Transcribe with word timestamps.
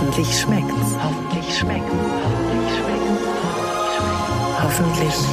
Hoffentlich 0.00 0.38
schmeckt's. 0.38 0.94
Hoffentlich 1.02 1.58
schmeckt's. 1.58 1.92
Hoffentlich 4.62 5.12
schmeckt's. 5.12 5.24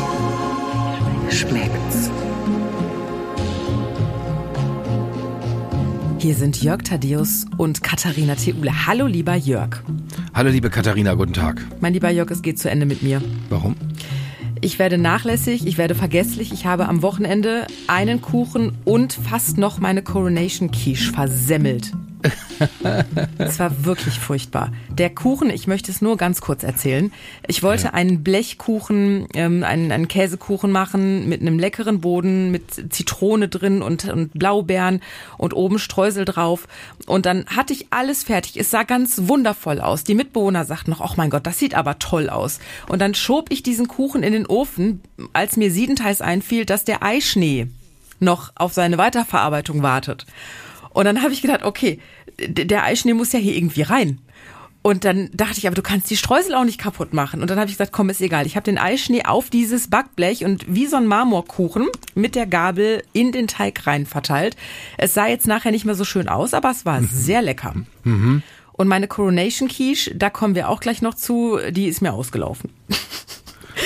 Hoffentlich 1.30 1.30
schmeckt's. 1.40 2.10
Hier 6.18 6.34
sind 6.34 6.64
Jörg 6.64 6.82
Thaddeus 6.82 7.46
und 7.58 7.84
Katharina 7.84 8.34
Theule. 8.34 8.88
Hallo, 8.88 9.06
lieber 9.06 9.36
Jörg. 9.36 9.84
Hallo, 10.34 10.50
liebe 10.50 10.72
Katharina, 10.72 11.14
guten 11.14 11.34
Tag. 11.34 11.64
Mein 11.80 11.94
lieber 11.94 12.10
Jörg, 12.10 12.32
es 12.32 12.42
geht 12.42 12.58
zu 12.58 12.68
Ende 12.68 12.88
mit 12.88 13.04
mir. 13.04 13.22
Warum? 13.52 13.76
Ich 14.62 14.80
werde 14.80 14.98
nachlässig, 14.98 15.68
ich 15.68 15.78
werde 15.78 15.94
vergesslich. 15.94 16.52
Ich 16.52 16.66
habe 16.66 16.90
am 16.90 17.04
Wochenende 17.04 17.68
einen 17.86 18.20
Kuchen 18.20 18.72
und 18.84 19.14
fast 19.14 19.60
noch 19.60 19.78
meine 19.78 20.02
Coronation 20.02 20.72
Quiche 20.72 21.14
versemmelt. 21.14 21.92
Es 23.38 23.60
war 23.60 23.86
wirklich 23.86 24.20
furchtbar. 24.20 24.72
Der 24.90 25.10
Kuchen, 25.10 25.50
ich 25.50 25.68
möchte 25.68 25.92
es 25.92 26.02
nur 26.02 26.18
ganz 26.18 26.42
kurz 26.42 26.64
erzählen. 26.64 27.12
Ich 27.48 27.64
wollte 27.64 27.86
ja. 27.86 27.94
einen 27.94 28.24
Blechkuchen, 28.24 29.28
ähm, 29.34 29.64
einen, 29.64 29.92
einen 29.92 30.08
Käsekuchen 30.08 30.72
machen 30.72 31.28
mit 31.28 31.42
einem 31.42 31.60
leckeren 31.60 32.02
Boden, 32.02 32.52
mit 32.52 32.94
Zitrone 32.94 33.48
drin 33.48 33.82
und, 33.82 34.06
und 34.06 34.34
Blaubeeren 34.34 35.02
und 35.38 35.54
oben 35.54 35.80
Streusel 35.80 36.26
drauf. 36.26 36.68
Und 37.06 37.26
dann 37.26 37.46
hatte 37.48 37.74
ich 37.74 37.88
alles 37.90 38.24
fertig. 38.24 38.58
Es 38.58 38.72
sah 38.72 38.84
ganz 38.84 39.22
wundervoll 39.24 39.80
aus. 39.80 40.04
Die 40.04 40.16
Mitbewohner 40.16 40.66
sagten 40.66 40.92
noch, 40.92 41.02
oh 41.02 41.14
mein 41.18 41.30
Gott, 41.30 41.46
das 41.46 41.60
sieht 41.60 41.76
aber 41.76 42.00
toll 42.00 42.30
aus. 42.30 42.60
Und 42.88 43.00
dann 43.00 43.14
schob 43.14 43.52
ich 43.52 43.64
diesen 43.64 43.88
Kuchen 43.88 44.24
in 44.24 44.34
den 44.34 44.46
Ofen, 44.46 45.02
als 45.34 45.58
mir 45.58 45.72
siedenteils 45.72 46.22
einfiel, 46.22 46.66
dass 46.66 46.84
der 46.84 47.04
Eischnee 47.04 47.68
noch 48.20 48.52
auf 48.56 48.74
seine 48.74 48.98
Weiterverarbeitung 48.98 49.84
wartet. 49.84 50.26
Und 50.92 51.04
dann 51.06 51.22
habe 51.22 51.34
ich 51.34 51.42
gedacht, 51.42 51.64
okay, 51.64 52.00
der 52.40 52.84
Eischnee 52.84 53.14
muss 53.14 53.32
ja 53.32 53.40
hier 53.40 53.56
irgendwie 53.56 53.84
rein. 53.84 54.20
Und 54.86 55.04
dann 55.04 55.32
dachte 55.34 55.58
ich, 55.58 55.66
aber 55.66 55.76
du 55.76 55.82
kannst 55.82 56.12
die 56.12 56.16
Streusel 56.16 56.54
auch 56.54 56.64
nicht 56.64 56.80
kaputt 56.80 57.12
machen. 57.12 57.42
Und 57.42 57.50
dann 57.50 57.58
habe 57.58 57.72
ich 57.72 57.76
gesagt, 57.76 57.92
komm, 57.92 58.12
ist 58.12 58.22
egal. 58.22 58.46
Ich 58.46 58.56
habe 58.56 58.66
den 58.66 58.78
Eischnee 58.78 59.26
auf 59.26 59.50
dieses 59.50 59.90
Backblech 59.90 60.46
und 60.46 60.64
wie 60.68 60.86
so 60.86 60.96
ein 60.96 61.08
Marmorkuchen 61.08 61.88
mit 62.14 62.36
der 62.36 62.46
Gabel 62.46 63.02
in 63.12 63.32
den 63.32 63.48
Teig 63.48 63.88
rein 63.88 64.06
verteilt. 64.06 64.56
Es 65.00 65.16
sah 65.16 65.26
jetzt 65.26 65.48
nachher 65.48 65.72
nicht 65.72 65.86
mehr 65.86 65.96
so 65.96 66.06
schön 66.06 66.30
aus, 66.30 66.54
aber 66.54 66.70
es 66.70 66.86
war 66.86 67.02
mhm. 67.02 67.10
sehr 67.12 67.42
lecker. 67.42 67.74
Mhm. 68.04 68.44
Und 68.74 68.88
meine 68.88 69.08
Coronation 69.08 69.70
Quiche, 69.70 70.14
da 70.14 70.30
kommen 70.30 70.54
wir 70.54 70.70
auch 70.70 70.82
gleich 70.82 71.02
noch 71.02 71.16
zu, 71.16 71.58
die 71.72 71.88
ist 71.88 72.04
mir 72.04 72.14
ausgelaufen. 72.14 72.70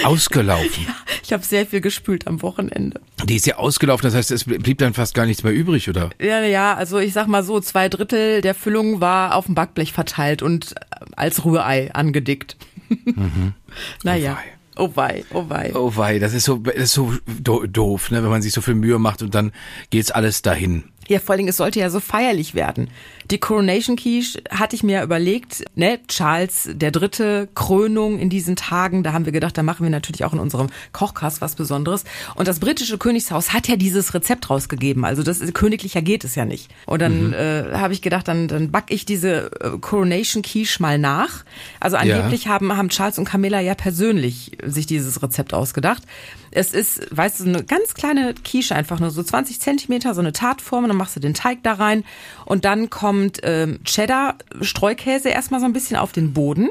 Ausgelaufen. 0.04 0.86
Ja, 0.86 0.96
ich 1.24 1.34
habe 1.34 1.44
sehr 1.44 1.66
viel 1.66 1.82
gespült 1.82 2.28
am 2.28 2.42
Wochenende. 2.42 3.00
Die 3.26 3.36
ist 3.36 3.46
ja 3.46 3.58
ausgelaufen, 3.58 4.04
das 4.04 4.16
heißt, 4.16 4.32
es 4.32 4.44
blieb 4.46 4.78
dann 4.80 4.94
fast 4.94 5.14
gar 5.14 5.26
nichts 5.26 5.44
mehr 5.44 5.54
übrig, 5.54 5.90
oder? 5.90 6.10
Ja, 6.22 6.42
ja, 6.42 6.76
also 6.76 7.00
ich 7.00 7.14
sag 7.14 7.28
mal 7.28 7.44
so, 7.44 7.60
zwei 7.60 7.90
Drittel 7.90 8.42
der 8.42 8.56
Füllung 8.56 9.02
war 9.02 9.36
auf 9.36 9.46
dem 9.46 9.56
Backblech 9.56 9.94
verteilt 9.94 10.42
und 10.42 10.76
als 11.16 11.46
Rührei 11.46 11.94
angedickt. 11.94 12.58
Mhm. 12.90 13.54
naja. 14.04 14.38
Oh 14.76 14.92
wei, 14.96 15.26
oh 15.34 15.44
wei. 15.50 15.72
Oh 15.76 15.92
wei, 15.98 16.20
das 16.20 16.34
ist 16.34 16.46
so, 16.46 16.56
das 16.58 16.76
ist 16.76 16.94
so 16.94 17.14
doof, 17.28 18.12
ne, 18.12 18.24
wenn 18.24 18.30
man 18.30 18.42
sich 18.42 18.54
so 18.54 18.62
viel 18.62 18.76
Mühe 18.76 18.98
macht 18.98 19.22
und 19.22 19.36
dann 19.36 19.52
geht's 19.90 20.10
alles 20.10 20.42
dahin. 20.42 20.86
Ja, 21.10 21.20
vor 21.20 21.32
allen 21.32 21.40
Dingen, 21.40 21.50
es 21.50 21.58
sollte 21.58 21.80
ja 21.80 21.90
so 21.90 22.00
feierlich 22.00 22.56
werden. 22.56 22.90
Die 23.32 23.38
Coronation 23.38 23.96
Quiche 23.96 24.42
hatte 24.50 24.76
ich 24.76 24.82
mir 24.82 25.04
überlegt, 25.04 25.64
ne, 25.76 26.00
Charles 26.08 26.70
der 26.72 26.90
Dritte, 26.90 27.48
Krönung 27.54 28.18
in 28.18 28.30
diesen 28.30 28.56
Tagen, 28.56 29.04
da 29.04 29.14
haben 29.14 29.26
wir 29.26 29.32
gedacht, 29.32 29.56
da 29.56 29.62
machen 29.62 29.84
wir 29.84 29.92
natürlich 29.92 30.26
auch 30.26 30.34
in 30.34 30.40
unserem 30.40 30.68
Kochkast 30.94 31.40
was 31.40 31.54
Besonderes. 31.54 32.06
Und 32.36 32.48
das 32.48 32.60
britische 32.60 32.98
Königshaus 32.98 33.54
hat 33.54 33.68
ja 33.68 33.76
dieses 33.76 34.16
Rezept 34.16 34.50
rausgegeben, 34.50 35.06
also 35.06 35.22
das 35.22 35.42
ist, 35.42 35.54
königlicher 35.54 36.02
geht 36.02 36.24
es 36.24 36.34
ja 36.34 36.46
nicht. 36.46 36.72
Und 36.88 37.02
dann 37.04 37.28
mhm. 37.28 37.34
äh, 37.34 37.74
habe 37.74 37.94
ich 37.94 38.02
gedacht, 38.02 38.28
dann, 38.28 38.48
dann 38.48 38.72
back 38.72 38.86
ich 38.90 39.06
diese 39.06 39.52
äh, 39.62 39.78
Coronation 39.80 40.42
Quiche 40.42 40.82
mal 40.82 40.98
nach. 40.98 41.46
Also 41.80 41.98
angeblich 41.98 42.46
ja. 42.46 42.52
haben, 42.52 42.76
haben 42.76 42.90
Charles 42.90 43.20
und 43.20 43.26
Camilla 43.26 43.60
ja 43.60 43.76
persönlich 43.76 44.52
sich 44.66 44.88
dieses 44.88 45.22
Rezept 45.22 45.54
ausgedacht. 45.54 46.02
Es 46.52 46.74
ist, 46.74 47.16
weißt 47.16 47.42
du, 47.42 47.44
eine 47.46 47.64
ganz 47.64 47.94
kleine 47.94 48.34
Quiche, 48.34 48.76
einfach 48.76 49.00
nur 49.00 49.12
so 49.12 49.22
20 49.22 49.60
Zentimeter, 49.60 50.16
so 50.16 50.22
eine 50.22 50.32
Tartform, 50.32 50.86
und 50.86 50.90
dann 50.90 50.98
machst 50.98 51.16
du 51.16 51.20
den 51.20 51.36
Teig 51.36 51.62
da 51.62 51.74
rein 51.74 52.04
und 52.46 52.66
dann 52.66 52.90
kommt 53.20 53.40
ähm, 53.44 53.80
Cheddar, 53.84 54.36
Streukäse 54.62 55.30
erstmal 55.30 55.60
so 55.60 55.66
ein 55.66 55.74
bisschen 55.74 55.98
auf 55.98 56.12
den 56.12 56.34
Boden. 56.34 56.70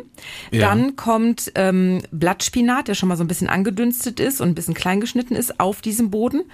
Ja. 0.50 0.69
Dann 0.69 0.97
kommt 0.97 1.53
ähm, 1.54 2.00
Blattspinat, 2.10 2.88
der 2.88 2.94
schon 2.94 3.09
mal 3.09 3.16
so 3.16 3.25
ein 3.25 3.28
bisschen 3.28 3.48
angedünstet 3.48 4.19
ist 4.19 4.41
und 4.41 4.48
ein 4.48 4.54
bisschen 4.54 4.75
klein 4.75 5.00
geschnitten 5.00 5.34
ist, 5.34 5.60
auf 5.60 5.81
diesem 5.82 6.10
Boden. 6.10 6.44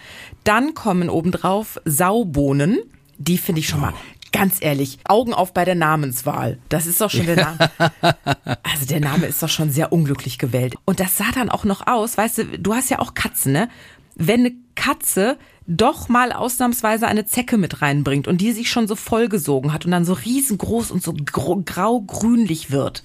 Dann 0.42 0.74
kommen 0.74 1.08
obendrauf 1.08 1.80
Saubohnen. 1.84 2.78
Die 3.18 3.38
finde 3.38 3.60
ich 3.60 3.68
schon 3.68 3.80
mal 3.80 3.94
ganz 4.32 4.56
ehrlich, 4.58 4.98
Augen 5.04 5.32
auf 5.32 5.54
bei 5.54 5.64
der 5.64 5.76
Namenswahl. 5.76 6.58
Das 6.68 6.86
ist 6.86 7.00
doch 7.00 7.10
schon 7.10 7.26
der 7.26 7.36
Name. 7.44 7.70
Also 8.64 8.86
der 8.88 8.98
Name 8.98 9.26
ist 9.26 9.40
doch 9.40 9.48
schon 9.48 9.70
sehr 9.70 9.92
unglücklich 9.92 10.38
gewählt. 10.38 10.74
Und 10.84 10.98
das 10.98 11.16
sah 11.16 11.30
dann 11.32 11.50
auch 11.50 11.62
noch 11.62 11.86
aus, 11.86 12.18
weißt 12.18 12.38
du, 12.38 12.44
du 12.58 12.74
hast 12.74 12.90
ja 12.90 12.98
auch 12.98 13.14
Katzen, 13.14 13.52
ne? 13.52 13.68
Wenn 14.16 14.40
eine 14.40 14.52
Katze 14.74 15.38
doch 15.66 16.08
mal 16.08 16.32
ausnahmsweise 16.32 17.06
eine 17.06 17.24
Zecke 17.24 17.56
mit 17.56 17.80
reinbringt 17.80 18.28
und 18.28 18.40
die 18.40 18.52
sich 18.52 18.70
schon 18.70 18.86
so 18.86 18.96
vollgesogen 18.96 19.72
hat 19.72 19.84
und 19.84 19.90
dann 19.90 20.04
so 20.04 20.12
riesengroß 20.12 20.90
und 20.90 21.02
so 21.02 21.14
grau-grünlich 21.14 22.70
wird. 22.70 23.02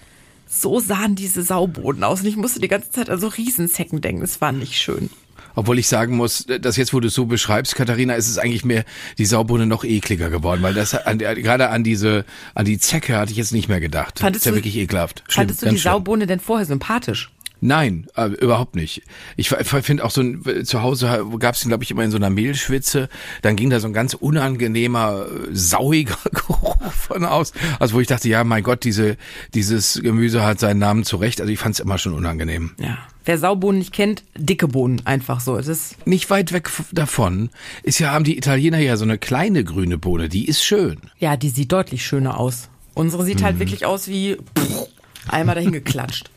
So 0.48 0.80
sahen 0.80 1.16
diese 1.16 1.44
Sauboden 1.44 2.04
aus 2.04 2.22
und 2.22 2.28
ich 2.28 2.36
musste 2.36 2.60
die 2.60 2.68
ganze 2.68 2.92
Zeit 2.92 3.10
an 3.10 3.20
so 3.20 3.28
Riesenzecken 3.28 4.02
denken. 4.02 4.22
Das 4.22 4.42
war 4.42 4.52
nicht 4.52 4.76
schön. 4.76 5.10
Obwohl 5.56 5.80
ich 5.80 5.88
sagen 5.88 6.16
muss, 6.16 6.46
dass 6.62 6.78
jetzt, 6.78 6.94
wo 6.94 7.00
du 7.00 7.08
es 7.08 7.14
so 7.14 7.26
beschreibst, 7.26 7.76
Katharina, 7.76 8.14
ist 8.14 8.30
es 8.30 8.38
eigentlich 8.38 8.66
mehr 8.66 8.86
die 9.18 9.26
Saubohne 9.26 9.66
noch 9.66 9.84
ekliger 9.84 10.30
geworden, 10.30 10.62
weil 10.62 10.74
das 10.74 10.94
an, 10.96 11.18
gerade 11.18 11.70
an 11.70 11.84
diese, 11.84 12.26
an 12.56 12.66
die 12.66 12.78
Zecke 12.78 13.18
hatte 13.18 13.32
ich 13.32 13.38
jetzt 13.38 13.52
nicht 13.52 13.68
mehr 13.68 13.80
gedacht. 13.80 14.20
Fandest 14.20 14.24
das 14.24 14.42
ist 14.42 14.46
ja 14.46 14.52
du, 14.52 14.58
wirklich 14.58 14.78
ekelhaft. 14.78 15.24
Schlimm, 15.28 15.48
fandest 15.48 15.62
du 15.64 15.70
die 15.70 15.78
Saubohne 15.78 16.28
denn 16.28 16.40
vorher 16.40 16.66
sympathisch? 16.66 17.32
Nein, 17.62 18.08
äh, 18.16 18.28
überhaupt 18.28 18.76
nicht. 18.76 19.04
Ich 19.38 19.50
finde 19.50 20.04
auch 20.04 20.12
so 20.12 20.22
ein, 20.22 20.66
zu 20.66 20.82
Hause 20.82 21.26
gab 21.40 21.56
es 21.56 21.64
ihn, 21.64 21.70
glaube 21.70 21.84
ich, 21.84 21.92
immer 21.92 22.04
in 22.04 22.12
so 22.12 22.18
einer 22.18 22.30
Mehlschwitze. 22.30 23.10
Dann 23.42 23.56
ging 23.56 23.70
da 23.70 23.80
so 23.80 23.88
ein 23.88 23.94
ganz 23.94 24.14
unangenehmer, 24.14 25.26
sauiger 25.52 26.18
Geruch 26.32 26.78
von 26.92 27.26
aus. 27.26 27.54
Also 27.80 27.96
wo 27.96 28.00
ich 28.00 28.08
dachte, 28.08 28.30
ja, 28.30 28.44
mein 28.44 28.64
Gott, 28.64 28.84
diese, 28.84 29.18
dieses 29.54 30.00
Gemüse 30.02 30.44
hat 30.44 30.60
seinen 30.60 30.80
Namen 30.80 31.04
zurecht. 31.04 31.42
Also 31.42 31.52
ich 31.52 31.60
fand 31.60 31.76
es 31.76 31.80
immer 31.80 31.98
schon 31.98 32.14
unangenehm. 32.14 32.72
Ja. 32.80 32.98
Wer 33.26 33.38
Saubohnen 33.38 33.80
nicht 33.80 33.94
kennt, 33.94 34.24
dicke 34.36 34.68
Bohnen 34.68 35.06
einfach 35.06 35.40
so. 35.40 35.56
Es 35.58 35.68
ist 35.68 36.08
nicht 36.08 36.30
weit 36.32 36.52
weg 36.52 36.70
davon 36.92 37.50
ist 37.84 38.00
ja 38.00 38.12
haben 38.12 38.24
die 38.24 38.38
Italiener 38.38 38.80
ja 38.80 38.98
so 38.98 39.04
eine 39.04 39.18
kleine 39.18 39.64
grüne 39.64 39.98
Bohne. 39.98 40.30
Die 40.30 40.48
ist 40.48 40.64
schön. 40.64 40.98
Ja, 41.20 41.38
die 41.38 41.50
sieht 41.50 41.72
deutlich 41.72 42.06
schöner 42.06 42.40
aus. 42.40 42.70
Unsere 42.94 43.24
sieht 43.24 43.44
halt 43.44 43.56
mhm. 43.56 43.60
wirklich 43.60 43.86
aus 43.86 44.08
wie 44.08 44.36
pff, 44.36 44.88
einmal 45.28 45.56
dahin 45.56 45.72
geklatscht. 45.72 46.30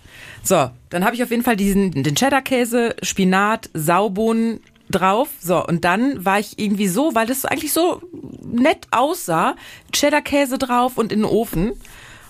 So, 0.43 0.71
dann 0.91 1.05
habe 1.05 1.15
ich 1.15 1.23
auf 1.23 1.31
jeden 1.31 1.45
Fall 1.45 1.57
diesen 1.57 2.03
den 2.03 2.15
Cheddar-Käse, 2.15 2.97
Spinat, 3.03 3.71
Saubohnen 3.75 4.61
drauf. 4.91 5.29
So, 5.41 5.65
und 5.65 5.85
dann 5.85 6.25
war 6.25 6.39
ich 6.39 6.59
irgendwie 6.59 6.89
so, 6.89 7.15
weil 7.15 7.27
das 7.27 7.45
eigentlich 7.45 7.73
so 7.73 8.03
nett 8.43 8.87
aussah, 8.91 9.57
Cheddar-Käse 9.93 10.59
drauf 10.59 10.99
und 10.99 11.13
in 11.13 11.21
den 11.21 11.31
Ofen 11.31 11.73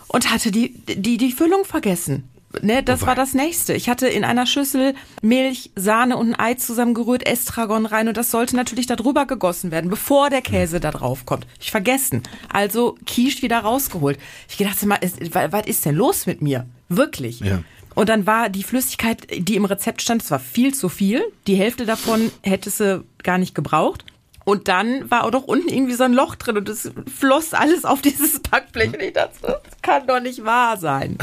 und 0.09 0.31
hatte 0.31 0.50
die, 0.50 0.75
die, 0.87 1.17
die 1.17 1.33
Füllung 1.33 1.65
vergessen. 1.65 2.28
Ne, 2.61 2.83
das 2.83 3.06
war 3.06 3.15
das 3.15 3.33
nächste. 3.33 3.73
Ich 3.73 3.89
hatte 3.89 4.09
in 4.09 4.25
einer 4.25 4.44
Schüssel 4.44 4.94
Milch, 5.23 5.71
Sahne 5.75 6.19
und 6.19 6.34
ein 6.34 6.39
Ei 6.39 6.55
zusammengerührt, 6.55 7.27
Estragon 7.27 7.87
rein 7.87 8.09
und 8.09 8.17
das 8.19 8.31
sollte 8.31 8.56
natürlich 8.56 8.87
darüber 8.87 9.25
gegossen 9.25 9.71
werden, 9.71 9.89
bevor 9.89 10.29
der 10.29 10.43
Käse 10.43 10.79
da 10.79 10.91
drauf 10.91 11.25
kommt. 11.25 11.47
Ich 11.59 11.71
vergessen. 11.71 12.23
Also 12.53 12.99
Quiche 13.06 13.41
wieder 13.41 13.61
rausgeholt. 13.61 14.19
Ich 14.50 14.59
gedacht, 14.59 14.84
mal, 14.84 15.00
was 15.50 15.67
ist 15.67 15.87
denn 15.87 15.94
los 15.94 16.27
mit 16.27 16.43
mir? 16.43 16.67
Wirklich. 16.91 17.41
Ja. 17.41 17.61
Und 17.94 18.08
dann 18.08 18.26
war 18.26 18.48
die 18.48 18.62
Flüssigkeit, 18.62 19.26
die 19.30 19.56
im 19.56 19.64
Rezept 19.64 20.03
stand, 20.03 20.22
es 20.22 20.30
war 20.30 20.38
viel 20.38 20.75
zu 20.75 20.88
viel. 20.88 21.22
Die 21.47 21.56
Hälfte 21.56 21.86
davon 21.86 22.30
hätte 22.42 22.70
sie 22.70 23.04
gar 23.22 23.38
nicht 23.38 23.54
gebraucht. 23.54 24.04
Und 24.44 24.69
dann 24.69 25.08
war 25.10 25.25
auch 25.25 25.30
noch 25.30 25.44
unten 25.44 25.69
irgendwie 25.69 25.94
so 25.94 26.04
ein 26.04 26.14
Loch 26.14 26.34
drin 26.34 26.56
und 26.56 26.69
es 26.69 26.91
floss 27.14 27.54
alles 27.54 27.84
auf 27.84 28.02
dieses 28.02 28.41
Backblech. 28.41 28.92
Und 28.92 29.00
ich 29.00 29.12
dachte, 29.12 29.38
das 29.40 29.82
kann 29.82 30.06
doch 30.06 30.20
nicht 30.20 30.44
wahr 30.44 30.76
sein. 30.78 31.19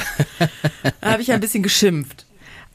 da 1.02 1.12
habe 1.12 1.22
ich 1.22 1.32
ein 1.32 1.42
bisschen 1.42 1.64
geschimpft. 1.64 2.26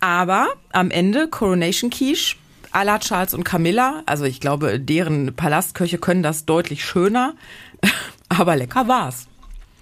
Aber 0.01 0.49
am 0.71 0.91
Ende 0.91 1.29
Coronation 1.29 1.89
Quiche 1.89 2.37
à 2.73 2.85
la 2.85 2.99
Charles 2.99 3.33
und 3.33 3.45
Camilla. 3.45 4.03
Also 4.05 4.25
ich 4.25 4.41
glaube, 4.41 4.79
deren 4.81 5.35
Palastköche 5.35 5.99
können 5.99 6.23
das 6.23 6.45
deutlich 6.45 6.85
schöner. 6.85 7.35
Aber 8.29 8.57
lecker 8.57 8.87
war's. 8.89 9.29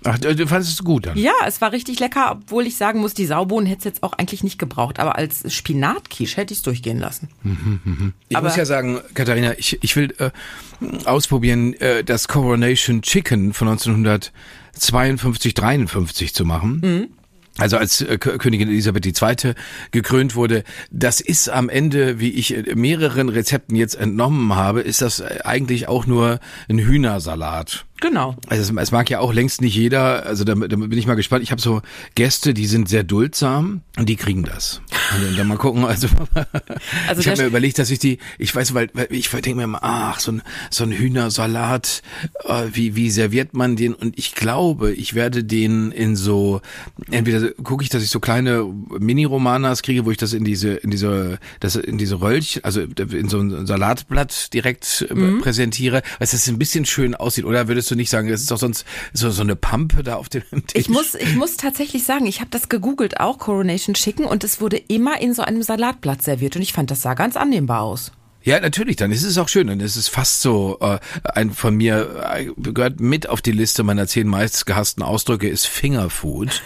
Ach, 0.04 0.18
du 0.18 0.46
fandest 0.46 0.72
es 0.72 0.84
gut 0.84 1.06
dann? 1.06 1.16
Ja, 1.16 1.32
es 1.46 1.60
war 1.60 1.72
richtig 1.72 2.00
lecker, 2.00 2.32
obwohl 2.32 2.66
ich 2.66 2.76
sagen 2.76 3.00
muss, 3.00 3.14
die 3.14 3.26
Saubohnen 3.26 3.66
hätte 3.66 3.80
es 3.80 3.84
jetzt 3.84 4.02
auch 4.02 4.12
eigentlich 4.14 4.42
nicht 4.42 4.58
gebraucht. 4.58 4.98
Aber 4.98 5.16
als 5.16 5.52
Spinatquiche 5.52 6.36
hätte 6.36 6.52
ich 6.52 6.58
es 6.58 6.62
durchgehen 6.62 6.98
lassen. 6.98 7.28
Mhm, 7.42 7.80
mhm. 7.84 8.12
Ich 8.28 8.36
aber 8.36 8.48
muss 8.48 8.56
ja 8.56 8.64
sagen, 8.64 9.00
Katharina, 9.14 9.54
ich, 9.58 9.78
ich 9.82 9.94
will 9.96 10.14
äh, 10.18 10.30
ausprobieren, 11.04 11.74
äh, 11.74 12.04
das 12.04 12.28
Coronation 12.28 13.02
Chicken 13.02 13.52
von 13.52 13.68
1952, 13.68 15.54
53 15.54 16.34
zu 16.34 16.44
machen. 16.44 16.80
Mhm. 16.82 17.08
also 17.58 17.76
als 17.76 18.00
äh, 18.00 18.18
Königin 18.18 18.68
Elisabeth 18.68 19.06
II. 19.06 19.54
gekrönt 19.90 20.34
wurde, 20.34 20.64
das 20.90 21.20
ist 21.20 21.48
am 21.48 21.68
Ende, 21.68 22.18
wie 22.18 22.30
ich 22.30 22.56
äh, 22.56 22.74
mehreren 22.74 23.28
Rezepten 23.28 23.76
jetzt 23.76 23.94
entnommen 23.94 24.54
habe, 24.54 24.80
ist 24.80 25.02
das 25.02 25.20
äh, 25.20 25.40
eigentlich 25.44 25.86
auch 25.88 26.06
nur 26.06 26.40
ein 26.68 26.78
Hühnersalat. 26.78 27.84
Genau. 28.02 28.36
Also 28.48 28.62
es, 28.62 28.82
es 28.82 28.90
mag 28.90 29.08
ja 29.10 29.20
auch 29.20 29.32
längst 29.32 29.60
nicht 29.60 29.76
jeder, 29.76 30.26
also 30.26 30.42
da, 30.42 30.54
da 30.56 30.76
bin 30.76 30.92
ich 30.92 31.06
mal 31.06 31.14
gespannt. 31.14 31.44
Ich 31.44 31.52
habe 31.52 31.62
so 31.62 31.82
Gäste, 32.16 32.52
die 32.52 32.66
sind 32.66 32.88
sehr 32.88 33.04
duldsam 33.04 33.82
und 33.96 34.08
die 34.08 34.16
kriegen 34.16 34.42
das. 34.42 34.82
Und 35.30 35.38
dann 35.38 35.46
mal 35.46 35.56
gucken, 35.56 35.84
also, 35.84 36.08
Also 37.08 37.20
ich 37.20 37.28
habe 37.28 37.42
mir 37.42 37.46
überlegt, 37.46 37.78
dass 37.78 37.90
ich 37.90 38.00
die, 38.00 38.18
ich 38.38 38.54
weiß, 38.54 38.74
weil, 38.74 38.90
weil 38.92 39.06
ich 39.10 39.30
denke 39.30 39.54
mir 39.54 39.62
immer, 39.64 39.78
ach, 39.82 40.18
so 40.18 40.32
ein, 40.32 40.42
so 40.68 40.82
ein 40.82 40.90
Hühnersalat, 40.90 42.02
äh, 42.44 42.64
wie, 42.72 42.96
wie 42.96 43.08
serviert 43.10 43.54
man 43.54 43.76
den? 43.76 43.94
Und 43.94 44.18
ich 44.18 44.34
glaube, 44.34 44.92
ich 44.92 45.14
werde 45.14 45.44
den 45.44 45.92
in 45.92 46.16
so, 46.16 46.60
entweder 47.10 47.50
gucke 47.62 47.84
ich, 47.84 47.88
dass 47.90 48.02
ich 48.02 48.10
so 48.10 48.18
kleine 48.18 48.64
Mini-Romanas 48.98 49.82
kriege, 49.82 50.04
wo 50.04 50.10
ich 50.10 50.16
das 50.18 50.32
in 50.32 50.44
diese, 50.44 50.70
in 50.74 50.90
diese, 50.90 51.38
das 51.60 51.76
in 51.76 51.98
diese 51.98 52.20
Röllchen, 52.20 52.64
also 52.64 52.80
in 52.80 53.28
so 53.28 53.38
ein 53.38 53.66
Salatblatt 53.66 54.52
direkt 54.52 55.06
äh, 55.08 55.14
Mhm. 55.14 55.40
präsentiere, 55.40 56.02
weil 56.18 56.24
es 56.24 56.48
ein 56.48 56.58
bisschen 56.58 56.84
schön 56.84 57.14
aussieht. 57.14 57.44
Oder 57.44 57.68
würdest 57.68 57.90
du 57.90 57.91
nicht 57.94 58.10
sagen, 58.10 58.28
das 58.28 58.40
ist 58.40 58.50
doch 58.50 58.58
sonst 58.58 58.84
so, 59.12 59.30
so 59.30 59.42
eine 59.42 59.56
Pampe 59.56 60.02
da 60.02 60.16
auf 60.16 60.28
dem 60.28 60.42
Tisch? 60.66 60.80
Ich 60.80 60.88
muss, 60.88 61.14
ich 61.14 61.34
muss 61.34 61.56
tatsächlich 61.56 62.04
sagen, 62.04 62.26
ich 62.26 62.40
habe 62.40 62.50
das 62.50 62.68
gegoogelt 62.68 63.20
auch, 63.20 63.38
Coronation 63.38 63.94
Chicken, 63.94 64.24
und 64.24 64.44
es 64.44 64.60
wurde 64.60 64.76
immer 64.76 65.20
in 65.20 65.34
so 65.34 65.42
einem 65.42 65.62
Salatblatt 65.62 66.22
serviert 66.22 66.56
und 66.56 66.62
ich 66.62 66.72
fand, 66.72 66.90
das 66.90 67.02
sah 67.02 67.14
ganz 67.14 67.36
annehmbar 67.36 67.82
aus. 67.82 68.12
Ja, 68.44 68.58
natürlich, 68.58 68.96
dann 68.96 69.12
ist 69.12 69.22
es 69.22 69.38
auch 69.38 69.48
schön. 69.48 69.68
Dann 69.68 69.80
ist 69.80 69.96
es 69.96 70.08
fast 70.08 70.42
so, 70.42 70.78
äh, 70.80 70.98
ein 71.34 71.52
von 71.52 71.76
mir 71.76 72.32
äh, 72.34 72.46
gehört 72.56 73.00
mit 73.00 73.28
auf 73.28 73.40
die 73.40 73.52
Liste 73.52 73.82
meiner 73.84 74.06
zehn 74.06 74.26
meistgehassten 74.26 75.02
Ausdrücke 75.02 75.48
ist 75.48 75.66
Fingerfood. 75.66 76.62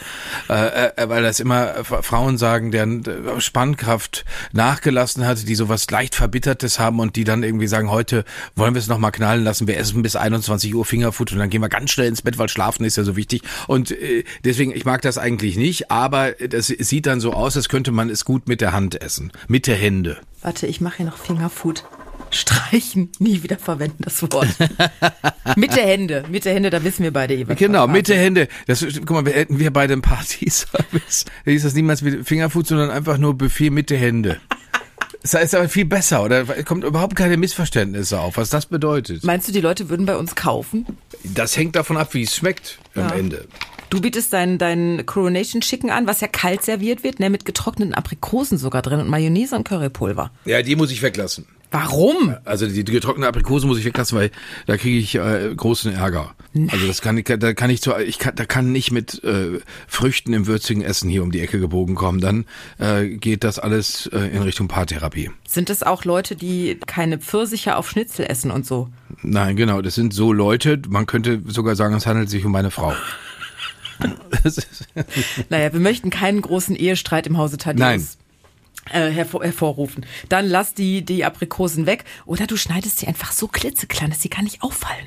Äh, 0.48 0.86
äh, 0.96 1.08
weil 1.08 1.22
das 1.22 1.40
immer 1.40 1.76
äh, 1.76 1.84
Frauen 1.84 2.38
sagen, 2.38 2.70
deren 2.70 3.04
äh, 3.04 3.40
Spannkraft 3.40 4.24
nachgelassen 4.52 5.26
hat, 5.26 5.46
die 5.48 5.54
sowas 5.54 5.90
leicht 5.90 6.14
Verbittertes 6.14 6.78
haben 6.78 6.98
und 7.00 7.16
die 7.16 7.24
dann 7.24 7.42
irgendwie 7.42 7.66
sagen, 7.66 7.90
heute 7.90 8.24
wollen 8.54 8.74
wir 8.74 8.80
es 8.80 8.88
nochmal 8.88 9.12
knallen 9.12 9.44
lassen, 9.44 9.66
wir 9.66 9.76
essen 9.76 10.02
bis 10.02 10.16
21 10.16 10.74
Uhr 10.74 10.84
Fingerfood 10.84 11.32
und 11.32 11.38
dann 11.38 11.50
gehen 11.50 11.60
wir 11.60 11.68
ganz 11.68 11.90
schnell 11.90 12.08
ins 12.08 12.22
Bett, 12.22 12.38
weil 12.38 12.48
Schlafen 12.48 12.84
ist 12.84 12.96
ja 12.96 13.04
so 13.04 13.16
wichtig. 13.16 13.42
Und 13.66 13.90
äh, 13.90 14.24
deswegen, 14.44 14.72
ich 14.72 14.84
mag 14.84 15.02
das 15.02 15.18
eigentlich 15.18 15.56
nicht, 15.56 15.90
aber 15.90 16.32
das 16.32 16.68
sieht 16.68 17.06
dann 17.06 17.20
so 17.20 17.32
aus, 17.32 17.56
als 17.56 17.68
könnte 17.68 17.92
man 17.92 18.08
es 18.08 18.24
gut 18.24 18.48
mit 18.48 18.60
der 18.60 18.72
Hand 18.72 19.00
essen. 19.00 19.32
Mit 19.48 19.66
der 19.66 19.76
Hände. 19.76 20.18
Warte, 20.46 20.68
ich 20.68 20.80
mache 20.80 20.98
hier 20.98 21.06
noch 21.06 21.16
Fingerfood. 21.16 21.82
Streichen, 22.30 23.10
nie 23.18 23.42
wieder 23.42 23.58
verwenden 23.58 24.04
das 24.04 24.22
Wort. 24.22 24.46
mit 25.56 25.74
der 25.74 25.84
Hände, 25.84 26.22
mit 26.30 26.44
der 26.44 26.54
Hände, 26.54 26.70
da 26.70 26.84
wissen 26.84 27.02
wir 27.02 27.12
beide 27.12 27.34
jeweils. 27.34 27.58
Genau, 27.58 27.88
mit 27.88 28.06
der 28.06 28.16
Hände. 28.18 28.46
Das, 28.68 28.86
guck 28.94 29.10
mal, 29.10 29.26
wir 29.26 29.32
hätten 29.32 29.58
wir 29.58 29.72
bei 29.72 29.88
dem 29.88 30.02
Partyservice. 30.02 31.24
Da 31.44 31.50
hieß 31.50 31.64
das 31.64 31.74
niemals 31.74 32.02
mit 32.02 32.28
Fingerfood, 32.28 32.68
sondern 32.68 32.90
einfach 32.90 33.18
nur 33.18 33.36
Buffet 33.36 33.70
mit 33.70 33.90
der 33.90 33.98
Hände. 33.98 34.40
Das 35.32 35.42
ist 35.42 35.54
aber 35.54 35.68
viel 35.68 35.84
besser, 35.84 36.22
oder? 36.22 36.44
Kommt 36.64 36.84
überhaupt 36.84 37.16
keine 37.16 37.36
Missverständnisse 37.36 38.20
auf, 38.20 38.36
was 38.36 38.50
das 38.50 38.66
bedeutet. 38.66 39.24
Meinst 39.24 39.48
du, 39.48 39.52
die 39.52 39.60
Leute 39.60 39.88
würden 39.88 40.06
bei 40.06 40.16
uns 40.16 40.34
kaufen? 40.36 40.86
Das 41.24 41.56
hängt 41.56 41.74
davon 41.74 41.96
ab, 41.96 42.14
wie 42.14 42.22
es 42.22 42.36
schmeckt 42.36 42.78
am 42.94 43.08
Ja. 43.08 43.14
Ende. 43.14 43.48
Du 43.90 44.00
bietest 44.00 44.32
dein, 44.32 44.58
dein 44.58 45.04
Coronation 45.06 45.60
Chicken 45.60 45.90
an, 45.90 46.06
was 46.06 46.20
ja 46.20 46.28
kalt 46.28 46.62
serviert 46.62 47.02
wird, 47.04 47.20
ne, 47.20 47.30
mit 47.30 47.44
getrockneten 47.44 47.94
Aprikosen 47.94 48.58
sogar 48.58 48.82
drin 48.82 49.00
und 49.00 49.08
Mayonnaise 49.08 49.54
und 49.56 49.66
Currypulver. 49.66 50.30
Ja, 50.44 50.62
die 50.62 50.76
muss 50.76 50.90
ich 50.90 51.02
weglassen. 51.02 51.46
Warum? 51.76 52.34
Also 52.46 52.66
die 52.66 52.84
getrocknete 52.84 53.28
Aprikose 53.28 53.66
muss 53.66 53.78
ich 53.78 53.84
weglassen, 53.84 54.16
weil 54.16 54.30
da 54.64 54.78
kriege 54.78 54.98
ich 54.98 55.14
äh, 55.16 55.52
großen 55.54 55.92
Ärger. 55.92 56.34
Also 56.68 56.86
das 56.86 57.02
kann 57.02 57.18
ich, 57.18 57.24
da 57.26 57.52
kann 57.52 57.68
ich 57.68 57.82
zu, 57.82 57.94
ich 57.98 58.18
kann, 58.18 58.34
da 58.34 58.46
kann 58.46 58.72
nicht 58.72 58.92
mit 58.92 59.22
äh, 59.24 59.60
Früchten 59.86 60.32
im 60.32 60.46
würzigen 60.46 60.80
Essen 60.80 61.10
hier 61.10 61.22
um 61.22 61.30
die 61.30 61.40
Ecke 61.40 61.60
gebogen 61.60 61.94
kommen. 61.94 62.22
Dann 62.22 62.46
äh, 62.78 63.08
geht 63.08 63.44
das 63.44 63.58
alles 63.58 64.06
äh, 64.06 64.20
in 64.20 64.40
Richtung 64.40 64.68
Paartherapie. 64.68 65.30
Sind 65.46 65.68
es 65.68 65.82
auch 65.82 66.06
Leute, 66.06 66.34
die 66.34 66.80
keine 66.86 67.18
Pfirsiche 67.18 67.76
auf 67.76 67.90
Schnitzel 67.90 68.24
essen 68.24 68.50
und 68.50 68.64
so? 68.64 68.88
Nein, 69.20 69.56
genau, 69.56 69.82
das 69.82 69.94
sind 69.96 70.14
so 70.14 70.32
Leute, 70.32 70.80
man 70.88 71.04
könnte 71.04 71.42
sogar 71.46 71.76
sagen, 71.76 71.94
es 71.94 72.06
handelt 72.06 72.30
sich 72.30 72.46
um 72.46 72.52
meine 72.52 72.70
Frau. 72.70 72.94
Das 74.42 74.58
Naja, 75.48 75.72
wir 75.72 75.80
möchten 75.80 76.10
keinen 76.10 76.42
großen 76.42 76.76
Ehestreit 76.76 77.26
im 77.26 77.38
Hause 77.38 77.56
Thaddeus. 77.56 77.80
Nein. 77.80 78.06
Äh, 78.90 79.10
hervor, 79.10 79.42
hervorrufen. 79.42 80.06
Dann 80.28 80.46
lass 80.46 80.74
die, 80.74 81.04
die 81.04 81.24
Aprikosen 81.24 81.86
weg. 81.86 82.04
Oder 82.24 82.46
du 82.46 82.56
schneidest 82.56 82.98
sie 82.98 83.06
einfach 83.06 83.32
so 83.32 83.48
klitzeklein, 83.48 84.10
dass 84.10 84.22
sie 84.22 84.30
gar 84.30 84.42
nicht 84.42 84.62
auffallen. 84.62 85.06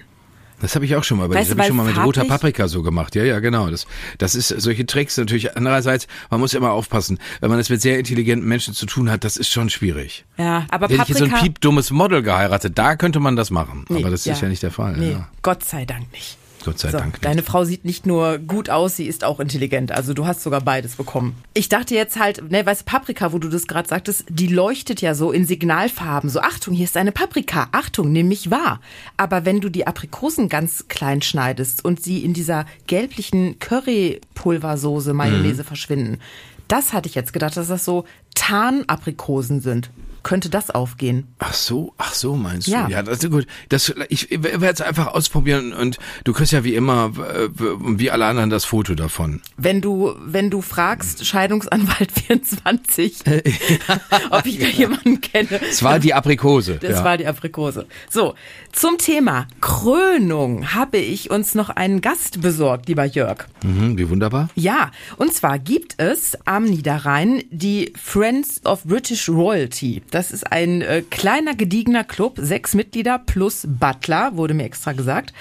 Das 0.61 0.75
habe 0.75 0.83
ich 0.85 0.95
auch 0.95 1.03
schon 1.05 1.17
mal, 1.17 1.29
Weißt 1.29 1.39
das 1.39 1.49
habe 1.51 1.61
ich 1.61 1.67
schon 1.67 1.77
mal 1.77 1.85
mit 1.85 1.97
roter 1.97 2.25
Paprika 2.25 2.67
so 2.67 2.83
gemacht. 2.83 3.15
Ja, 3.15 3.23
ja, 3.23 3.39
genau. 3.39 3.69
Das, 3.69 3.87
das 4.17 4.35
ist 4.35 4.49
solche 4.49 4.85
Tricks 4.85 5.15
natürlich. 5.17 5.55
Andererseits, 5.55 6.07
man 6.29 6.41
muss 6.41 6.53
immer 6.53 6.71
aufpassen, 6.71 7.17
wenn 7.39 7.49
man 7.49 7.59
es 7.59 7.69
mit 7.69 7.81
sehr 7.81 7.97
intelligenten 7.97 8.47
Menschen 8.47 8.73
zu 8.73 8.85
tun 8.85 9.09
hat, 9.09 9.23
das 9.23 9.37
ist 9.37 9.49
schon 9.49 9.69
schwierig. 9.69 10.25
Ja, 10.37 10.65
aber 10.69 10.87
Hätte 10.87 11.03
ich 11.03 11.07
jetzt 11.09 11.17
so 11.19 11.23
Paprika... 11.25 11.37
ein 11.37 11.43
piepdummes 11.43 11.91
Model 11.91 12.21
geheiratet, 12.23 12.77
da 12.77 12.97
könnte 12.97 13.19
man 13.21 13.37
das 13.37 13.51
machen. 13.51 13.85
Nee, 13.87 13.99
Aber 13.99 14.09
das 14.09 14.25
ist 14.25 14.41
ja 14.41 14.49
nicht 14.49 14.61
der 14.61 14.71
Fall. 14.71 14.97
Nee, 14.97 15.11
Ja. 15.11 15.29
Gott 15.41 15.63
sei 15.63 15.85
Dank 15.85 16.11
nicht. 16.11 16.37
Gott 16.63 16.79
sei 16.79 16.91
So, 16.91 16.97
Dank 16.97 17.13
nicht. 17.13 17.25
Deine 17.25 17.43
Frau 17.43 17.63
sieht 17.63 17.85
nicht 17.85 18.05
nur 18.05 18.37
gut 18.37 18.69
aus, 18.69 18.95
sie 18.95 19.05
ist 19.05 19.23
auch 19.23 19.39
intelligent. 19.39 19.91
Also 19.91 20.13
du 20.13 20.25
hast 20.25 20.41
sogar 20.41 20.61
beides 20.61 20.95
bekommen. 20.95 21.35
Ich 21.53 21.69
dachte 21.69 21.95
jetzt 21.95 22.19
halt, 22.19 22.51
ne, 22.51 22.65
weißt 22.65 22.81
du, 22.81 22.85
Paprika, 22.85 23.31
wo 23.31 23.39
du 23.39 23.49
das 23.49 23.67
gerade 23.67 23.87
sagtest, 23.87 24.25
die 24.29 24.47
leuchtet 24.47 25.01
ja 25.01 25.15
so 25.15 25.31
in 25.31 25.45
Signalfarben. 25.45 26.29
So, 26.29 26.41
Achtung, 26.41 26.73
hier 26.73 26.85
ist 26.85 26.97
eine 26.97 27.11
Paprika. 27.11 27.67
Achtung, 27.71 28.11
nimm 28.11 28.27
mich 28.27 28.51
wahr. 28.51 28.81
Aber 29.17 29.45
wenn 29.45 29.61
du 29.61 29.69
die 29.69 29.87
Aprikosen 29.87 30.49
ganz 30.49 30.87
klein 30.87 31.21
schneidest 31.21 31.83
und 31.83 32.01
sie 32.01 32.23
in 32.23 32.33
dieser 32.33 32.65
gelblichen 32.87 33.59
Currypulversoße 33.59 35.13
Mayonnaise 35.13 35.63
verschwinden, 35.63 36.19
das 36.67 36.93
hatte 36.93 37.09
ich 37.09 37.15
jetzt 37.15 37.33
gedacht, 37.33 37.57
dass 37.57 37.67
das 37.67 37.83
so 37.83 38.05
Tarnaprikosen 38.35 39.61
sind. 39.61 39.89
Könnte 40.23 40.49
das 40.49 40.69
aufgehen? 40.69 41.27
Ach 41.39 41.53
so, 41.53 41.93
ach 41.97 42.13
so 42.13 42.35
meinst 42.35 42.67
Ja. 42.67 42.85
du? 42.85 42.91
Ja, 42.91 43.03
das 43.03 43.23
ist 43.23 43.29
gut. 43.31 43.47
Das, 43.69 43.93
ich 44.09 44.29
werde 44.31 44.67
es 44.67 44.81
einfach 44.81 45.07
ausprobieren 45.07 45.73
und 45.73 45.97
du 46.23 46.33
kriegst 46.33 46.51
ja 46.51 46.63
wie 46.63 46.75
immer, 46.75 47.11
äh, 47.33 47.49
wie 47.51 48.11
alle 48.11 48.25
anderen, 48.25 48.49
das 48.49 48.65
Foto 48.65 48.95
davon. 48.95 49.41
Wenn 49.57 49.81
du, 49.81 50.13
wenn 50.23 50.49
du 50.49 50.61
fragst, 50.61 51.25
Scheidungsanwalt 51.25 52.11
24, 52.27 53.19
ob 54.29 54.45
ich 54.45 54.59
da 54.59 54.67
jemanden 54.67 55.21
kenne. 55.21 55.59
Es 55.69 55.83
war 55.83 55.99
die 55.99 56.13
Aprikose. 56.13 56.75
Das 56.81 56.91
ja. 56.99 57.03
war 57.03 57.17
die 57.17 57.25
Aprikose. 57.27 57.87
So, 58.09 58.35
zum 58.71 58.97
Thema 58.97 59.47
Krönung 59.61 60.73
habe 60.73 60.97
ich 60.97 61.31
uns 61.31 61.55
noch 61.55 61.69
einen 61.69 62.01
Gast 62.01 62.41
besorgt, 62.41 62.87
lieber 62.89 63.05
Jörg. 63.05 63.47
mhm, 63.63 63.97
wie 63.97 64.09
wunderbar. 64.09 64.49
Ja, 64.55 64.91
und 65.17 65.33
zwar 65.33 65.57
gibt 65.57 65.95
es 65.97 66.37
am 66.45 66.65
Niederrhein 66.65 67.43
die 67.49 67.93
Friends 68.01 68.65
of 68.65 68.83
British 68.83 69.29
Royalty. 69.29 70.01
Das 70.11 70.18
ist 70.31 70.51
ein 70.51 70.81
äh, 70.81 71.01
kleiner, 71.09 71.55
gediegener 71.55 72.03
Club, 72.03 72.37
sechs 72.41 72.73
Mitglieder 72.75 73.19
plus 73.19 73.65
Butler, 73.67 74.35
wurde 74.35 74.53
mir 74.53 74.65
extra 74.65 74.93
gesagt. 74.93 75.33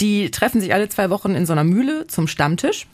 Die 0.00 0.30
treffen 0.30 0.60
sich 0.60 0.72
alle 0.72 0.88
zwei 0.88 1.10
Wochen 1.10 1.34
in 1.34 1.46
so 1.46 1.52
einer 1.52 1.64
Mühle 1.64 2.06
zum 2.06 2.28
Stammtisch 2.28 2.86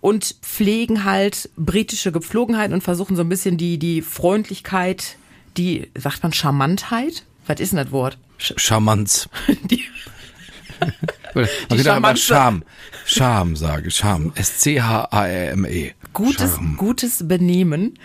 und 0.00 0.36
pflegen 0.42 1.04
halt 1.04 1.50
britische 1.56 2.12
Gepflogenheit 2.12 2.72
und 2.72 2.82
versuchen 2.82 3.16
so 3.16 3.22
ein 3.22 3.28
bisschen 3.28 3.56
die, 3.56 3.78
die 3.78 4.02
Freundlichkeit, 4.02 5.16
die, 5.56 5.90
sagt 5.96 6.22
man 6.22 6.32
Charmantheit? 6.32 7.24
Was 7.46 7.60
ist 7.60 7.72
denn 7.72 7.78
das 7.78 7.92
Wort? 7.92 8.18
Sch 8.38 8.54
Charmanz. 8.56 9.28
die, 9.64 9.84
Man 11.34 11.46
könnte 11.68 11.84
Charmanze. 11.84 12.22
Scham. 12.22 12.62
Scham 13.04 13.56
sage. 13.56 13.90
Scham. 13.90 14.32
S-C-H-A-R-M-E. 14.34 15.92
gutes, 16.12 16.54
Charme. 16.54 16.76
gutes 16.76 17.28
Benehmen 17.28 17.98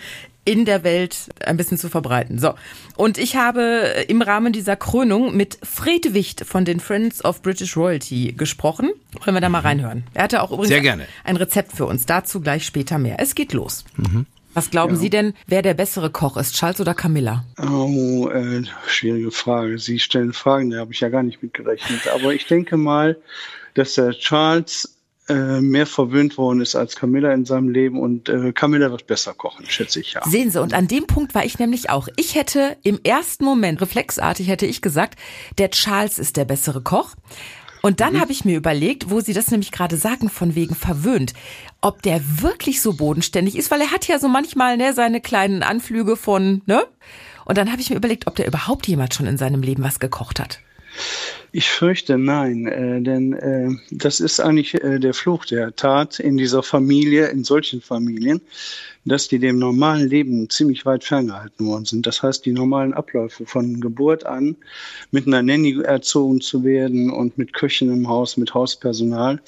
in 0.46 0.64
der 0.64 0.84
Welt 0.84 1.30
ein 1.44 1.58
bisschen 1.58 1.78
zu 1.78 1.90
verbreiten. 1.90 2.40
So. 2.40 2.54
Und 2.96 3.18
ich 3.18 3.36
habe 3.36 4.06
im 4.08 4.22
Rahmen 4.22 4.54
dieser 4.54 4.76
Krönung 4.76 5.36
mit 5.36 5.58
Fred 5.64 6.14
Wicht 6.14 6.46
von 6.46 6.64
den 6.66 6.80
Friends 6.80 7.26
of 7.26 7.42
British 7.42 7.76
Royalty 7.76 8.34
gesprochen. 8.38 8.92
Wollen 9.24 9.36
wir 9.36 9.42
da 9.42 9.50
mal 9.50 9.62
reinhören? 9.62 10.04
Er 10.14 10.24
hatte 10.24 10.42
auch 10.42 10.52
übrigens 10.52 10.70
Sehr 10.70 10.82
gerne. 10.82 11.08
ein 11.24 11.36
Rezept 11.36 11.74
für 11.74 11.86
uns. 11.86 12.06
Dazu 12.06 12.40
gleich 12.42 12.66
später 12.66 13.00
mehr. 13.00 13.20
Es 13.20 13.34
geht 13.36 13.54
los. 13.54 13.84
Was 14.54 14.70
glauben 14.70 14.96
Sie 14.96 15.10
denn, 15.10 15.34
wer 15.48 15.62
der 15.62 15.74
bessere 15.74 16.10
Koch 16.10 16.38
ist, 16.38 16.56
Charles 16.56 16.80
oder 16.80 16.94
Camilla? 16.94 17.44
Oh, 17.62 18.30
äh, 18.30 18.64
schwierige 18.88 19.32
Frage. 19.32 19.80
Sie 19.80 20.00
stellen 20.00 20.32
Fragen, 20.32 20.70
da 20.70 20.80
habe 20.80 20.94
ich 20.94 21.02
ja 21.02 21.10
gar 21.10 21.24
nicht 21.24 21.44
mit 21.44 21.54
gerechnet. 21.54 22.08
Aber 22.14 22.34
ich 22.34 22.46
denke 22.46 22.78
mal, 22.78 23.18
dass 23.74 23.96
der 23.96 24.12
Charles 24.12 24.95
äh, 25.28 25.60
mehr 25.60 25.88
verwöhnt 25.88 26.38
worden 26.38 26.62
ist 26.62 26.76
als 26.76 26.96
Camilla 26.96 27.34
in 27.34 27.46
seinem 27.46 27.70
Leben 27.70 28.00
und 28.00 28.30
äh, 28.30 28.52
Camilla 28.54 28.92
wird 28.92 29.08
besser 29.08 29.34
kochen, 29.34 29.66
schätze 29.66 30.00
ich 30.00 30.14
ja. 30.14 30.22
Sehen 30.28 30.52
Sie, 30.52 30.62
und 30.62 30.74
an 30.74 30.88
dem 30.88 31.08
Punkt 31.08 31.34
war 31.34 31.44
ich 31.46 31.58
nämlich 31.58 31.90
auch. 31.90 32.08
Ich 32.16 32.36
hätte 32.36 32.78
im 32.84 33.00
ersten 33.04 33.44
Moment, 33.44 33.82
reflexartig 33.82 34.48
hätte 34.48 34.66
ich 34.66 34.82
gesagt, 34.82 35.18
der 35.58 35.72
Charles 35.72 36.20
ist 36.20 36.38
der 36.38 36.46
bessere 36.46 36.82
Koch. 36.82 37.16
Und 37.82 38.00
dann 38.00 38.20
habe 38.20 38.32
ich 38.32 38.46
mir 38.46 38.58
überlegt, 38.58 39.12
wo 39.12 39.20
Sie 39.20 39.34
das 39.34 39.52
nämlich 39.52 39.72
gerade 39.72 39.98
sagen, 39.98 40.30
von 40.30 40.56
wegen 40.56 40.74
verwöhnt, 40.74 41.34
ob 41.82 42.02
der 42.02 42.20
wirklich 42.42 42.82
so 42.82 42.94
bodenständig 42.94 43.56
ist, 43.56 43.70
weil 43.70 43.82
er 43.82 43.92
hat 43.92 44.08
ja 44.08 44.18
so 44.18 44.28
manchmal 44.28 44.76
ne, 44.76 44.94
seine 44.94 45.22
kleinen 45.22 45.62
Anflüge 45.62 46.16
von, 46.16 46.64
ne? 46.66 46.84
Und 47.46 47.60
dann 47.60 47.72
habe 47.72 47.82
ich 47.82 47.92
mir 47.92 47.96
überlegt, 47.96 48.26
ob 48.26 48.36
der 48.36 48.48
überhaupt 48.48 48.88
jemand 48.88 49.14
schon 49.14 49.28
in 49.28 49.38
seinem 49.38 49.62
Leben 49.62 49.84
was 49.84 50.00
gekocht 50.00 50.40
hat. 50.40 50.62
Ich 51.52 51.70
fürchte 51.70 52.18
nein, 52.18 52.68
äh, 52.68 53.02
denn 53.02 53.34
äh, 53.34 53.70
das 53.92 54.20
ist 54.20 54.42
eigentlich 54.42 54.74
äh, 54.84 55.00
der 55.00 55.14
Fluch 55.14 55.46
der 55.46 55.74
Tat 55.76 56.20
in 56.20 56.36
dieser 56.36 56.62
Familie, 56.64 57.28
in 57.28 57.46
solchen 57.46 57.80
Familien, 57.82 58.42
dass 59.06 59.30
die 59.30 59.40
dem 59.40 59.60
normalen 59.60 60.10
Leben 60.10 60.50
ziemlich 60.50 60.86
weit 60.86 61.06
ferngehalten 61.06 61.66
worden 61.66 61.86
sind. 61.86 62.06
Das 62.06 62.22
heißt, 62.22 62.46
die 62.46 62.52
normalen 62.52 62.94
Abläufe 62.94 63.46
von 63.46 63.80
Geburt 63.80 64.26
an, 64.26 64.58
mit 65.12 65.28
einer 65.28 65.42
Nanny 65.44 65.82
erzogen 65.82 66.42
zu 66.42 66.64
werden 66.66 67.10
und 67.10 67.38
mit 67.38 67.54
Köchen 67.54 67.90
im 67.90 68.10
Haus, 68.10 68.36
mit 68.36 68.54
Hauspersonal, 68.54 69.40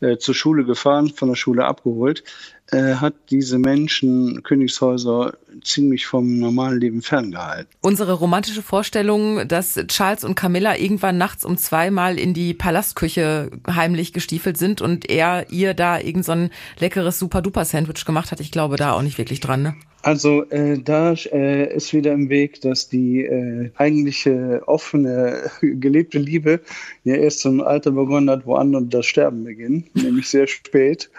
äh, 0.00 0.18
zur 0.18 0.34
Schule 0.34 0.64
gefahren, 0.64 1.08
von 1.08 1.28
der 1.28 1.36
Schule 1.36 1.64
abgeholt, 1.64 2.24
äh, 2.70 2.94
hat 2.94 3.14
diese 3.30 3.58
Menschen, 3.58 4.42
Königshäuser, 4.42 5.34
ziemlich 5.62 6.06
vom 6.06 6.38
normalen 6.38 6.80
Leben 6.80 7.02
ferngehalten. 7.02 7.72
Unsere 7.80 8.12
romantische 8.12 8.62
Vorstellung, 8.62 9.48
dass 9.48 9.74
Charles 9.88 10.24
und 10.24 10.34
Camilla 10.34 10.76
irgendwann 10.76 11.18
nachts 11.18 11.44
um 11.44 11.56
zweimal 11.56 12.18
in 12.18 12.34
die 12.34 12.54
Palastküche 12.54 13.50
heimlich 13.66 14.12
gestiefelt 14.12 14.58
sind 14.58 14.82
und 14.82 15.08
er 15.10 15.50
ihr 15.50 15.74
da 15.74 15.98
irgend 15.98 16.24
so 16.24 16.32
ein 16.32 16.50
leckeres 16.78 17.18
Super-Duper-Sandwich 17.18 18.04
gemacht 18.04 18.32
hat, 18.32 18.40
ich 18.40 18.52
glaube 18.52 18.76
da 18.76 18.92
auch 18.92 19.02
nicht 19.02 19.18
wirklich 19.18 19.40
dran, 19.40 19.62
ne? 19.62 19.74
Also 20.02 20.44
äh, 20.50 20.78
da 20.78 21.12
äh, 21.12 21.74
ist 21.74 21.92
wieder 21.92 22.12
im 22.12 22.28
Weg, 22.28 22.60
dass 22.60 22.88
die 22.88 23.24
äh, 23.24 23.70
eigentliche 23.76 24.62
offene, 24.66 25.50
gelebte 25.60 26.18
Liebe 26.18 26.60
ja 27.02 27.16
erst 27.16 27.40
zum 27.40 27.60
Alter 27.60 27.90
begonnen 27.90 28.30
hat, 28.30 28.46
wo 28.46 28.54
andere 28.54 28.84
das 28.84 29.06
Sterben 29.06 29.44
beginnen, 29.44 29.84
nämlich 29.94 30.28
sehr 30.28 30.46
spät 30.46 31.10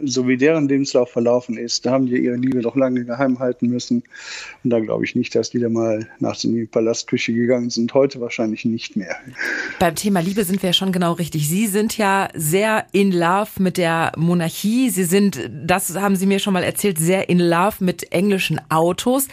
so 0.00 0.26
wie 0.26 0.36
deren 0.36 0.68
Lebenslauf 0.68 1.10
verlaufen 1.10 1.56
ist, 1.56 1.86
da 1.86 1.92
haben 1.92 2.06
die 2.06 2.18
ihre 2.18 2.36
Liebe 2.36 2.60
doch 2.60 2.76
lange 2.76 3.04
geheim 3.04 3.38
halten 3.38 3.68
müssen. 3.68 4.02
Und 4.62 4.70
da 4.70 4.80
glaube 4.80 5.04
ich 5.04 5.14
nicht, 5.14 5.34
dass 5.34 5.50
die 5.50 5.60
da 5.60 5.68
mal 5.68 6.08
nachts 6.18 6.44
in 6.44 6.54
die 6.54 6.66
Palastküche 6.66 7.32
gegangen 7.32 7.70
sind. 7.70 7.94
Heute 7.94 8.20
wahrscheinlich 8.20 8.64
nicht 8.64 8.96
mehr. 8.96 9.16
Beim 9.78 9.94
Thema 9.94 10.20
Liebe 10.20 10.44
sind 10.44 10.62
wir 10.62 10.70
ja 10.70 10.74
schon 10.74 10.92
genau 10.92 11.12
richtig. 11.12 11.48
Sie 11.48 11.66
sind 11.66 11.96
ja 11.96 12.28
sehr 12.34 12.86
in 12.92 13.12
love 13.12 13.50
mit 13.60 13.76
der 13.76 14.12
Monarchie. 14.16 14.90
Sie 14.90 15.04
sind, 15.04 15.50
das 15.50 15.94
haben 15.96 16.16
Sie 16.16 16.26
mir 16.26 16.38
schon 16.38 16.52
mal 16.52 16.64
erzählt, 16.64 16.98
sehr 16.98 17.28
in 17.28 17.38
love 17.38 17.84
mit 17.84 18.12
englischen 18.12 18.60
Autos. 18.70 19.28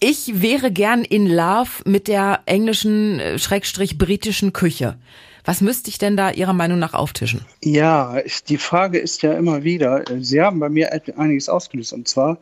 Ich 0.00 0.42
wäre 0.42 0.70
gern 0.70 1.02
in 1.02 1.26
love 1.26 1.82
mit 1.86 2.08
der 2.08 2.40
englischen, 2.46 3.20
äh, 3.20 3.38
schrägstrich 3.38 3.96
britischen 3.96 4.52
Küche. 4.52 4.96
Was 5.44 5.60
müsste 5.60 5.90
ich 5.90 5.98
denn 5.98 6.16
da 6.16 6.30
Ihrer 6.30 6.54
Meinung 6.54 6.78
nach 6.78 6.94
auftischen? 6.94 7.42
Ja, 7.62 8.16
die 8.48 8.56
Frage 8.56 8.98
ist 8.98 9.22
ja 9.22 9.34
immer 9.34 9.62
wieder, 9.62 10.04
Sie 10.20 10.40
haben 10.40 10.58
bei 10.58 10.70
mir 10.70 10.90
einiges 11.16 11.48
ausgelöst. 11.48 11.92
Und 11.92 12.08
zwar, 12.08 12.38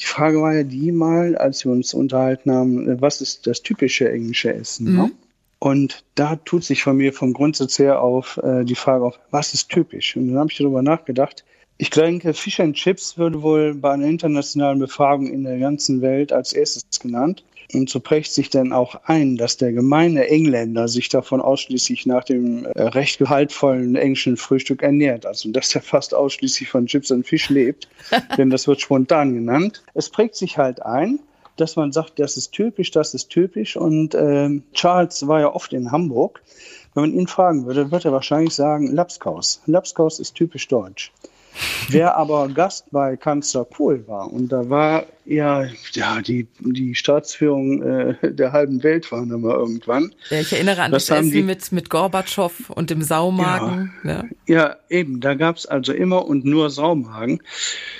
die 0.00 0.06
Frage 0.06 0.40
war 0.40 0.54
ja 0.54 0.62
die 0.62 0.92
mal, 0.92 1.36
als 1.36 1.64
wir 1.64 1.72
uns 1.72 1.94
unterhalten 1.94 2.52
haben, 2.52 3.00
was 3.00 3.20
ist 3.20 3.46
das 3.46 3.62
typische 3.62 4.10
englische 4.10 4.54
Essen? 4.54 4.92
Mhm. 4.92 4.96
Ne? 4.96 5.10
Und 5.58 6.04
da 6.14 6.36
tut 6.36 6.62
sich 6.62 6.82
von 6.82 6.96
mir 6.96 7.12
vom 7.12 7.32
Grundsatz 7.32 7.78
her 7.78 8.02
auf 8.02 8.38
äh, 8.42 8.64
die 8.64 8.74
Frage 8.74 9.04
auf, 9.04 9.18
was 9.30 9.54
ist 9.54 9.70
typisch? 9.70 10.16
Und 10.16 10.28
dann 10.28 10.38
habe 10.38 10.50
ich 10.50 10.58
darüber 10.58 10.82
nachgedacht. 10.82 11.44
Ich 11.76 11.90
denke, 11.90 12.34
Fish 12.34 12.60
and 12.60 12.76
Chips 12.76 13.18
würde 13.18 13.42
wohl 13.42 13.74
bei 13.74 13.92
einer 13.92 14.06
internationalen 14.06 14.78
Befragung 14.78 15.26
in 15.26 15.42
der 15.42 15.58
ganzen 15.58 16.02
Welt 16.02 16.32
als 16.32 16.52
erstes 16.52 16.84
genannt. 17.00 17.42
Und 17.74 17.90
so 17.90 18.00
prägt 18.00 18.32
sich 18.32 18.50
dann 18.50 18.72
auch 18.72 19.00
ein, 19.04 19.36
dass 19.36 19.56
der 19.56 19.72
gemeine 19.72 20.28
Engländer 20.28 20.88
sich 20.88 21.08
davon 21.08 21.40
ausschließlich 21.40 22.06
nach 22.06 22.24
dem 22.24 22.64
äh, 22.64 22.82
recht 22.82 23.18
gehaltvollen 23.18 23.96
englischen 23.96 24.36
Frühstück 24.36 24.82
ernährt. 24.82 25.26
Also 25.26 25.50
dass 25.50 25.74
er 25.74 25.82
fast 25.82 26.14
ausschließlich 26.14 26.68
von 26.68 26.86
Chips 26.86 27.10
und 27.10 27.26
Fisch 27.26 27.50
lebt, 27.50 27.88
denn 28.38 28.50
das 28.50 28.66
wird 28.66 28.80
spontan 28.80 29.34
genannt. 29.34 29.82
Es 29.94 30.10
prägt 30.10 30.36
sich 30.36 30.58
halt 30.58 30.82
ein, 30.82 31.18
dass 31.56 31.76
man 31.76 31.92
sagt, 31.92 32.18
das 32.18 32.36
ist 32.36 32.52
typisch, 32.52 32.90
das 32.90 33.14
ist 33.14 33.30
typisch. 33.30 33.76
Und 33.76 34.14
äh, 34.14 34.50
Charles 34.72 35.26
war 35.26 35.40
ja 35.40 35.52
oft 35.52 35.72
in 35.72 35.92
Hamburg. 35.92 36.42
Wenn 36.94 37.02
man 37.02 37.12
ihn 37.12 37.26
fragen 37.26 37.66
würde, 37.66 37.90
würde 37.90 38.08
er 38.08 38.12
wahrscheinlich 38.12 38.54
sagen, 38.54 38.92
Lapskaus. 38.92 39.60
Lapskaus 39.66 40.20
ist 40.20 40.34
typisch 40.34 40.68
deutsch. 40.68 41.12
Wer 41.88 42.16
aber 42.16 42.48
Gast 42.48 42.86
bei 42.90 43.16
Kanzler 43.16 43.64
Kohl 43.64 44.06
war, 44.08 44.32
und 44.32 44.48
da 44.48 44.68
war 44.68 45.04
ja, 45.24 45.66
ja 45.92 46.20
die, 46.20 46.46
die 46.60 46.94
Staatsführung 46.94 47.82
äh, 47.82 48.14
der 48.22 48.52
halben 48.52 48.82
Welt 48.82 49.10
waren 49.10 49.28
da 49.28 49.38
mal 49.38 49.54
irgendwann. 49.54 50.14
Ja, 50.30 50.40
ich 50.40 50.52
erinnere 50.52 50.82
an 50.82 50.92
das, 50.92 51.06
das 51.06 51.18
Essen 51.18 51.30
die, 51.30 51.42
mit, 51.42 51.72
mit 51.72 51.90
Gorbatschow 51.90 52.70
und 52.70 52.90
dem 52.90 53.02
Saumagen. 53.02 53.92
Ja, 54.04 54.10
ja. 54.10 54.24
ja 54.46 54.76
eben, 54.88 55.20
da 55.20 55.34
gab 55.34 55.56
es 55.56 55.66
also 55.66 55.92
immer 55.92 56.26
und 56.26 56.44
nur 56.44 56.70
Saumagen, 56.70 57.40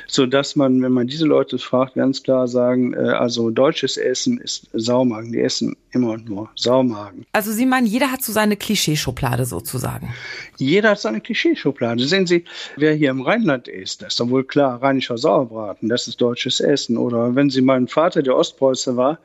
sodass 0.07 0.57
man, 0.57 0.83
wenn 0.83 0.93
man 0.93 1.07
diese 1.07 1.25
Leute 1.25 1.59
fragt, 1.59 1.95
ganz 1.95 2.23
klar 2.23 2.49
sagen, 2.49 2.95
äh, 2.95 2.99
also 2.99 3.51
deutsches 3.51 3.97
Essen 3.97 4.39
ist 4.39 4.69
Saumagen, 4.73 5.33
die 5.33 5.41
essen 5.41 5.77
immer 5.93 6.11
und 6.11 6.29
nur 6.29 6.51
Saumagen. 6.57 7.25
Also 7.33 7.53
Sie 7.53 7.67
meinen, 7.67 7.87
jeder 7.87 8.11
hat 8.11 8.23
so 8.23 8.33
seine 8.33 8.57
Klischeeschublade 8.57 9.45
sozusagen? 9.45 10.13
Jeder 10.59 10.91
hat 10.91 11.01
seine 11.01 11.21
Klischeeschublade. 11.21 12.05
Sehen 12.05 12.27
Sie, 12.27 12.45
wer 12.77 12.95
hier 12.95 13.11
im 13.11 13.23
Rheinland 13.23 13.69
ist, 13.69 14.03
das 14.03 14.15
ist 14.15 14.21
doch 14.21 14.29
wohl 14.29 14.45
klar, 14.45 14.83
rheinischer 14.83 15.17
Sauerbraten, 15.17 15.89
das 15.89 16.09
ist 16.09 16.21
deutsches 16.21 16.61
Essen. 16.61 16.97
Oder 16.97 17.14
wenn 17.15 17.51
Sie 17.51 17.63
meinen 17.63 17.89
Vater, 17.89 18.23
der 18.23 18.37
Ostpreuße 18.37 18.97
war, 18.97 19.19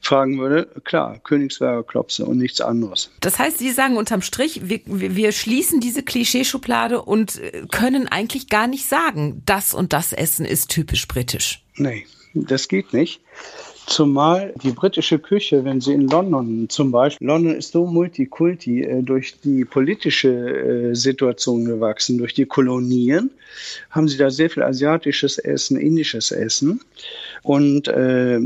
fragen 0.00 0.38
würde, 0.38 0.68
klar, 0.84 1.18
Königsberger 1.18 1.82
Klopse 1.82 2.24
und 2.24 2.38
nichts 2.38 2.60
anderes. 2.60 3.10
Das 3.20 3.38
heißt, 3.38 3.58
Sie 3.58 3.70
sagen 3.70 3.96
unterm 3.96 4.22
Strich, 4.22 4.62
wir, 4.64 4.80
wir 4.86 5.32
schließen 5.32 5.80
diese 5.80 6.02
Klischeeschublade 6.02 7.02
und 7.02 7.38
äh, 7.38 7.66
können 7.70 8.08
eigentlich 8.08 8.48
gar 8.48 8.66
nicht 8.66 8.86
sagen, 8.86 9.42
das 9.46 9.74
und 9.74 9.92
das 9.92 10.12
Essen 10.12 10.44
ist 10.44 10.70
typisch 10.70 11.06
britisch. 11.08 11.62
Nee, 11.76 12.06
das 12.34 12.68
geht 12.68 12.92
nicht. 12.92 13.20
Zumal 13.90 14.54
die 14.62 14.70
britische 14.70 15.18
Küche, 15.18 15.64
wenn 15.64 15.80
sie 15.80 15.92
in 15.94 16.06
London 16.06 16.68
zum 16.68 16.92
Beispiel, 16.92 17.26
London 17.26 17.56
ist 17.56 17.72
so 17.72 17.86
multikulti 17.86 18.84
äh, 18.84 19.02
durch 19.02 19.40
die 19.40 19.64
politische 19.64 20.28
äh, 20.28 20.94
Situation 20.94 21.64
gewachsen, 21.64 22.16
durch 22.16 22.32
die 22.32 22.46
Kolonien, 22.46 23.30
haben 23.90 24.06
sie 24.06 24.16
da 24.16 24.30
sehr 24.30 24.48
viel 24.48 24.62
asiatisches 24.62 25.38
Essen, 25.38 25.76
indisches 25.76 26.30
Essen. 26.30 26.80
Und 27.42 27.88
äh, 27.88 28.38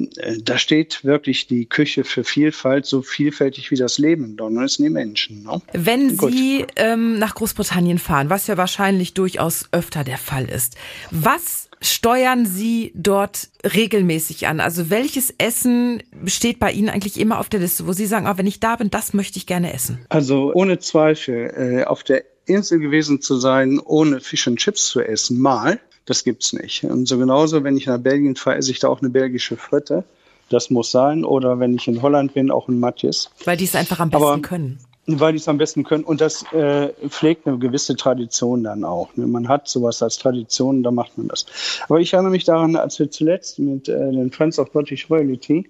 da 0.42 0.56
steht 0.56 1.04
wirklich 1.04 1.46
die 1.46 1.66
Küche 1.66 2.04
für 2.04 2.24
Vielfalt, 2.24 2.86
so 2.86 3.02
vielfältig 3.02 3.70
wie 3.70 3.76
das 3.76 3.98
Leben 3.98 4.24
in 4.24 4.36
London 4.38 4.64
ist, 4.64 4.78
die 4.78 4.88
Menschen. 4.88 5.42
Ne? 5.42 5.60
Wenn 5.74 6.16
Gut. 6.16 6.32
Sie 6.32 6.64
ähm, 6.76 7.18
nach 7.18 7.34
Großbritannien 7.34 7.98
fahren, 7.98 8.30
was 8.30 8.46
ja 8.46 8.56
wahrscheinlich 8.56 9.12
durchaus 9.12 9.68
öfter 9.72 10.04
der 10.04 10.18
Fall 10.18 10.46
ist, 10.46 10.76
was 11.10 11.68
steuern 11.86 12.46
Sie 12.46 12.92
dort 12.94 13.48
regelmäßig 13.64 14.46
an? 14.46 14.60
Also 14.60 14.90
welches 14.90 15.34
Essen 15.38 16.02
steht 16.26 16.58
bei 16.58 16.72
Ihnen 16.72 16.88
eigentlich 16.88 17.18
immer 17.18 17.38
auf 17.38 17.48
der 17.48 17.60
Liste, 17.60 17.86
wo 17.86 17.92
Sie 17.92 18.06
sagen, 18.06 18.26
ah, 18.26 18.38
wenn 18.38 18.46
ich 18.46 18.60
da 18.60 18.76
bin, 18.76 18.90
das 18.90 19.14
möchte 19.14 19.38
ich 19.38 19.46
gerne 19.46 19.72
essen? 19.72 20.04
Also 20.08 20.52
ohne 20.54 20.78
Zweifel, 20.78 21.80
äh, 21.82 21.84
auf 21.84 22.02
der 22.02 22.24
Insel 22.46 22.78
gewesen 22.78 23.20
zu 23.20 23.36
sein, 23.36 23.80
ohne 23.80 24.20
Fish 24.20 24.46
and 24.46 24.58
Chips 24.58 24.86
zu 24.86 25.00
essen, 25.00 25.40
mal, 25.40 25.80
das 26.06 26.24
gibt's 26.24 26.52
nicht. 26.52 26.84
Und 26.84 27.06
so 27.06 27.18
genauso, 27.18 27.64
wenn 27.64 27.76
ich 27.76 27.86
nach 27.86 27.98
Belgien 27.98 28.36
fahre, 28.36 28.56
esse 28.56 28.70
ich 28.70 28.78
da 28.78 28.88
auch 28.88 29.00
eine 29.00 29.10
belgische 29.10 29.56
Fritte. 29.56 30.04
Das 30.50 30.68
muss 30.68 30.90
sein. 30.90 31.24
Oder 31.24 31.58
wenn 31.58 31.74
ich 31.74 31.88
in 31.88 32.02
Holland 32.02 32.34
bin, 32.34 32.50
auch 32.50 32.68
ein 32.68 32.78
Matjes. 32.78 33.30
Weil 33.44 33.56
die 33.56 33.64
es 33.64 33.74
einfach 33.74 33.98
am 34.00 34.10
besten 34.10 34.24
Aber 34.24 34.42
können 34.42 34.78
weil 35.06 35.32
die 35.32 35.38
es 35.38 35.48
am 35.48 35.58
besten 35.58 35.84
können. 35.84 36.04
Und 36.04 36.20
das 36.20 36.44
äh, 36.52 36.92
pflegt 37.08 37.46
eine 37.46 37.58
gewisse 37.58 37.96
Tradition 37.96 38.64
dann 38.64 38.84
auch. 38.84 39.14
Ne? 39.16 39.26
Man 39.26 39.48
hat 39.48 39.68
sowas 39.68 40.02
als 40.02 40.18
Tradition, 40.18 40.82
da 40.82 40.90
macht 40.90 41.18
man 41.18 41.28
das. 41.28 41.46
Aber 41.88 42.00
ich 42.00 42.12
erinnere 42.12 42.32
mich 42.32 42.44
daran, 42.44 42.76
als 42.76 42.98
wir 42.98 43.10
zuletzt 43.10 43.58
mit 43.58 43.88
äh, 43.88 44.10
den 44.10 44.30
Friends 44.30 44.58
of 44.58 44.72
British 44.72 45.10
Royalty 45.10 45.68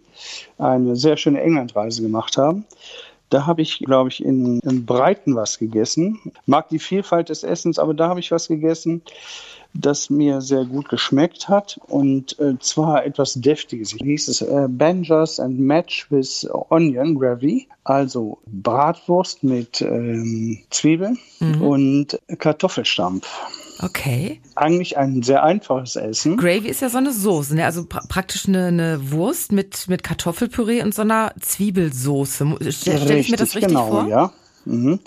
eine 0.59 0.97
sehr 0.97 1.17
schöne 1.17 1.41
Englandreise 1.41 2.03
gemacht 2.03 2.37
haben. 2.37 2.65
Da 3.31 3.47
habe 3.47 3.63
ich, 3.63 3.81
glaube 3.81 4.11
ich, 4.11 4.25
in, 4.25 4.61
in 4.61 4.87
Breiten 4.87 5.35
was 5.35 5.59
gegessen. 5.59 6.21
Mag 6.47 6.69
die 6.69 6.79
Vielfalt 6.79 7.31
des 7.31 7.43
Essens, 7.43 7.79
aber 7.79 7.95
da 7.95 8.09
habe 8.09 8.21
ich 8.21 8.31
was 8.31 8.49
gegessen 8.49 9.03
das 9.75 10.09
mir 10.09 10.41
sehr 10.41 10.65
gut 10.65 10.89
geschmeckt 10.89 11.49
hat 11.49 11.79
und 11.89 12.39
äh, 12.39 12.59
zwar 12.61 13.05
etwas 13.05 13.35
deftiges. 13.35 13.91
Hier 13.91 14.07
hieß 14.07 14.29
es 14.29 14.41
äh, 14.41 14.69
Bangers 14.69 15.41
and 15.41 15.59
Match 15.59 16.11
with 16.11 16.49
Onion 16.71 17.17
Gravy, 17.17 17.69
also 17.83 18.39
Bratwurst 18.47 19.43
mit 19.43 19.81
ähm, 19.83 20.61
Zwiebeln 20.71 21.19
mhm. 21.41 21.63
und 21.63 22.21
Kartoffelstampf. 22.39 23.29
Okay. 23.81 24.41
Eigentlich 24.55 24.97
ein 24.97 25.23
sehr 25.23 25.43
einfaches 25.43 25.97
Essen. 25.97 26.37
Gravy 26.37 26.69
ist 26.69 26.81
ja 26.81 26.89
so 26.89 26.99
eine 26.99 27.13
Soße, 27.13 27.57
ne? 27.57 27.65
also 27.65 27.85
pra 27.85 28.03
praktisch 28.09 28.47
eine, 28.47 28.67
eine 28.67 29.11
Wurst 29.11 29.51
mit, 29.51 29.89
mit 29.89 30.05
Kartoffelpüree 30.05 30.83
und 30.83 30.95
so 30.95 31.03
einer 31.03 31.35
Zwiebelsoße. 31.41 32.57
Stelle 32.71 32.99
stell 33.01 33.19
ich 33.19 33.31
mir 33.31 33.37
das 33.37 33.55
richtig 33.57 33.69
genau, 33.69 33.89
vor? 33.89 34.07
Ja, 34.07 34.33
Mhm. 34.67 35.01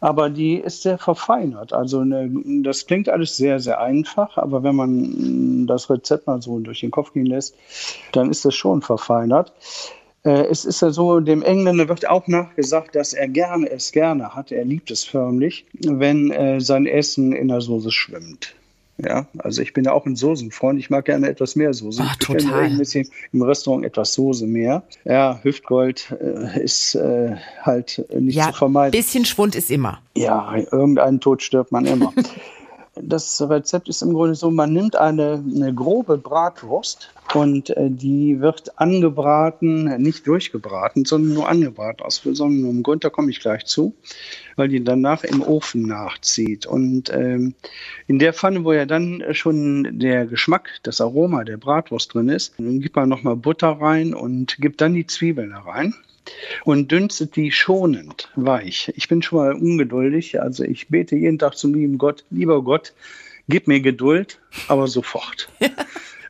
Aber 0.00 0.30
die 0.30 0.56
ist 0.56 0.82
sehr 0.82 0.98
verfeinert. 0.98 1.72
Also 1.72 2.00
eine, 2.00 2.30
das 2.62 2.86
klingt 2.86 3.08
alles 3.08 3.36
sehr, 3.36 3.60
sehr 3.60 3.80
einfach, 3.80 4.36
aber 4.36 4.62
wenn 4.62 4.76
man 4.76 5.66
das 5.66 5.90
Rezept 5.90 6.26
mal 6.26 6.42
so 6.42 6.58
durch 6.58 6.80
den 6.80 6.90
Kopf 6.90 7.12
gehen 7.12 7.26
lässt, 7.26 7.54
dann 8.12 8.30
ist 8.30 8.44
es 8.44 8.54
schon 8.54 8.82
verfeinert. 8.82 9.52
Äh, 10.24 10.46
es 10.46 10.64
ist 10.64 10.80
ja 10.82 10.90
so, 10.90 11.20
dem 11.20 11.42
Engländer 11.42 11.88
wird 11.88 12.08
auch 12.08 12.26
nachgesagt, 12.26 12.94
dass 12.94 13.12
er 13.12 13.28
gerne 13.28 13.70
es 13.70 13.92
gerne 13.92 14.34
hat. 14.34 14.50
Er 14.52 14.64
liebt 14.64 14.90
es 14.90 15.04
förmlich, 15.04 15.66
wenn 15.72 16.30
äh, 16.30 16.60
sein 16.60 16.86
Essen 16.86 17.32
in 17.32 17.48
der 17.48 17.60
Soße 17.60 17.90
schwimmt. 17.90 18.54
Ja, 18.96 19.26
also 19.38 19.60
ich 19.60 19.72
bin 19.72 19.84
ja 19.84 19.92
auch 19.92 20.06
ein 20.06 20.14
Soßenfreund. 20.14 20.78
Ich 20.78 20.88
mag 20.88 21.04
gerne 21.06 21.28
etwas 21.28 21.56
mehr 21.56 21.74
Soße. 21.74 22.02
Ach, 22.04 22.12
ich 22.12 22.18
total. 22.26 22.60
regelmäßig 22.62 23.10
im 23.32 23.42
Restaurant 23.42 23.84
etwas 23.84 24.14
Soße 24.14 24.46
mehr. 24.46 24.84
Ja, 25.04 25.40
Hüftgold 25.42 26.14
äh, 26.20 26.62
ist 26.62 26.94
äh, 26.94 27.34
halt 27.62 28.04
nicht 28.16 28.36
Ja, 28.36 28.52
zu 28.52 28.58
vermeiden. 28.58 28.92
bisschen 28.92 29.24
Schwund 29.24 29.56
ist 29.56 29.70
immer. 29.70 30.00
Ja, 30.16 30.54
irgendeinen 30.70 31.20
Tod 31.20 31.42
stirbt 31.42 31.72
man 31.72 31.86
immer. 31.86 32.12
Das 32.96 33.42
Rezept 33.42 33.88
ist 33.88 34.02
im 34.02 34.12
Grunde 34.12 34.36
so, 34.36 34.50
man 34.50 34.72
nimmt 34.72 34.94
eine, 34.94 35.42
eine 35.44 35.74
grobe 35.74 36.16
Bratwurst 36.16 37.10
und 37.34 37.70
äh, 37.70 37.90
die 37.90 38.40
wird 38.40 38.78
angebraten, 38.78 40.00
nicht 40.00 40.26
durchgebraten, 40.26 41.04
sondern 41.04 41.34
nur 41.34 41.48
angebraten. 41.48 42.04
Aus 42.04 42.20
besonderem 42.20 42.84
Grund, 42.84 43.02
da 43.02 43.10
komme 43.10 43.30
ich 43.30 43.40
gleich 43.40 43.64
zu, 43.64 43.94
weil 44.54 44.68
die 44.68 44.84
danach 44.84 45.24
im 45.24 45.42
Ofen 45.42 45.82
nachzieht. 45.82 46.66
Und 46.66 47.12
ähm, 47.12 47.54
in 48.06 48.20
der 48.20 48.32
Pfanne, 48.32 48.64
wo 48.64 48.72
ja 48.72 48.86
dann 48.86 49.24
schon 49.32 49.98
der 49.98 50.26
Geschmack, 50.26 50.70
das 50.84 51.00
Aroma 51.00 51.42
der 51.42 51.56
Bratwurst 51.56 52.14
drin 52.14 52.28
ist, 52.28 52.54
dann 52.58 52.80
gibt 52.80 52.94
man 52.94 53.08
nochmal 53.08 53.36
Butter 53.36 53.80
rein 53.80 54.14
und 54.14 54.56
gibt 54.58 54.80
dann 54.80 54.94
die 54.94 55.06
Zwiebeln 55.06 55.50
da 55.50 55.60
rein 55.60 55.94
und 56.64 56.90
dünstet 56.90 57.36
die 57.36 57.50
schonend 57.50 58.30
weich. 58.36 58.92
Ich 58.96 59.08
bin 59.08 59.22
schon 59.22 59.38
mal 59.38 59.52
ungeduldig, 59.52 60.40
also 60.40 60.64
ich 60.64 60.88
bete 60.88 61.16
jeden 61.16 61.38
Tag 61.38 61.56
zum 61.56 61.74
lieben 61.74 61.98
Gott, 61.98 62.24
lieber 62.30 62.62
Gott, 62.62 62.92
gib 63.48 63.68
mir 63.68 63.80
Geduld, 63.80 64.38
aber 64.68 64.88
sofort. 64.88 65.48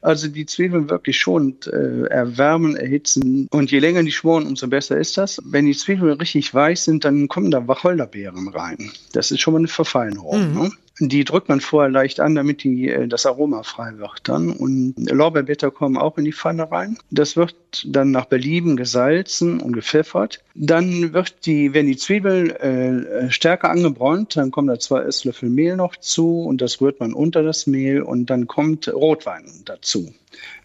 Also 0.04 0.28
die 0.28 0.44
Zwiebeln 0.44 0.90
wirklich 0.90 1.18
schonend 1.18 1.66
äh, 1.66 2.04
erwärmen, 2.08 2.76
erhitzen. 2.76 3.48
Und 3.50 3.70
je 3.70 3.78
länger 3.78 4.02
die 4.02 4.12
schmoren, 4.12 4.46
umso 4.46 4.68
besser 4.68 4.98
ist 4.98 5.16
das. 5.16 5.40
Wenn 5.46 5.64
die 5.64 5.72
Zwiebeln 5.72 6.18
richtig 6.18 6.52
weich 6.52 6.82
sind, 6.82 7.06
dann 7.06 7.26
kommen 7.26 7.50
da 7.50 7.66
Wacholderbeeren 7.66 8.48
rein. 8.48 8.90
Das 9.14 9.30
ist 9.30 9.40
schon 9.40 9.54
mal 9.54 9.60
eine 9.60 9.68
Verfeinerung. 9.68 10.52
Ne? 10.52 10.70
Die 11.00 11.24
drückt 11.24 11.48
man 11.48 11.60
vorher 11.60 11.90
leicht 11.90 12.20
an, 12.20 12.34
damit 12.34 12.62
die, 12.62 12.88
äh, 12.88 13.08
das 13.08 13.26
Aroma 13.26 13.62
frei 13.64 13.98
wird 13.98 14.20
dann. 14.24 14.50
Und 14.50 14.94
Lorbeerblätter 14.96 15.70
kommen 15.70 15.96
auch 15.96 16.18
in 16.18 16.24
die 16.24 16.32
Pfanne 16.32 16.70
rein. 16.70 16.98
Das 17.10 17.36
wird 17.36 17.56
dann 17.84 18.12
nach 18.12 18.26
Belieben 18.26 18.76
gesalzen 18.76 19.60
und 19.60 19.72
gepfeffert. 19.72 20.40
Dann 20.54 21.12
wird 21.12 21.46
die, 21.46 21.74
wenn 21.74 21.86
die 21.86 21.96
Zwiebeln 21.96 22.50
äh, 22.50 23.30
stärker 23.30 23.70
angebräunt, 23.70 24.36
dann 24.36 24.52
kommen 24.52 24.68
da 24.68 24.78
zwei 24.78 25.02
Esslöffel 25.02 25.50
Mehl 25.50 25.76
noch 25.76 25.96
zu 25.96 26.42
und 26.42 26.60
das 26.60 26.80
rührt 26.80 27.00
man 27.00 27.12
unter 27.12 27.42
das 27.42 27.66
Mehl 27.66 28.02
und 28.02 28.30
dann 28.30 28.46
kommt 28.46 28.88
Rotwein 28.88 29.44
dazu 29.64 30.12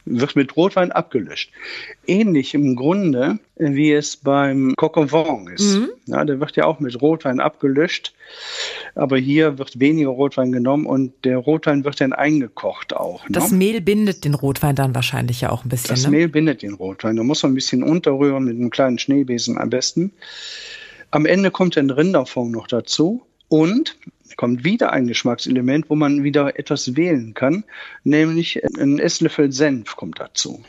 wird 0.05 0.35
mit 0.35 0.55
Rotwein 0.55 0.91
abgelöscht. 0.91 1.51
Ähnlich 2.07 2.53
im 2.53 2.75
Grunde, 2.75 3.39
wie 3.57 3.91
es 3.91 4.17
beim 4.17 4.73
Coq 4.75 4.97
au 4.97 5.45
ist. 5.53 5.79
Ja, 6.05 6.25
der 6.25 6.39
wird 6.39 6.55
ja 6.55 6.65
auch 6.65 6.79
mit 6.79 6.99
Rotwein 7.01 7.39
abgelöscht, 7.39 8.13
aber 8.95 9.17
hier 9.17 9.57
wird 9.57 9.79
weniger 9.79 10.09
Rotwein 10.09 10.51
genommen 10.51 10.85
und 10.85 11.13
der 11.23 11.38
Rotwein 11.38 11.83
wird 11.83 12.01
dann 12.01 12.13
eingekocht 12.13 12.95
auch. 12.95 13.23
Das 13.29 13.51
ne? 13.51 13.57
Mehl 13.57 13.81
bindet 13.81 14.25
den 14.25 14.33
Rotwein 14.33 14.75
dann 14.75 14.95
wahrscheinlich 14.95 15.41
ja 15.41 15.51
auch 15.51 15.63
ein 15.65 15.69
bisschen. 15.69 15.89
Das 15.89 16.03
ne? 16.03 16.09
Mehl 16.09 16.27
bindet 16.27 16.61
den 16.63 16.73
Rotwein. 16.73 17.15
Da 17.15 17.23
muss 17.23 17.43
man 17.43 17.51
ein 17.51 17.55
bisschen 17.55 17.83
unterrühren 17.83 18.45
mit 18.45 18.57
einem 18.57 18.69
kleinen 18.69 18.97
Schneebesen 18.97 19.57
am 19.57 19.69
besten. 19.69 20.11
Am 21.11 21.25
Ende 21.25 21.51
kommt 21.51 21.77
ein 21.77 21.89
Rinderfond 21.89 22.51
noch 22.51 22.67
dazu 22.67 23.23
und 23.47 23.95
kommt 24.39 24.63
wieder 24.63 24.93
ein 24.93 25.05
Geschmackselement, 25.05 25.89
wo 25.89 25.96
man 25.96 26.24
wieder 26.24 26.58
etwas 26.58 26.96
wählen 26.96 27.34
kann, 27.34 27.65
nämlich 28.05 28.63
ein 28.79 28.98
Esslöffel 28.98 29.51
Senf 29.51 29.98
kommt 29.98 30.22
dazu. 30.22 30.63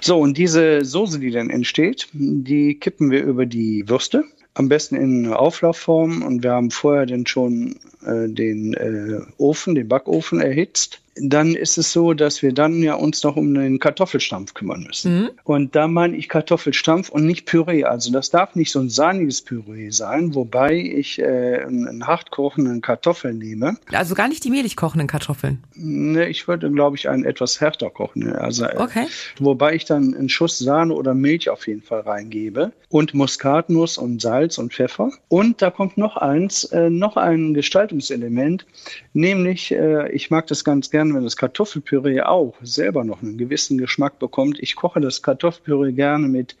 So, 0.00 0.20
und 0.20 0.38
diese 0.38 0.84
Soße, 0.84 1.18
die 1.18 1.32
dann 1.32 1.50
entsteht, 1.50 2.06
die 2.12 2.78
kippen 2.78 3.10
wir 3.10 3.24
über 3.24 3.44
die 3.44 3.88
Würste. 3.88 4.22
Am 4.54 4.68
besten 4.68 4.94
in 4.94 5.32
Auflaufform 5.32 6.22
und 6.22 6.44
wir 6.44 6.52
haben 6.52 6.70
vorher 6.70 7.04
dann 7.04 7.26
schon 7.26 7.80
äh, 8.04 8.28
den 8.28 8.74
äh, 8.74 9.18
Ofen, 9.38 9.74
den 9.74 9.88
Backofen 9.88 10.40
erhitzt. 10.40 11.00
Dann 11.18 11.54
ist 11.54 11.78
es 11.78 11.92
so, 11.92 12.12
dass 12.14 12.42
wir 12.42 12.52
dann 12.52 12.82
ja 12.82 12.94
uns 12.94 13.22
noch 13.22 13.36
um 13.36 13.54
den 13.54 13.78
Kartoffelstampf 13.78 14.54
kümmern 14.54 14.82
müssen. 14.82 15.30
Und 15.44 15.74
da 15.74 15.88
meine 15.88 16.16
ich 16.16 16.28
Kartoffelstampf 16.28 17.08
und 17.08 17.26
nicht 17.26 17.46
Püree. 17.46 17.84
Also 17.84 18.12
das 18.12 18.30
darf 18.30 18.54
nicht 18.54 18.70
so 18.70 18.80
ein 18.80 18.88
sahniges 18.90 19.42
Püree 19.42 19.90
sein, 19.90 20.34
wobei 20.34 20.74
ich 20.74 21.18
äh, 21.18 21.64
einen 21.64 22.06
hart 22.06 22.30
kochenden 22.30 22.80
Kartoffel 22.80 23.32
nehme. 23.34 23.76
Also 23.92 24.14
gar 24.14 24.28
nicht 24.28 24.44
die 24.44 24.50
mehlig 24.50 24.76
kochenden 24.76 25.08
Kartoffeln. 25.08 25.62
Ne, 25.74 26.28
ich 26.28 26.48
würde, 26.48 26.70
glaube 26.70 26.96
ich, 26.96 27.08
einen 27.08 27.24
etwas 27.24 27.60
härter 27.60 27.90
kochen. 27.90 28.32
Also, 28.32 28.64
äh, 28.64 28.76
Okay. 28.76 29.06
Wobei 29.38 29.74
ich 29.74 29.84
dann 29.84 30.14
einen 30.14 30.28
Schuss 30.28 30.58
Sahne 30.58 30.94
oder 30.94 31.14
Milch 31.14 31.48
auf 31.50 31.66
jeden 31.66 31.82
Fall 31.82 32.00
reingebe 32.00 32.72
und 32.88 33.14
Muskatnuss 33.14 33.98
und 33.98 34.20
Salz 34.20 34.58
und 34.58 34.72
Pfeffer. 34.72 35.10
Und 35.28 35.62
da 35.62 35.70
kommt 35.70 35.96
noch 35.98 36.16
eins, 36.16 36.64
äh, 36.64 36.90
noch 36.90 37.16
ein 37.16 37.54
Gestaltungselement, 37.54 38.66
nämlich 39.12 39.72
äh, 39.72 40.10
ich 40.12 40.30
mag 40.30 40.46
das 40.46 40.64
ganz 40.64 40.90
gern, 41.06 41.16
wenn 41.16 41.24
das 41.24 41.36
Kartoffelpüree 41.36 42.20
auch 42.22 42.54
selber 42.62 43.04
noch 43.04 43.22
einen 43.22 43.38
gewissen 43.38 43.78
Geschmack 43.78 44.18
bekommt. 44.18 44.58
Ich 44.60 44.76
koche 44.76 45.00
das 45.00 45.22
Kartoffelpüree 45.22 45.92
gerne 45.92 46.28
mit, 46.28 46.56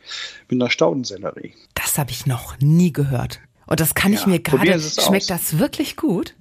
mit 0.48 0.60
einer 0.60 0.70
Staudensellerie. 0.70 1.52
Das 1.74 1.98
habe 1.98 2.10
ich 2.10 2.26
noch 2.26 2.58
nie 2.60 2.92
gehört. 2.92 3.40
Und 3.66 3.80
das 3.80 3.94
kann 3.94 4.12
ich 4.12 4.22
Ja, 4.22 4.28
mir 4.28 4.38
gerade. 4.40 4.80
Schmeckt 4.80 5.24
aus. 5.24 5.26
das 5.26 5.58
wirklich 5.58 5.96
gut? 5.96 6.34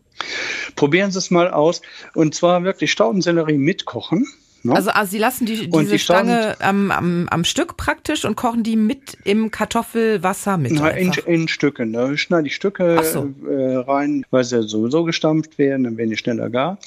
Probieren 0.76 1.12
Sie 1.12 1.18
es 1.18 1.32
mal 1.32 1.50
aus. 1.52 1.82
Und 2.14 2.36
zwar 2.36 2.64
wirklich 2.64 2.92
Staudensellerie 2.92 3.58
mitkochen. 3.58 4.28
Ne? 4.66 4.76
Also, 4.76 4.90
also 4.90 5.12
Sie 5.12 5.18
lassen 5.18 5.46
die, 5.46 5.70
diese 5.70 5.92
die 5.92 6.00
Stange 6.00 6.56
am, 6.60 6.92
am, 6.92 7.28
am 7.30 7.44
Stück 7.44 7.78
praktisch 7.78 8.26
und 8.26 8.36
kochen 8.36 8.64
die 8.64 8.76
mit 8.76 9.18
im 9.24 9.52
Kartoffelwasser 9.52 10.58
mit. 10.58 10.74
Na, 10.74 10.90
in, 10.90 11.14
in 11.26 11.48
Stücken. 11.48 11.94
Da 11.94 12.18
schneide 12.18 12.48
ich 12.48 12.56
Stücke 12.56 13.02
so. 13.04 13.34
äh, 13.48 13.78
rein, 13.78 14.26
weil 14.32 14.44
sie 14.44 14.64
sowieso 14.64 15.04
gestampft 15.04 15.58
werden, 15.58 15.84
dann 15.84 15.98
werden 15.98 16.10
die 16.10 16.18
schneller 16.18 16.50
gar. 16.50 16.78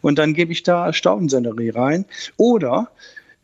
Und 0.00 0.18
dann 0.18 0.34
gebe 0.34 0.52
ich 0.52 0.62
da 0.62 0.92
Staudensellerie 0.92 1.70
rein. 1.70 2.04
Oder 2.36 2.88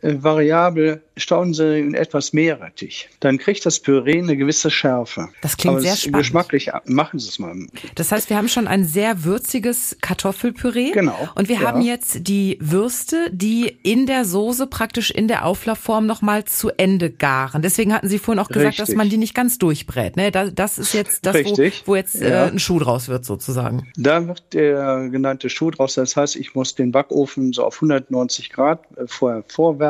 variabel 0.02 1.02
Staudensellerie 1.16 1.82
und 1.82 1.94
etwas 1.94 2.34
Meerrettich. 2.34 3.08
Dann 3.20 3.38
kriegt 3.38 3.64
das 3.64 3.80
Püree 3.80 4.18
eine 4.18 4.36
gewisse 4.36 4.70
Schärfe. 4.70 5.28
Das 5.40 5.56
klingt 5.56 5.76
Aber 5.76 5.82
sehr 5.82 5.96
spannend. 5.96 6.18
Geschmacklich, 6.18 6.70
machen 6.84 7.18
Sie 7.18 7.28
es 7.28 7.38
mal. 7.38 7.54
Das 7.94 8.12
heißt, 8.12 8.28
wir 8.28 8.36
haben 8.36 8.48
schon 8.48 8.68
ein 8.68 8.84
sehr 8.84 9.24
würziges 9.24 9.96
Kartoffelpüree. 10.02 10.90
Genau, 10.90 11.16
Und 11.34 11.48
wir 11.48 11.56
ja. 11.56 11.62
haben 11.62 11.80
jetzt 11.80 12.28
die 12.28 12.58
Würste, 12.60 13.30
die 13.32 13.78
in 13.82 14.04
der 14.04 14.26
Soße 14.26 14.66
praktisch 14.66 15.10
in 15.10 15.26
der 15.26 15.46
Auflaufform 15.46 16.06
nochmal 16.06 16.44
zu 16.44 16.70
Ende 16.76 17.10
garen. 17.10 17.62
Deswegen 17.62 17.94
hatten 17.94 18.08
Sie 18.08 18.18
vorhin 18.18 18.42
auch 18.42 18.48
gesagt, 18.48 18.78
dass 18.78 18.88
Richtig. 18.88 18.96
man 18.98 19.08
die 19.08 19.16
nicht 19.16 19.34
ganz 19.34 19.56
durchbrät. 19.56 20.16
Ne? 20.16 20.30
Das, 20.30 20.76
ist 20.76 20.92
jetzt 20.92 21.24
das, 21.24 21.34
wo, 21.34 21.38
Richtig, 21.38 21.82
wo 21.86 21.96
jetzt 21.96 22.16
ja. 22.16 22.46
äh, 22.46 22.50
ein 22.50 22.58
Schuh 22.58 22.78
draus 22.78 23.08
wird 23.08 23.24
sozusagen. 23.24 23.88
Da 23.96 24.26
wird 24.28 24.52
der 24.52 25.08
genannte 25.08 25.48
Schuh 25.48 25.70
draus. 25.70 25.94
Das 25.94 26.14
heißt, 26.14 26.36
ich 26.36 26.54
muss 26.54 26.74
den 26.74 26.92
Backofen 26.92 27.54
so 27.54 27.64
auf 27.64 27.76
190 27.76 28.50
Grad 28.50 28.80
äh, 28.96 29.06
vorher 29.06 29.42
vorwärmen. 29.48 29.85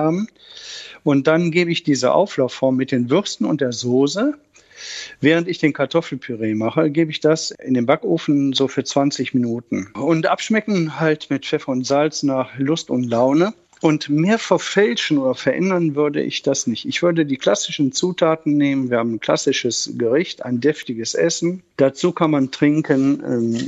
Und 1.05 1.27
dann 1.27 1.51
gebe 1.51 1.71
ich 1.71 1.83
diese 1.83 2.13
Auflaufform 2.13 2.77
mit 2.77 2.91
den 2.91 3.11
Würsten 3.11 3.47
und 3.47 3.61
der 3.61 3.73
Soße. 3.73 4.35
Während 5.21 5.49
ich 5.49 5.59
den 5.59 5.73
Kartoffelpüree 5.73 6.55
mache, 6.55 6.91
gebe 6.91 7.11
ich 7.11 7.21
das 7.21 7.51
in 7.51 7.75
den 7.75 7.87
Backofen 7.87 8.53
so 8.53 8.69
für 8.69 8.85
20 8.85 9.35
Minuten. 9.35 9.89
Und 9.95 10.27
abschmecken 10.27 11.01
halt 11.01 11.31
mit 11.31 11.47
Pfeffer 11.47 11.73
und 11.73 11.87
Salz 11.87 12.23
nach 12.23 12.59
Lust 12.59 12.91
und 12.91 13.05
Laune. 13.05 13.55
Und 13.83 14.09
mehr 14.09 14.39
verfälschen 14.39 15.19
oder 15.19 15.35
verändern 15.35 15.95
würde 15.95 16.23
ich 16.23 16.43
das 16.43 16.67
nicht. 16.67 16.87
Ich 16.87 17.03
würde 17.03 17.27
die 17.27 17.37
klassischen 17.37 17.93
Zutaten 17.93 18.57
nehmen. 18.57 18.91
Wir 18.91 18.99
haben 18.99 19.15
ein 19.15 19.21
klassisches 19.21 19.93
Gericht, 19.97 20.45
ein 20.45 20.61
deftiges 20.61 21.15
Essen. 21.15 21.63
Dazu 21.77 22.13
kann 22.13 22.31
man 22.31 22.51
trinken 22.51 23.23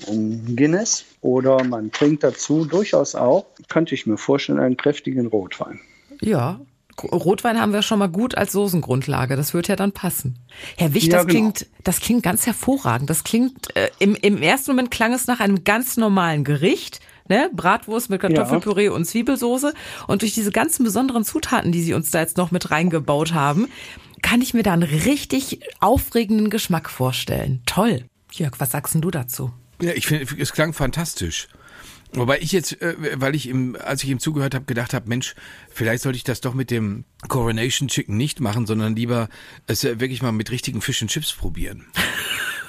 ähm, 0.09 0.57
Guinness 0.57 1.05
oder 1.21 1.63
man 1.63 1.93
trinkt 1.93 2.25
dazu 2.25 2.65
durchaus 2.65 3.15
auch, 3.15 3.47
könnte 3.69 3.95
ich 3.95 4.07
mir 4.07 4.17
vorstellen, 4.17 4.59
einen 4.59 4.79
kräftigen 4.79 5.27
Rotwein. 5.27 5.81
Ja. 6.21 6.61
Rotwein 7.05 7.61
haben 7.61 7.73
wir 7.73 7.83
schon 7.83 8.01
mal 8.01 8.09
gut 8.09 8.37
als 8.37 8.53
Soßengrundlage. 8.53 9.37
Das 9.37 9.55
wird 9.55 9.69
ja 9.69 9.77
dann 9.77 9.93
passen. 9.93 10.39
Herr 10.77 10.95
Wicht, 10.95 11.13
Ja, 11.13 11.19
das 11.19 11.27
genau. 11.27 11.39
klingt, 11.53 11.67
das 11.85 12.01
klingt 12.01 12.23
ganz 12.25 12.45
hervorragend. 12.47 13.09
Das 13.09 13.23
klingt, 13.23 13.75
äh, 13.77 13.89
im, 14.01 14.17
im 14.17 14.43
ersten 14.43 14.73
Moment 14.73 14.91
klang 14.91 15.13
es 15.13 15.27
nach 15.29 15.39
einem 15.41 15.63
ganz 15.63 15.97
normalen 15.97 16.43
Gericht. 16.43 17.01
Ne? 17.29 17.51
Bratwurst 17.55 18.11
mit 18.11 18.21
Kartoffelpüree 18.21 18.89
und 18.89 19.05
Zwiebelsoße. 19.05 19.75
Und 20.07 20.23
durch 20.23 20.35
diese 20.35 20.51
ganzen 20.51 20.83
besonderen 20.83 21.25
Zutaten, 21.25 21.71
die 21.73 21.83
Sie 21.83 21.95
uns 21.95 22.11
da 22.11 22.21
jetzt 22.21 22.37
noch 22.37 22.51
mit 22.51 22.71
reingebaut 22.71 23.33
haben, 23.35 23.69
kann 24.23 24.41
ich 24.41 24.55
mir 24.55 24.63
da 24.63 24.73
einen 24.73 24.83
richtig 24.83 25.61
aufregenden 25.79 26.51
Geschmack 26.51 26.91
vorstellen. 26.91 27.63
Toll. 27.67 28.07
Jörg, 28.33 28.55
was 28.59 28.73
sagst 28.73 28.95
denn 28.95 29.03
du 29.03 29.11
dazu? 29.11 29.53
Ja, 29.81 29.93
ich 29.93 30.07
finde, 30.07 30.27
es 30.39 30.53
klang 30.53 30.73
fantastisch. 30.73 31.49
Wobei 32.13 32.39
ich 32.41 32.53
jetzt, 32.53 32.81
äh, 32.81 32.95
weil 33.17 33.35
ich 33.35 33.49
ihm, 33.49 33.77
als 33.83 34.03
ich 34.03 34.09
ihm 34.09 34.19
zugehört 34.19 34.55
habe, 34.55 34.65
gedacht 34.65 34.95
habe, 34.95 35.09
Mensch, 35.09 35.35
vielleicht 35.71 36.03
sollte 36.03 36.17
ich 36.17 36.25
das 36.25 36.41
doch 36.41 36.55
mit 36.55 36.71
dem 36.71 37.05
Coronation 37.29 37.89
Chicken 37.89 38.17
nicht 38.17 38.41
machen, 38.41 38.67
sondern 38.67 38.97
lieber 38.97 39.29
es 39.67 39.85
äh, 39.85 40.01
wirklich 40.01 40.23
mal 40.23 40.33
mit 40.33 40.51
richtigen 40.51 40.81
Fish 40.81 41.03
and 41.03 41.11
Chips 41.11 41.33
probieren. 41.33 41.87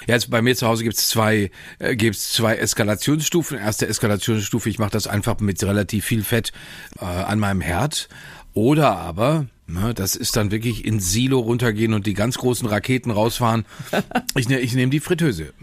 Ja, 0.08 0.16
jetzt 0.16 0.32
bei 0.32 0.42
mir 0.42 0.56
zu 0.56 0.66
Hause 0.66 0.84
gibt's 0.84 1.08
zwei, 1.08 1.52
äh, 1.78 1.96
gibt's 1.96 2.34
zwei 2.34 2.56
Eskalationsstufen. 2.56 3.60
Erste 3.60 3.86
Eskalationsstufe, 3.86 4.68
ich 4.68 4.80
mache 4.80 4.90
das 4.90 5.06
einfach 5.06 5.40
mit 5.40 5.62
relativ 5.62 6.04
viel 6.04 6.24
Fett 6.24 6.52
äh, 7.00 7.06
an 7.06 7.38
meinem 7.38 7.62
Herd. 7.62 8.10
Oder 8.56 8.98
aber, 8.98 9.46
das 9.94 10.16
ist 10.16 10.36
dann 10.36 10.52
wirklich 10.52 10.86
ins 10.86 11.12
Silo 11.12 11.40
runtergehen 11.40 11.94
und 11.94 12.06
die 12.06 12.14
ganz 12.14 12.38
großen 12.38 12.68
Raketen 12.68 13.12
rausfahren. 13.12 13.66
Ich, 14.36 14.48
ne, 14.48 14.60
ich 14.60 14.74
nehme 14.74 14.90
die 14.90 15.00
Fritteuse. 15.00 15.54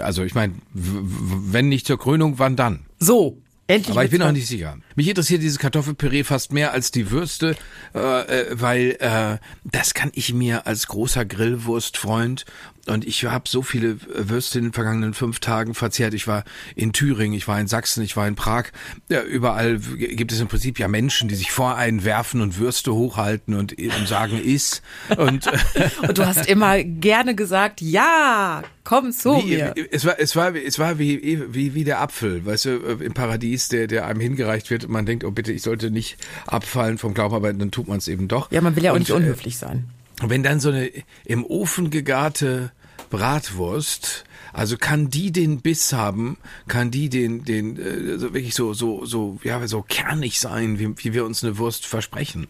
Also 0.00 0.22
ich 0.22 0.34
meine, 0.34 0.54
wenn 0.72 1.68
nicht 1.68 1.86
zur 1.86 1.98
Krönung, 1.98 2.38
wann 2.38 2.56
dann? 2.56 2.80
So. 2.98 3.42
Endlich 3.68 3.92
Aber 3.92 4.04
ich 4.04 4.10
bin 4.10 4.22
auch 4.22 4.32
nicht 4.32 4.48
sicher. 4.48 4.76
Mich 4.96 5.08
interessiert 5.08 5.40
dieses 5.40 5.58
Kartoffelpüree 5.58 6.24
fast 6.24 6.52
mehr 6.52 6.72
als 6.72 6.90
die 6.90 7.10
Würste, 7.10 7.56
äh, 7.94 7.98
äh, 7.98 8.46
weil 8.52 8.96
äh, 8.98 9.38
das 9.64 9.94
kann 9.94 10.10
ich 10.14 10.34
mir 10.34 10.66
als 10.66 10.88
großer 10.88 11.24
Grillwurstfreund 11.24 12.44
und 12.86 13.06
ich 13.06 13.24
habe 13.24 13.48
so 13.48 13.62
viele 13.62 13.98
Würste 14.08 14.58
in 14.58 14.66
den 14.66 14.72
vergangenen 14.72 15.14
fünf 15.14 15.38
Tagen 15.38 15.74
verzehrt. 15.74 16.14
Ich 16.14 16.26
war 16.26 16.44
in 16.74 16.92
Thüringen, 16.92 17.34
ich 17.36 17.46
war 17.46 17.60
in 17.60 17.68
Sachsen, 17.68 18.02
ich 18.02 18.16
war 18.16 18.26
in 18.26 18.34
Prag. 18.34 18.66
Ja, 19.08 19.22
überall 19.22 19.78
gibt 19.78 20.32
es 20.32 20.40
im 20.40 20.48
Prinzip 20.48 20.78
ja 20.80 20.88
Menschen, 20.88 21.28
die 21.28 21.36
sich 21.36 21.52
vor 21.52 21.76
einen 21.76 22.04
werfen 22.04 22.40
und 22.40 22.58
Würste 22.58 22.92
hochhalten 22.92 23.54
und 23.54 23.76
sagen, 24.06 24.42
iss. 24.42 24.82
Und, 25.16 25.48
Und 26.02 26.18
du 26.18 26.26
hast 26.26 26.46
immer 26.48 26.82
gerne 26.82 27.34
gesagt, 27.34 27.80
ja, 27.80 28.62
komm 28.84 29.12
zu 29.12 29.36
wie, 29.44 29.56
mir. 29.56 29.74
es 29.90 30.04
war, 30.04 30.18
es 30.18 30.34
war, 30.34 30.54
es 30.54 30.78
war 30.78 30.98
wie, 30.98 31.40
wie, 31.50 31.74
wie 31.74 31.84
der 31.84 32.00
Apfel, 32.00 32.44
weißt 32.44 32.64
du, 32.64 32.70
im 33.00 33.14
Paradies, 33.14 33.68
der, 33.68 33.86
der 33.86 34.06
einem 34.06 34.20
hingereicht 34.20 34.70
wird 34.70 34.84
und 34.84 34.90
man 34.90 35.06
denkt, 35.06 35.24
oh 35.24 35.30
bitte, 35.30 35.52
ich 35.52 35.62
sollte 35.62 35.90
nicht 35.90 36.16
abfallen 36.46 36.98
vom 36.98 37.14
Glauben, 37.14 37.34
aber 37.34 37.52
dann 37.52 37.70
tut 37.70 37.86
man 37.88 37.98
es 37.98 38.08
eben 38.08 38.28
doch. 38.28 38.50
Ja, 38.50 38.60
man 38.60 38.74
will 38.74 38.82
ja 38.82 38.90
auch 38.90 38.96
Und, 38.96 39.02
nicht 39.02 39.10
äh, 39.10 39.14
unhöflich 39.14 39.56
sein. 39.56 39.88
Wenn 40.30 40.42
dann 40.42 40.60
so 40.60 40.70
eine 40.70 40.90
im 41.24 41.44
Ofen 41.44 41.90
gegarte 41.90 42.72
Bratwurst, 43.10 44.24
also 44.52 44.76
kann 44.76 45.08
die 45.08 45.32
den 45.32 45.60
Biss 45.60 45.92
haben, 45.92 46.36
kann 46.68 46.90
die 46.90 47.08
den, 47.08 47.44
den 47.44 47.78
äh, 47.78 48.18
so 48.18 48.34
wirklich 48.34 48.54
so 48.54 48.74
so 48.74 49.04
so 49.04 49.38
ja 49.42 49.66
so 49.66 49.82
kernig 49.82 50.40
sein, 50.40 50.78
wie, 50.78 50.94
wie 50.98 51.14
wir 51.14 51.24
uns 51.24 51.42
eine 51.42 51.58
Wurst 51.58 51.86
versprechen. 51.86 52.46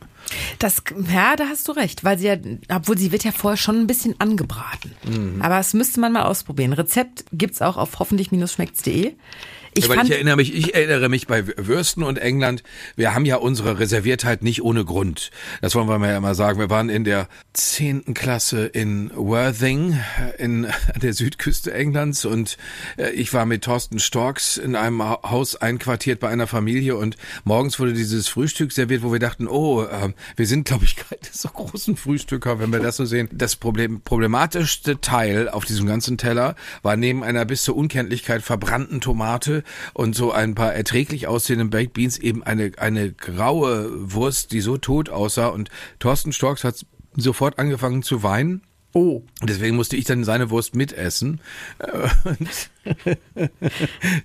Das, 0.58 0.82
ja, 1.12 1.36
da 1.36 1.48
hast 1.48 1.68
du 1.68 1.72
recht, 1.72 2.04
weil 2.04 2.18
sie 2.18 2.26
ja, 2.26 2.36
obwohl 2.68 2.98
sie 2.98 3.12
wird 3.12 3.24
ja 3.24 3.32
vorher 3.32 3.56
schon 3.56 3.76
ein 3.76 3.86
bisschen 3.86 4.14
angebraten. 4.20 4.92
Mhm. 5.04 5.42
Aber 5.42 5.56
das 5.56 5.74
müsste 5.74 6.00
man 6.00 6.12
mal 6.12 6.24
ausprobieren. 6.24 6.72
Rezept 6.72 7.24
gibt's 7.32 7.62
auch 7.62 7.76
auf 7.76 7.98
hoffentlich-schmeckt's.de. 7.98 9.14
Ich 9.74 9.88
Weil 9.88 10.04
ich 10.04 10.10
erinnere 10.10 10.36
mich, 10.36 10.54
ich 10.54 10.74
erinnere 10.74 11.08
mich 11.08 11.26
bei 11.26 11.44
Würsten 11.56 12.02
und 12.02 12.18
England, 12.18 12.62
wir 12.94 13.14
haben 13.14 13.24
ja 13.24 13.36
unsere 13.36 13.78
Reserviertheit 13.78 14.42
nicht 14.42 14.62
ohne 14.62 14.84
Grund. 14.84 15.30
Das 15.62 15.74
wollen 15.74 15.88
wir 15.88 15.98
mal 15.98 16.10
ja 16.10 16.20
mal 16.20 16.34
sagen. 16.34 16.58
Wir 16.58 16.68
waren 16.68 16.90
in 16.90 17.04
der 17.04 17.26
zehnten 17.54 18.12
Klasse 18.12 18.66
in 18.66 19.10
Worthing, 19.14 19.98
in 20.36 20.66
an 20.66 21.00
der 21.00 21.14
Südküste 21.14 21.72
Englands 21.72 22.26
und 22.26 22.58
äh, 22.98 23.10
ich 23.12 23.32
war 23.32 23.46
mit 23.46 23.64
Thorsten 23.64 23.98
Storks 23.98 24.58
in 24.58 24.76
einem 24.76 25.02
Ha- 25.02 25.20
Haus 25.30 25.56
einquartiert 25.56 26.20
bei 26.20 26.28
einer 26.28 26.46
Familie 26.46 26.96
und 26.96 27.16
morgens 27.44 27.78
wurde 27.80 27.94
dieses 27.94 28.28
Frühstück 28.28 28.72
serviert, 28.72 29.02
wo 29.02 29.10
wir 29.10 29.20
dachten, 29.20 29.48
oh, 29.48 29.84
äh, 29.84 30.12
wir 30.36 30.46
sind, 30.46 30.66
glaube 30.66 30.84
ich, 30.84 30.96
keine 31.08 31.20
so 31.30 31.48
großen 31.48 31.96
Frühstücker, 31.96 32.58
wenn 32.60 32.72
wir 32.72 32.80
das 32.80 32.96
so 32.98 33.06
sehen. 33.06 33.28
Das 33.32 33.56
Problem, 33.56 34.02
problematischste 34.02 35.00
Teil 35.00 35.48
auf 35.48 35.64
diesem 35.64 35.86
ganzen 35.86 36.18
Teller 36.18 36.56
war 36.82 36.96
neben 36.96 37.24
einer 37.24 37.46
bis 37.46 37.62
zur 37.64 37.74
Unkenntlichkeit 37.76 38.42
verbrannten 38.42 39.00
Tomate 39.00 39.61
und 39.94 40.14
so 40.14 40.32
ein 40.32 40.54
paar 40.54 40.74
erträglich 40.74 41.26
aussehenden 41.26 41.70
Baked 41.70 41.94
Beans 41.94 42.18
eben 42.18 42.42
eine, 42.42 42.72
eine 42.78 43.12
graue 43.12 43.88
Wurst, 44.12 44.52
die 44.52 44.60
so 44.60 44.76
tot 44.76 45.08
aussah 45.08 45.48
und 45.48 45.70
Thorsten 45.98 46.32
Storks 46.32 46.64
hat 46.64 46.84
sofort 47.16 47.58
angefangen 47.58 48.02
zu 48.02 48.22
weinen. 48.22 48.62
oh, 48.94 49.22
Und 49.40 49.50
deswegen 49.50 49.76
musste 49.76 49.96
ich 49.96 50.04
dann 50.04 50.24
seine 50.24 50.50
Wurst 50.50 50.74
mitessen. 50.74 51.40
Äh, 51.78 52.08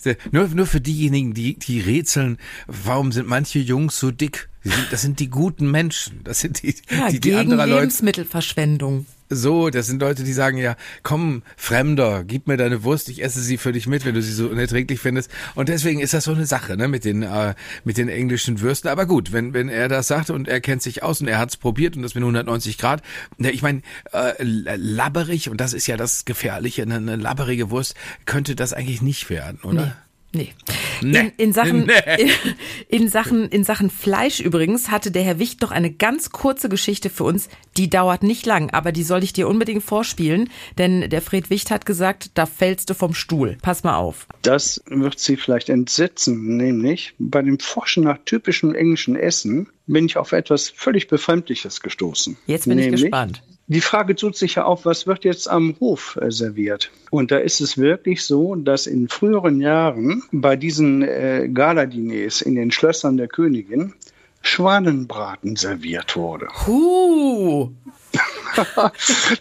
nur, 0.31 0.47
nur 0.47 0.65
für 0.65 0.81
diejenigen, 0.81 1.33
die, 1.33 1.57
die 1.57 1.79
rätseln, 1.79 2.37
warum 2.67 3.11
sind 3.11 3.27
manche 3.27 3.59
Jungs 3.59 3.99
so 3.99 4.11
dick? 4.11 4.49
Das 4.91 5.01
sind 5.01 5.19
die 5.19 5.29
guten 5.29 5.71
Menschen. 5.71 6.21
Das 6.23 6.41
sind 6.41 6.61
die, 6.61 6.75
ja, 6.89 7.09
die, 7.09 7.19
die 7.19 7.31
gegen. 7.31 7.51
Lebensmittelverschwendung. 7.51 9.05
So, 9.29 9.69
das 9.69 9.87
sind 9.87 10.01
Leute, 10.01 10.23
die 10.23 10.33
sagen 10.33 10.57
ja, 10.57 10.75
komm, 11.03 11.43
Fremder, 11.57 12.23
gib 12.23 12.47
mir 12.47 12.55
deine 12.55 12.83
Wurst, 12.83 13.09
ich 13.09 13.21
esse 13.23 13.41
sie 13.41 13.57
für 13.57 13.73
dich 13.73 13.85
mit, 13.85 14.05
wenn 14.05 14.15
du 14.15 14.21
sie 14.21 14.31
so 14.31 14.47
unerträglich 14.47 14.99
findest. 14.99 15.29
Und 15.55 15.69
deswegen 15.69 15.99
ist 15.99 16.13
das 16.13 16.23
so 16.25 16.33
eine 16.33 16.45
Sache, 16.45 16.77
ne, 16.77 16.87
mit 16.87 17.03
den, 17.03 17.23
äh, 17.23 17.53
mit 17.83 17.97
den 17.97 18.07
englischen 18.07 18.61
Würsten. 18.61 18.89
Aber 18.89 19.05
gut, 19.05 19.33
wenn, 19.33 19.53
wenn 19.53 19.67
er 19.67 19.89
das 19.89 20.07
sagt 20.07 20.29
und 20.29 20.47
er 20.47 20.61
kennt 20.61 20.81
sich 20.81 21.03
aus 21.03 21.19
und 21.19 21.27
er 21.27 21.39
hat's 21.39 21.57
probiert 21.57 21.97
und 21.97 22.03
das 22.03 22.15
mit 22.15 22.21
190 22.21 22.77
Grad, 22.77 23.01
ne, 23.37 23.51
ich 23.51 23.61
meine, 23.61 23.81
äh, 24.13 24.41
labberig, 24.41 25.49
und 25.49 25.59
das 25.59 25.73
ist 25.73 25.87
ja 25.87 25.97
das 25.97 26.23
Gefährliche, 26.23 26.83
eine, 26.83 26.95
eine 26.95 27.17
labberige 27.17 27.69
Wurst, 27.69 27.95
könnte 28.25 28.55
das 28.55 28.71
eigentlich 28.71 29.01
nicht 29.01 29.29
werden, 29.29 29.59
oder? 29.63 29.85
Nee. 29.85 29.91
Nee. 30.33 30.53
In, 31.01 31.31
in, 31.37 31.53
Sachen, 31.53 31.85
Nee. 31.85 31.93
in, 32.17 32.29
in, 33.01 33.09
Sachen, 33.09 33.49
in 33.49 33.63
Sachen 33.63 33.89
Fleisch 33.89 34.39
übrigens 34.39 34.89
hatte 34.89 35.11
der 35.11 35.23
Herr 35.23 35.39
Wicht 35.39 35.61
noch 35.61 35.71
eine 35.71 35.91
ganz 35.91 36.31
kurze 36.31 36.69
Geschichte 36.69 37.09
für 37.09 37.23
uns. 37.23 37.49
Die 37.77 37.89
dauert 37.89 38.23
nicht 38.23 38.45
lang, 38.45 38.71
aber 38.71 38.91
die 38.91 39.03
soll 39.03 39.23
ich 39.23 39.33
dir 39.33 39.47
unbedingt 39.47 39.83
vorspielen, 39.83 40.49
denn 40.77 41.09
der 41.09 41.21
Fred 41.21 41.49
Wicht 41.49 41.71
hat 41.71 41.85
gesagt, 41.85 42.31
da 42.33 42.45
fällst 42.45 42.89
du 42.89 42.93
vom 42.93 43.13
Stuhl. 43.13 43.57
Pass 43.61 43.83
mal 43.83 43.97
auf. 43.97 44.27
Das 44.41 44.81
wird 44.87 45.19
Sie 45.19 45.37
vielleicht 45.37 45.69
entsetzen, 45.69 46.57
nämlich 46.57 47.13
bei 47.19 47.41
dem 47.41 47.59
Forschen 47.59 48.03
nach 48.03 48.17
typischem 48.25 48.75
englischen 48.75 49.15
Essen 49.15 49.69
bin 49.87 50.05
ich 50.05 50.17
auf 50.17 50.33
etwas 50.33 50.69
völlig 50.69 51.07
Befremdliches 51.07 51.81
gestoßen. 51.81 52.37
Jetzt 52.45 52.67
bin 52.67 52.77
nämlich, 52.77 52.95
ich 52.95 53.01
gespannt. 53.03 53.41
Die 53.69 53.81
Frage 53.81 54.15
tut 54.15 54.37
sich 54.37 54.55
ja 54.55 54.63
auf, 54.63 54.85
was 54.85 55.07
wird 55.07 55.25
jetzt 55.25 55.49
am 55.49 55.75
Hof 55.81 56.17
äh, 56.21 56.31
serviert? 56.31 56.89
Und 57.11 57.31
da 57.31 57.37
ist 57.37 57.59
es 57.59 57.77
wirklich 57.77 58.23
so, 58.23 58.55
dass 58.55 58.87
in 58.87 59.09
früheren 59.09 59.59
Jahren 59.59 60.23
bei 60.31 60.55
diesen 60.55 61.01
äh, 61.01 61.49
Galadiners 61.53 62.41
in 62.41 62.55
den 62.55 62.71
Schlössern 62.71 63.17
der 63.17 63.27
Königin 63.27 63.93
Schwanenbraten 64.41 65.57
serviert 65.57 66.15
wurde. 66.15 66.47
Huh. 66.65 67.71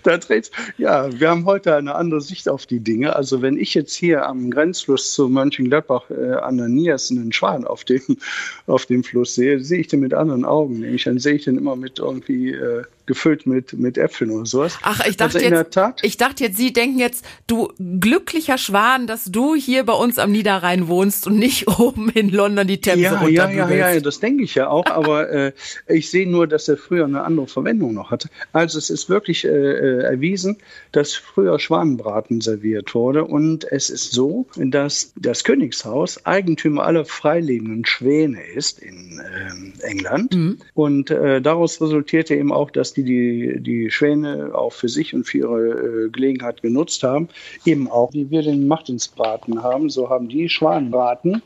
da 0.02 0.18
dreht's. 0.18 0.50
Ja, 0.78 1.08
wir 1.18 1.30
haben 1.30 1.44
heute 1.44 1.74
eine 1.74 1.94
andere 1.94 2.20
Sicht 2.20 2.48
auf 2.48 2.66
die 2.66 2.80
Dinge. 2.80 3.16
Also 3.16 3.42
wenn 3.42 3.56
ich 3.56 3.74
jetzt 3.74 3.94
hier 3.94 4.26
am 4.26 4.50
Grenzfluss 4.50 5.12
zu 5.12 5.28
Mönchengladbach 5.28 6.10
äh, 6.10 6.34
an 6.34 6.58
der 6.58 6.68
Niers 6.68 7.10
einen 7.10 7.32
Schwan 7.32 7.66
auf 7.66 7.84
dem, 7.84 8.02
auf 8.66 8.86
dem 8.86 9.04
Fluss 9.04 9.34
sehe, 9.34 9.60
sehe 9.60 9.80
ich 9.80 9.88
den 9.88 10.00
mit 10.00 10.14
anderen 10.14 10.44
Augen. 10.44 10.80
Nämlich 10.80 11.04
dann 11.04 11.18
sehe 11.18 11.34
ich 11.34 11.44
den 11.44 11.56
immer 11.56 11.76
mit 11.76 11.98
irgendwie 11.98 12.52
äh, 12.52 12.84
gefüllt 13.06 13.46
mit, 13.46 13.72
mit 13.72 13.96
Äpfeln 13.96 14.30
oder 14.30 14.46
sowas. 14.46 14.78
Ach, 14.82 15.00
ich 15.06 15.16
dachte 15.16 15.36
also 15.36 15.46
in 15.46 15.52
der 15.52 15.62
jetzt, 15.62 15.74
Tat, 15.74 16.00
ich 16.02 16.16
dachte 16.16 16.44
jetzt, 16.44 16.56
Sie 16.56 16.72
denken 16.72 16.98
jetzt, 16.98 17.24
du 17.46 17.72
glücklicher 17.78 18.58
Schwan, 18.58 19.06
dass 19.06 19.24
du 19.24 19.54
hier 19.54 19.84
bei 19.84 19.92
uns 19.92 20.18
am 20.18 20.32
Niederrhein 20.32 20.88
wohnst 20.88 21.26
und 21.26 21.38
nicht 21.38 21.68
oben 21.78 22.10
in 22.10 22.30
London 22.30 22.66
die 22.66 22.80
Themse 22.80 23.02
ja, 23.02 23.28
ja, 23.28 23.48
ja, 23.50 23.92
ja, 23.92 24.00
das 24.00 24.20
denke 24.20 24.42
ich 24.42 24.56
ja 24.56 24.68
auch, 24.68 24.86
aber 24.86 25.30
äh, 25.30 25.52
ich 25.88 26.10
sehe 26.10 26.28
nur, 26.28 26.46
dass 26.46 26.68
er 26.68 26.76
früher 26.76 27.04
eine 27.04 27.22
andere 27.22 27.46
Verwendung 27.46 27.94
noch 27.94 28.10
hatte. 28.10 28.28
Also 28.52 28.65
es 28.74 28.90
ist 28.90 29.08
wirklich 29.08 29.44
äh, 29.44 29.48
äh, 29.48 30.02
erwiesen, 30.02 30.58
dass 30.92 31.14
früher 31.14 31.58
Schwanenbraten 31.58 32.40
serviert 32.40 32.94
wurde. 32.94 33.24
Und 33.24 33.70
es 33.70 33.90
ist 33.90 34.12
so, 34.12 34.46
dass 34.56 35.12
das 35.16 35.44
Königshaus 35.44 36.24
Eigentümer 36.26 36.84
aller 36.84 37.04
freilebenden 37.04 37.84
Schwäne 37.84 38.42
ist 38.54 38.78
in 38.78 39.20
ähm, 39.50 39.72
England. 39.82 40.34
Und 40.74 41.10
äh, 41.10 41.40
daraus 41.40 41.80
resultierte 41.80 42.34
eben 42.34 42.52
auch, 42.52 42.70
dass 42.70 42.92
die, 42.92 43.04
die 43.04 43.60
die 43.60 43.90
Schwäne 43.90 44.50
auch 44.54 44.72
für 44.72 44.88
sich 44.88 45.14
und 45.14 45.24
für 45.24 45.38
ihre 45.38 46.06
äh, 46.06 46.08
Gelegenheit 46.10 46.62
genutzt 46.62 47.02
haben, 47.02 47.28
eben 47.64 47.90
auch, 47.90 48.12
wie 48.12 48.30
wir 48.30 48.42
den 48.42 48.66
Martinsbraten 48.66 49.62
haben, 49.62 49.90
so 49.90 50.08
haben 50.08 50.28
die 50.28 50.48
Schwanenbraten 50.48 51.42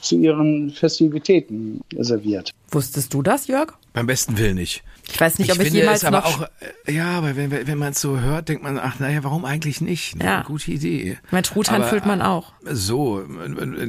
zu 0.00 0.16
ihren 0.16 0.70
Festivitäten 0.70 1.80
serviert. 1.96 2.52
Wusstest 2.70 3.12
du 3.14 3.22
das, 3.22 3.46
Jörg? 3.46 3.74
Beim 3.92 4.06
besten 4.06 4.38
Willen 4.38 4.56
nicht. 4.56 4.84
Ich 5.12 5.20
weiß 5.20 5.38
nicht, 5.38 5.48
ich 5.48 5.54
ob 5.54 5.58
ich 5.58 5.64
finde 5.64 5.80
jemals 5.80 6.02
es 6.02 6.04
aber 6.04 6.18
noch. 6.18 6.42
auch, 6.42 6.48
äh, 6.86 6.92
ja, 6.92 7.18
aber 7.18 7.36
wenn, 7.36 7.50
wenn 7.50 7.78
man 7.78 7.92
es 7.92 8.00
so 8.00 8.20
hört, 8.20 8.48
denkt 8.48 8.62
man, 8.62 8.78
ach 8.78 8.98
naja, 8.98 9.24
warum 9.24 9.44
eigentlich 9.44 9.80
nicht? 9.80 10.16
Ne? 10.16 10.24
Ja. 10.24 10.42
Gute 10.42 10.70
Idee. 10.70 11.18
mein 11.30 11.42
Truthahn 11.42 11.84
füllt 11.84 12.06
man 12.06 12.22
auch. 12.22 12.52
So, 12.64 13.24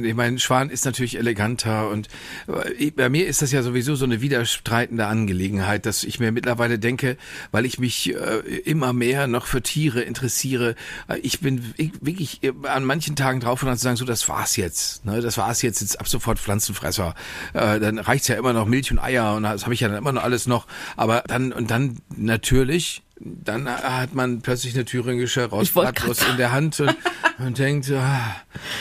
ich 0.02 0.14
meine, 0.14 0.38
Schwan 0.38 0.70
ist 0.70 0.84
natürlich 0.84 1.18
eleganter 1.18 1.88
und 1.90 2.08
äh, 2.78 2.90
bei 2.90 3.08
mir 3.08 3.26
ist 3.26 3.42
das 3.42 3.52
ja 3.52 3.62
sowieso 3.62 3.94
so 3.94 4.04
eine 4.04 4.20
widerstreitende 4.20 5.06
Angelegenheit, 5.06 5.86
dass 5.86 6.04
ich 6.04 6.18
mir 6.18 6.32
mittlerweile 6.32 6.78
denke, 6.78 7.16
weil 7.52 7.66
ich 7.66 7.78
mich 7.78 8.14
äh, 8.14 8.38
immer 8.64 8.92
mehr 8.92 9.26
noch 9.26 9.46
für 9.46 9.62
Tiere 9.62 10.00
interessiere, 10.02 10.74
äh, 11.08 11.18
ich 11.18 11.40
bin 11.40 11.72
ich, 11.76 11.92
wirklich 12.00 12.42
äh, 12.42 12.52
an 12.64 12.84
manchen 12.84 13.14
Tagen 13.14 13.40
drauf 13.40 13.62
und 13.62 13.68
dann 13.68 13.76
zu 13.76 13.84
sagen, 13.84 13.96
so, 13.96 14.04
das 14.04 14.28
war's 14.28 14.56
jetzt, 14.56 15.04
ne, 15.04 15.20
das 15.20 15.38
war's 15.38 15.62
jetzt, 15.62 15.80
jetzt 15.80 16.00
ab 16.00 16.08
sofort 16.08 16.38
Pflanzenfresser, 16.38 17.14
äh, 17.52 17.78
dann 17.78 17.98
reicht's 17.98 18.28
ja 18.28 18.34
immer 18.36 18.52
noch 18.52 18.66
Milch 18.72 18.90
und 18.90 18.98
Eier 18.98 19.34
und 19.34 19.42
das 19.42 19.64
habe 19.64 19.74
ich 19.74 19.80
ja 19.80 19.88
dann 19.88 19.98
immer 19.98 20.12
noch 20.12 20.24
alles 20.24 20.46
noch, 20.46 20.66
aber 20.96 21.22
dann 21.26 21.52
und 21.52 21.70
dann 21.70 21.98
natürlich 22.16 23.02
dann 23.24 23.68
hat 23.68 24.14
man 24.14 24.40
plötzlich 24.40 24.74
eine 24.74 24.84
thüringische 24.84 25.44
Rostbratwurst 25.44 26.26
in 26.28 26.38
der 26.38 26.50
Hand 26.50 26.80
und, 26.80 26.96
und 27.46 27.58
denkt, 27.58 27.90
ah, 27.90 28.36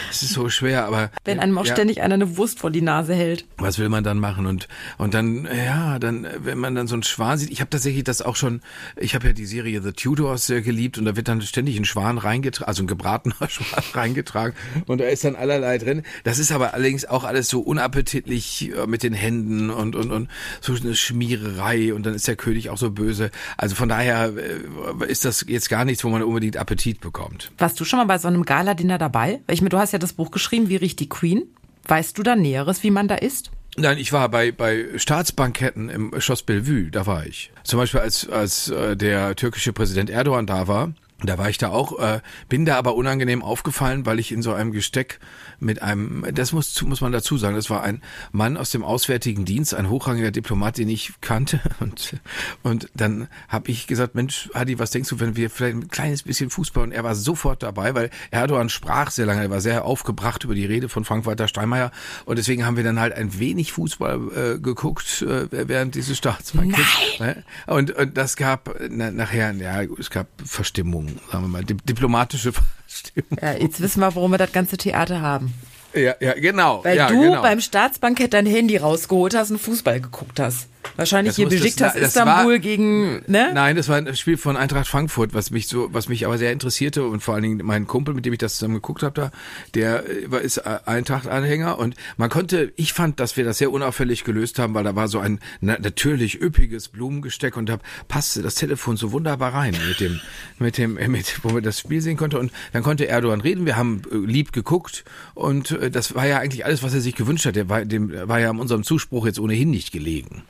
es 0.09 0.23
ist 0.23 0.33
so 0.33 0.49
schwer, 0.49 0.85
aber 0.85 1.11
Wenn 1.25 1.39
einem 1.39 1.57
auch 1.57 1.65
ja, 1.65 1.73
ständig 1.73 2.01
einer 2.01 2.15
eine 2.15 2.37
Wurst 2.37 2.59
vor 2.59 2.71
die 2.71 2.81
Nase 2.81 3.13
hält. 3.13 3.45
was 3.57 3.79
will 3.79 3.89
man 3.89 4.03
dann 4.03 4.19
machen? 4.19 4.45
Und 4.45 4.67
und 4.97 5.13
dann 5.13 5.45
ja 5.45 5.99
dann 5.99 6.27
wenn 6.39 6.57
man 6.57 6.75
dann 6.75 6.87
so 6.87 6.95
einen 6.95 7.03
Schwan 7.03 7.37
sieht 7.37 7.49
ich 7.51 7.61
habe 7.61 7.69
tatsächlich 7.69 8.03
das 8.03 8.21
auch 8.21 8.35
schon 8.35 8.61
ich 8.95 9.15
habe 9.15 9.27
ja 9.27 9.33
die 9.33 9.45
Serie 9.45 9.81
The 9.81 9.91
Tudors 9.91 10.47
sehr 10.47 10.61
geliebt 10.61 10.97
und 10.97 11.05
da 11.05 11.15
wird 11.15 11.27
dann 11.27 11.41
ständig 11.41 11.77
ein 11.77 11.85
Schwan 11.85 12.17
reingetragen 12.17 12.67
also 12.67 12.83
ein 12.83 12.87
gebratener 12.87 13.35
Schwan 13.49 13.83
reingetragen 13.93 14.55
und 14.87 14.99
da 14.99 15.05
ist 15.05 15.23
dann 15.23 15.35
allerlei 15.35 15.77
drin. 15.77 16.03
Das 16.23 16.39
ist 16.39 16.51
aber 16.51 16.73
allerdings 16.73 17.05
auch 17.05 17.23
alles 17.23 17.47
so 17.49 17.61
unappetitlich 17.61 18.71
äh, 18.75 18.87
mit 18.87 19.03
den 19.03 19.13
Händen 19.13 19.69
und 19.69 19.95
und 19.95 20.11
und 20.11 20.29
so 20.59 20.73
eine 20.73 20.95
Schmiererei 20.95 21.93
und 21.93 22.05
dann 22.05 22.13
ist 22.13 22.27
der 22.27 22.35
König 22.35 22.69
auch 22.69 22.77
so 22.77 22.91
böse. 22.91 23.31
Also 23.57 23.75
von 23.75 23.89
daher 23.89 24.33
äh, 24.35 25.05
ist 25.07 25.25
das 25.25 25.45
jetzt 25.47 25.69
gar 25.69 25.85
nichts 25.85 26.03
wo 26.03 26.09
man 26.09 26.23
unbedingt 26.23 26.57
Appetit 26.57 26.99
bekommt. 27.01 27.51
Warst 27.57 27.79
du 27.79 27.85
schon 27.85 27.99
mal 27.99 28.05
bei 28.05 28.17
so 28.17 28.27
einem 28.27 28.45
Gala-Dinner 28.51 28.97
dabei? 28.97 29.39
Ich 29.49 29.61
meine, 29.61 29.69
du 29.69 29.77
hast 29.77 29.93
ja 29.93 29.99
das 29.99 30.11
Buch 30.11 30.29
geschrieben, 30.29 30.67
wie 30.67 30.75
riecht 30.75 30.99
die 30.99 31.07
Queen? 31.07 31.43
Weißt 31.87 32.17
du 32.17 32.21
da 32.21 32.35
Näheres, 32.35 32.83
wie 32.83 32.91
man 32.91 33.07
da 33.07 33.15
ist? 33.15 33.49
Nein, 33.77 33.97
ich 33.97 34.11
war 34.11 34.27
bei, 34.27 34.51
bei 34.51 34.87
Staatsbanketten 34.97 35.87
im 35.87 36.19
Schloss 36.19 36.43
Bellevue, 36.43 36.91
da 36.91 37.05
war 37.05 37.25
ich. 37.25 37.53
Zum 37.63 37.79
Beispiel 37.79 38.01
als, 38.01 38.27
als 38.27 38.67
äh, 38.67 38.97
der 38.97 39.37
türkische 39.37 39.71
Präsident 39.71 40.09
Erdogan 40.09 40.47
da 40.47 40.67
war, 40.67 40.91
da 41.23 41.37
war 41.37 41.49
ich 41.49 41.57
da 41.57 41.69
auch, 41.69 41.99
äh, 41.99 42.21
bin 42.49 42.65
da 42.65 42.77
aber 42.77 42.95
unangenehm 42.95 43.41
aufgefallen, 43.41 44.05
weil 44.05 44.19
ich 44.19 44.31
in 44.31 44.41
so 44.41 44.53
einem 44.53 44.71
Gesteck 44.71 45.19
mit 45.59 45.81
einem, 45.81 46.25
das 46.33 46.51
muss, 46.51 46.81
muss 46.81 47.01
man 47.01 47.11
dazu 47.11 47.37
sagen, 47.37 47.55
das 47.55 47.69
war 47.69 47.83
ein 47.83 48.01
Mann 48.31 48.57
aus 48.57 48.71
dem 48.71 48.83
Auswärtigen 48.83 49.45
Dienst, 49.45 49.73
ein 49.73 49.89
hochrangiger 49.89 50.31
Diplomat, 50.31 50.77
den 50.77 50.89
ich 50.89 51.13
kannte. 51.21 51.59
Und, 51.79 52.15
und 52.63 52.89
dann 52.93 53.27
habe 53.47 53.71
ich 53.71 53.87
gesagt, 53.87 54.13
Mensch, 54.13 54.49
Hadi, 54.53 54.77
was 54.77 54.91
denkst 54.91 55.09
du, 55.09 55.19
wenn 55.19 55.35
wir 55.35 55.49
vielleicht 55.49 55.75
ein 55.75 55.87
kleines 55.87 56.23
bisschen 56.23 56.49
Fußball? 56.49 56.83
Und 56.83 56.91
er 56.91 57.03
war 57.03 57.15
sofort 57.15 57.63
dabei, 57.63 57.95
weil 57.95 58.11
Erdogan 58.29 58.69
sprach 58.69 59.09
sehr 59.09 59.25
lange, 59.25 59.41
er 59.41 59.49
war 59.49 59.61
sehr 59.61 59.83
aufgebracht 59.83 60.43
über 60.43 60.53
die 60.53 60.65
Rede 60.65 60.89
von 60.89 61.03
Frank-Walter 61.03 61.47
Steinmeier. 61.47 61.91
Und 62.25 62.37
deswegen 62.37 62.65
haben 62.65 62.77
wir 62.77 62.83
dann 62.83 62.99
halt 62.99 63.13
ein 63.13 63.39
wenig 63.39 63.71
Fußball 63.73 64.19
äh, 64.35 64.59
geguckt 64.59 65.23
äh, 65.23 65.47
während 65.67 65.95
dieses 65.95 66.17
Staatsbanketts. 66.17 67.19
Ne? 67.19 67.43
Und, 67.67 67.91
und 67.91 68.17
das 68.17 68.35
gab 68.35 68.75
na, 68.89 69.11
nachher, 69.11 69.53
ja, 69.53 69.81
es 69.99 70.09
gab 70.09 70.27
Verstimmung, 70.43 71.10
sagen 71.31 71.43
wir 71.43 71.47
mal, 71.47 71.63
dip 71.63 71.85
diplomatische 71.85 72.51
Verstimmung. 72.87 73.39
Ja, 73.41 73.53
jetzt 73.53 73.81
wissen 73.81 73.99
wir, 73.99 74.15
warum 74.15 74.31
wir 74.31 74.37
das 74.37 74.51
ganze 74.51 74.77
Theater 74.77 75.21
haben. 75.21 75.53
Ja, 75.93 76.15
ja, 76.19 76.33
genau. 76.33 76.83
Weil 76.83 76.97
ja, 76.97 77.07
du 77.07 77.21
genau. 77.21 77.41
beim 77.41 77.59
Staatsbankett 77.59 78.33
dein 78.33 78.45
Handy 78.45 78.77
rausgeholt 78.77 79.35
hast 79.35 79.51
und 79.51 79.59
Fußball 79.59 79.99
geguckt 79.99 80.39
hast. 80.39 80.67
Wahrscheinlich 80.97 81.31
Das 81.31 81.35
hier 81.37 81.47
das 81.77 81.95
Istanbul 81.95 82.53
war- 82.53 82.59
gegen, 82.59 83.21
ne? 83.27 83.51
Nein, 83.53 83.75
das 83.75 83.87
war 83.87 83.95
ein 83.97 84.15
Spiel 84.15 84.37
von 84.37 84.57
Eintracht 84.57 84.87
Frankfurt, 84.87 85.33
was 85.33 85.49
mich 85.51 85.67
so, 85.67 85.89
was 85.93 86.09
mich 86.09 86.25
aber 86.25 86.37
sehr 86.37 86.51
interessierte 86.51 87.05
und 87.05 87.21
vor 87.23 87.33
allen 87.33 87.43
Dingen 87.43 87.61
mein 87.63 87.87
Kumpel, 87.87 88.13
mit 88.13 88.25
dem 88.25 88.33
ich 88.33 88.39
das 88.39 88.55
zusammen 88.57 88.75
geguckt 88.75 89.01
habe, 89.03 89.13
da, 89.13 89.31
der 89.73 90.09
äh, 90.09 90.29
war- 90.31 90.41
ist 90.41 90.57
äh, 90.57 90.79
Eintracht-Anhänger 90.85 91.79
und 91.79 91.95
man 92.17 92.29
konnte, 92.29 92.73
ich 92.75 92.93
fand, 92.93 93.19
dass 93.19 93.37
wir 93.37 93.43
das 93.45 93.57
sehr 93.57 93.71
unauffällig 93.71 94.23
gelöst 94.23 94.59
haben, 94.59 94.73
weil 94.73 94.83
da 94.83 94.95
war 94.95 95.07
so 95.07 95.19
ein 95.19 95.39
na, 95.61 95.77
natürlich 95.79 96.41
üppiges 96.41 96.89
Blumengesteck 96.89 97.57
und 97.57 97.67
da 97.69 97.79
passte 98.07 98.41
das 98.41 98.55
Telefon 98.55 98.97
so 98.97 99.11
wunderbar 99.11 99.53
rein 99.53 99.75
mit 99.87 99.99
dem, 99.99 100.19
mit 100.59 100.77
dem, 100.77 100.97
äh, 100.97 101.07
mit, 101.07 101.39
wo 101.43 101.53
wir 101.53 101.61
das 101.61 101.79
Spiel 101.79 102.01
sehen 102.01 102.17
konnte 102.17 102.37
und 102.39 102.51
dann 102.73 102.83
konnte 102.83 103.07
Erdogan 103.07 103.41
reden, 103.41 103.65
wir 103.65 103.77
haben 103.77 104.01
lieb 104.11 104.51
geguckt 104.51 105.03
und 105.35 105.77
das 105.91 106.15
war 106.15 106.27
ja 106.27 106.39
eigentlich 106.39 106.65
alles, 106.65 106.83
was 106.83 106.93
er 106.93 107.01
sich 107.01 107.15
gewünscht 107.15 107.45
hat, 107.45 107.55
der 107.55 107.69
war, 107.69 107.85
dem 107.85 108.11
war 108.27 108.39
ja 108.39 108.49
an 108.49 108.59
unserem 108.59 108.83
Zuspruch 108.83 109.25
jetzt 109.25 109.39
ohnehin 109.39 109.69
nicht 109.71 109.91
gelegen. 109.91 110.43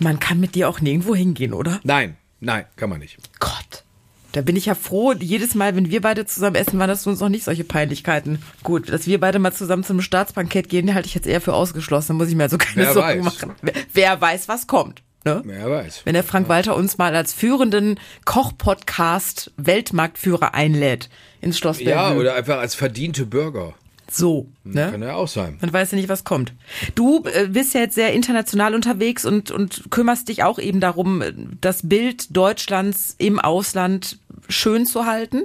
Man 0.00 0.18
kann 0.20 0.40
mit 0.40 0.54
dir 0.54 0.68
auch 0.68 0.80
nirgendwo 0.80 1.14
hingehen, 1.14 1.52
oder? 1.52 1.80
Nein, 1.84 2.16
nein, 2.40 2.64
kann 2.76 2.90
man 2.90 2.98
nicht. 3.00 3.16
Gott. 3.40 3.84
Da 4.32 4.40
bin 4.42 4.56
ich 4.56 4.66
ja 4.66 4.74
froh, 4.74 5.12
jedes 5.12 5.54
Mal, 5.54 5.76
wenn 5.76 5.90
wir 5.90 6.00
beide 6.00 6.26
zusammen 6.26 6.56
essen, 6.56 6.76
waren 6.80 6.88
das 6.88 7.06
uns 7.06 7.20
noch 7.20 7.28
nicht 7.28 7.44
solche 7.44 7.62
Peinlichkeiten. 7.62 8.42
Gut, 8.64 8.88
dass 8.88 9.06
wir 9.06 9.20
beide 9.20 9.38
mal 9.38 9.52
zusammen 9.52 9.84
zum 9.84 10.00
Staatsbankett 10.00 10.68
gehen, 10.68 10.92
halte 10.92 11.06
ich 11.06 11.14
jetzt 11.14 11.28
eher 11.28 11.40
für 11.40 11.54
ausgeschlossen. 11.54 12.08
Da 12.08 12.14
muss 12.14 12.28
ich 12.28 12.34
mir 12.34 12.42
also 12.42 12.58
keine 12.58 12.86
Wer 12.86 12.92
Sorgen 12.94 13.24
weiß. 13.24 13.24
machen. 13.24 13.52
Wer, 13.92 14.20
weiß, 14.20 14.48
was 14.48 14.66
kommt. 14.66 15.02
Ne? 15.24 15.40
Wer 15.44 15.70
weiß. 15.70 16.00
Wenn 16.04 16.14
der 16.14 16.24
Frank 16.24 16.48
Walter 16.48 16.74
uns 16.74 16.98
mal 16.98 17.14
als 17.14 17.32
führenden 17.32 18.00
Koch-Podcast 18.24 19.52
Weltmarktführer 19.56 20.52
einlädt 20.52 21.08
ins 21.40 21.56
Schloss 21.56 21.80
Ja, 21.80 22.08
Bellevue. 22.08 22.20
oder 22.22 22.34
einfach 22.34 22.58
als 22.58 22.74
verdiente 22.74 23.26
Bürger. 23.26 23.74
So. 24.16 24.48
Kann 24.72 25.00
Ne? 25.00 25.06
ja 25.06 25.14
auch 25.14 25.28
sein. 25.28 25.58
Man 25.60 25.72
weiß 25.72 25.92
ja 25.92 25.96
nicht, 25.96 26.08
was 26.08 26.24
kommt. 26.24 26.52
Du 26.94 27.24
äh, 27.24 27.48
bist 27.48 27.74
ja 27.74 27.80
jetzt 27.80 27.94
sehr 27.94 28.12
international 28.12 28.74
unterwegs 28.74 29.24
und, 29.24 29.50
und 29.50 29.84
kümmerst 29.90 30.28
dich 30.28 30.42
auch 30.42 30.58
eben 30.58 30.80
darum, 30.80 31.22
äh, 31.22 31.32
das 31.60 31.88
Bild 31.88 32.36
Deutschlands 32.36 33.14
im 33.18 33.40
Ausland 33.40 34.18
schön 34.48 34.86
zu 34.86 35.06
halten. 35.06 35.44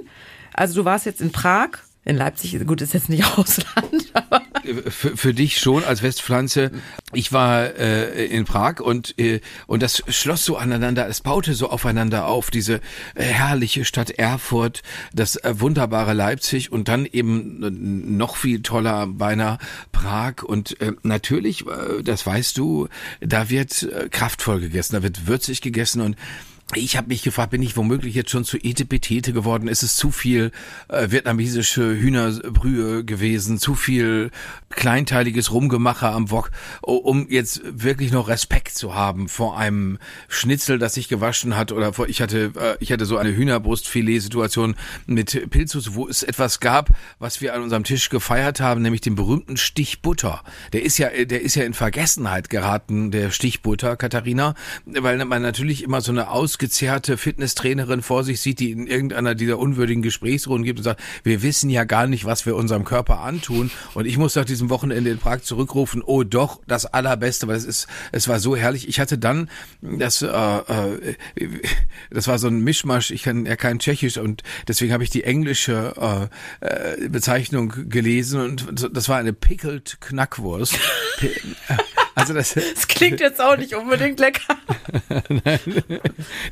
Also 0.54 0.80
du 0.80 0.84
warst 0.84 1.06
jetzt 1.06 1.20
in 1.20 1.32
Prag, 1.32 1.70
in 2.04 2.16
Leipzig, 2.16 2.58
gut, 2.66 2.80
ist 2.80 2.94
jetzt 2.94 3.08
nicht 3.08 3.24
Ausland, 3.38 4.10
aber 4.14 4.42
Für, 4.88 5.16
für 5.16 5.34
dich 5.34 5.58
schon 5.58 5.84
als 5.84 6.02
Westpflanze. 6.02 6.70
Ich 7.12 7.32
war 7.32 7.76
äh, 7.76 8.26
in 8.26 8.44
Prag 8.44 8.80
und 8.80 9.18
äh, 9.18 9.40
und 9.66 9.82
das 9.82 10.02
schloss 10.08 10.44
so 10.44 10.56
aneinander, 10.56 11.08
es 11.08 11.20
baute 11.20 11.54
so 11.54 11.70
aufeinander 11.70 12.26
auf, 12.26 12.50
diese 12.50 12.80
äh, 13.14 13.22
herrliche 13.22 13.84
Stadt 13.84 14.10
Erfurt, 14.10 14.82
das 15.12 15.36
äh, 15.36 15.60
wunderbare 15.60 16.12
Leipzig 16.12 16.72
und 16.72 16.88
dann 16.88 17.06
eben 17.06 17.62
äh, 17.62 17.70
noch 17.70 18.36
viel 18.36 18.62
toller 18.62 19.06
beinahe 19.06 19.58
Prag 19.92 20.42
und 20.42 20.80
äh, 20.80 20.92
natürlich, 21.02 21.64
das 22.04 22.26
weißt 22.26 22.56
du, 22.58 22.88
da 23.20 23.50
wird 23.50 23.88
kraftvoll 24.10 24.60
gegessen, 24.60 24.94
da 24.94 25.02
wird 25.02 25.26
würzig 25.26 25.60
gegessen 25.60 26.00
und 26.00 26.16
ich 26.74 26.96
habe 26.96 27.08
mich 27.08 27.22
gefragt, 27.22 27.50
bin 27.50 27.62
ich 27.62 27.76
womöglich 27.76 28.14
jetzt 28.14 28.30
schon 28.30 28.44
zu 28.44 28.56
Etepetete 28.56 29.32
geworden? 29.32 29.68
Ist 29.68 29.82
es 29.82 29.96
zu 29.96 30.10
viel 30.10 30.52
äh, 30.88 31.10
vietnamesische 31.10 31.82
Hühnerbrühe 31.96 33.04
gewesen? 33.04 33.58
Zu 33.58 33.74
viel 33.74 34.30
kleinteiliges 34.68 35.52
Rumgemache 35.52 36.08
am 36.08 36.30
Wok, 36.30 36.50
um 36.82 37.28
jetzt 37.28 37.60
wirklich 37.64 38.12
noch 38.12 38.28
Respekt 38.28 38.76
zu 38.76 38.94
haben 38.94 39.28
vor 39.28 39.58
einem 39.58 39.98
Schnitzel, 40.28 40.78
das 40.78 40.94
sich 40.94 41.08
gewaschen 41.08 41.56
hat 41.56 41.72
oder 41.72 41.92
vor, 41.92 42.08
ich 42.08 42.22
hatte, 42.22 42.52
äh, 42.56 42.76
ich 42.80 42.92
hatte 42.92 43.06
so 43.06 43.16
eine 43.16 43.34
Hühnerbrustfilet-Situation 43.34 44.76
mit 45.06 45.50
Pilzus, 45.50 45.94
wo 45.94 46.06
es 46.08 46.22
etwas 46.22 46.60
gab, 46.60 46.90
was 47.18 47.40
wir 47.40 47.54
an 47.54 47.62
unserem 47.62 47.84
Tisch 47.84 48.08
gefeiert 48.10 48.60
haben, 48.60 48.82
nämlich 48.82 49.00
den 49.00 49.16
berühmten 49.16 49.56
Stich 49.56 50.02
Butter. 50.02 50.42
Der 50.72 50.82
ist 50.82 50.98
ja, 50.98 51.08
der 51.08 51.42
ist 51.42 51.56
ja 51.56 51.64
in 51.64 51.74
Vergessenheit 51.74 52.48
geraten, 52.48 53.10
der 53.10 53.30
Stich 53.30 53.62
Butter, 53.62 53.96
Katharina, 53.96 54.54
weil 54.86 55.24
man 55.24 55.42
natürlich 55.42 55.82
immer 55.82 56.00
so 56.00 56.12
eine 56.12 56.28
ausgezehrte 56.60 57.16
Fitnesstrainerin 57.16 58.02
vor 58.02 58.22
sich 58.22 58.42
sieht, 58.42 58.60
die 58.60 58.70
in 58.70 58.86
irgendeiner 58.86 59.34
dieser 59.34 59.58
unwürdigen 59.58 60.02
Gesprächsrunden 60.02 60.66
gibt 60.66 60.78
und 60.78 60.84
sagt, 60.84 61.00
wir 61.22 61.42
wissen 61.42 61.70
ja 61.70 61.84
gar 61.84 62.06
nicht, 62.06 62.26
was 62.26 62.44
wir 62.44 62.54
unserem 62.54 62.84
Körper 62.84 63.20
antun. 63.20 63.70
Und 63.94 64.04
ich 64.04 64.18
muss 64.18 64.34
nach 64.34 64.44
diesem 64.44 64.68
Wochenende 64.68 65.08
in 65.08 65.16
Prag 65.16 65.40
zurückrufen, 65.40 66.02
oh 66.02 66.22
doch, 66.22 66.60
das 66.66 66.84
Allerbeste, 66.84 67.48
weil 67.48 67.56
es 67.56 67.64
ist, 67.64 67.86
es 68.12 68.28
war 68.28 68.40
so 68.40 68.56
herrlich. 68.56 68.88
Ich 68.88 69.00
hatte 69.00 69.16
dann 69.16 69.48
das, 69.80 70.20
äh, 70.20 70.26
äh, 70.28 71.14
das 72.10 72.28
war 72.28 72.38
so 72.38 72.48
ein 72.48 72.60
Mischmasch, 72.60 73.10
ich 73.10 73.22
kann 73.22 73.46
ja 73.46 73.56
kein 73.56 73.78
Tschechisch 73.78 74.18
und 74.18 74.42
deswegen 74.68 74.92
habe 74.92 75.02
ich 75.02 75.08
die 75.08 75.24
englische 75.24 76.28
äh, 76.60 76.66
äh, 76.66 77.08
Bezeichnung 77.08 77.72
gelesen 77.88 78.38
und 78.42 78.94
das 78.94 79.08
war 79.08 79.16
eine 79.16 79.32
pickled 79.32 79.96
Knackwurst. 80.02 80.78
Also 82.14 82.34
das, 82.34 82.56
es 82.76 82.88
klingt 82.88 83.20
jetzt 83.20 83.40
auch 83.40 83.56
nicht 83.56 83.74
unbedingt 83.74 84.20
lecker. 84.20 84.56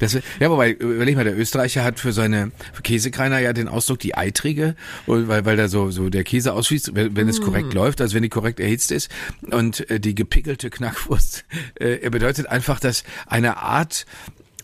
das, 0.00 0.18
ja, 0.40 0.50
wobei, 0.50 0.72
überleg 0.72 1.16
mal, 1.16 1.24
der 1.24 1.38
Österreicher 1.38 1.84
hat 1.84 2.00
für 2.00 2.12
seine 2.12 2.52
für 2.72 2.82
Käsekreiner 2.82 3.38
ja 3.38 3.52
den 3.52 3.68
Ausdruck 3.68 3.98
die 3.98 4.16
eitrige, 4.16 4.76
weil, 5.06 5.44
weil 5.44 5.56
da 5.56 5.68
so, 5.68 5.90
so 5.90 6.08
der 6.08 6.24
Käse 6.24 6.52
ausschließt, 6.52 6.94
wenn, 6.94 7.16
wenn 7.16 7.28
es 7.28 7.40
korrekt 7.40 7.74
läuft, 7.74 8.00
also 8.00 8.14
wenn 8.14 8.22
die 8.22 8.28
korrekt 8.28 8.60
erhitzt 8.60 8.92
ist. 8.92 9.10
Und 9.50 9.88
äh, 9.90 10.00
die 10.00 10.14
gepickelte 10.14 10.70
Knackwurst 10.70 11.44
äh, 11.80 11.98
er 12.02 12.10
bedeutet 12.10 12.46
einfach, 12.46 12.80
dass 12.80 13.04
eine 13.26 13.58
Art 13.58 14.06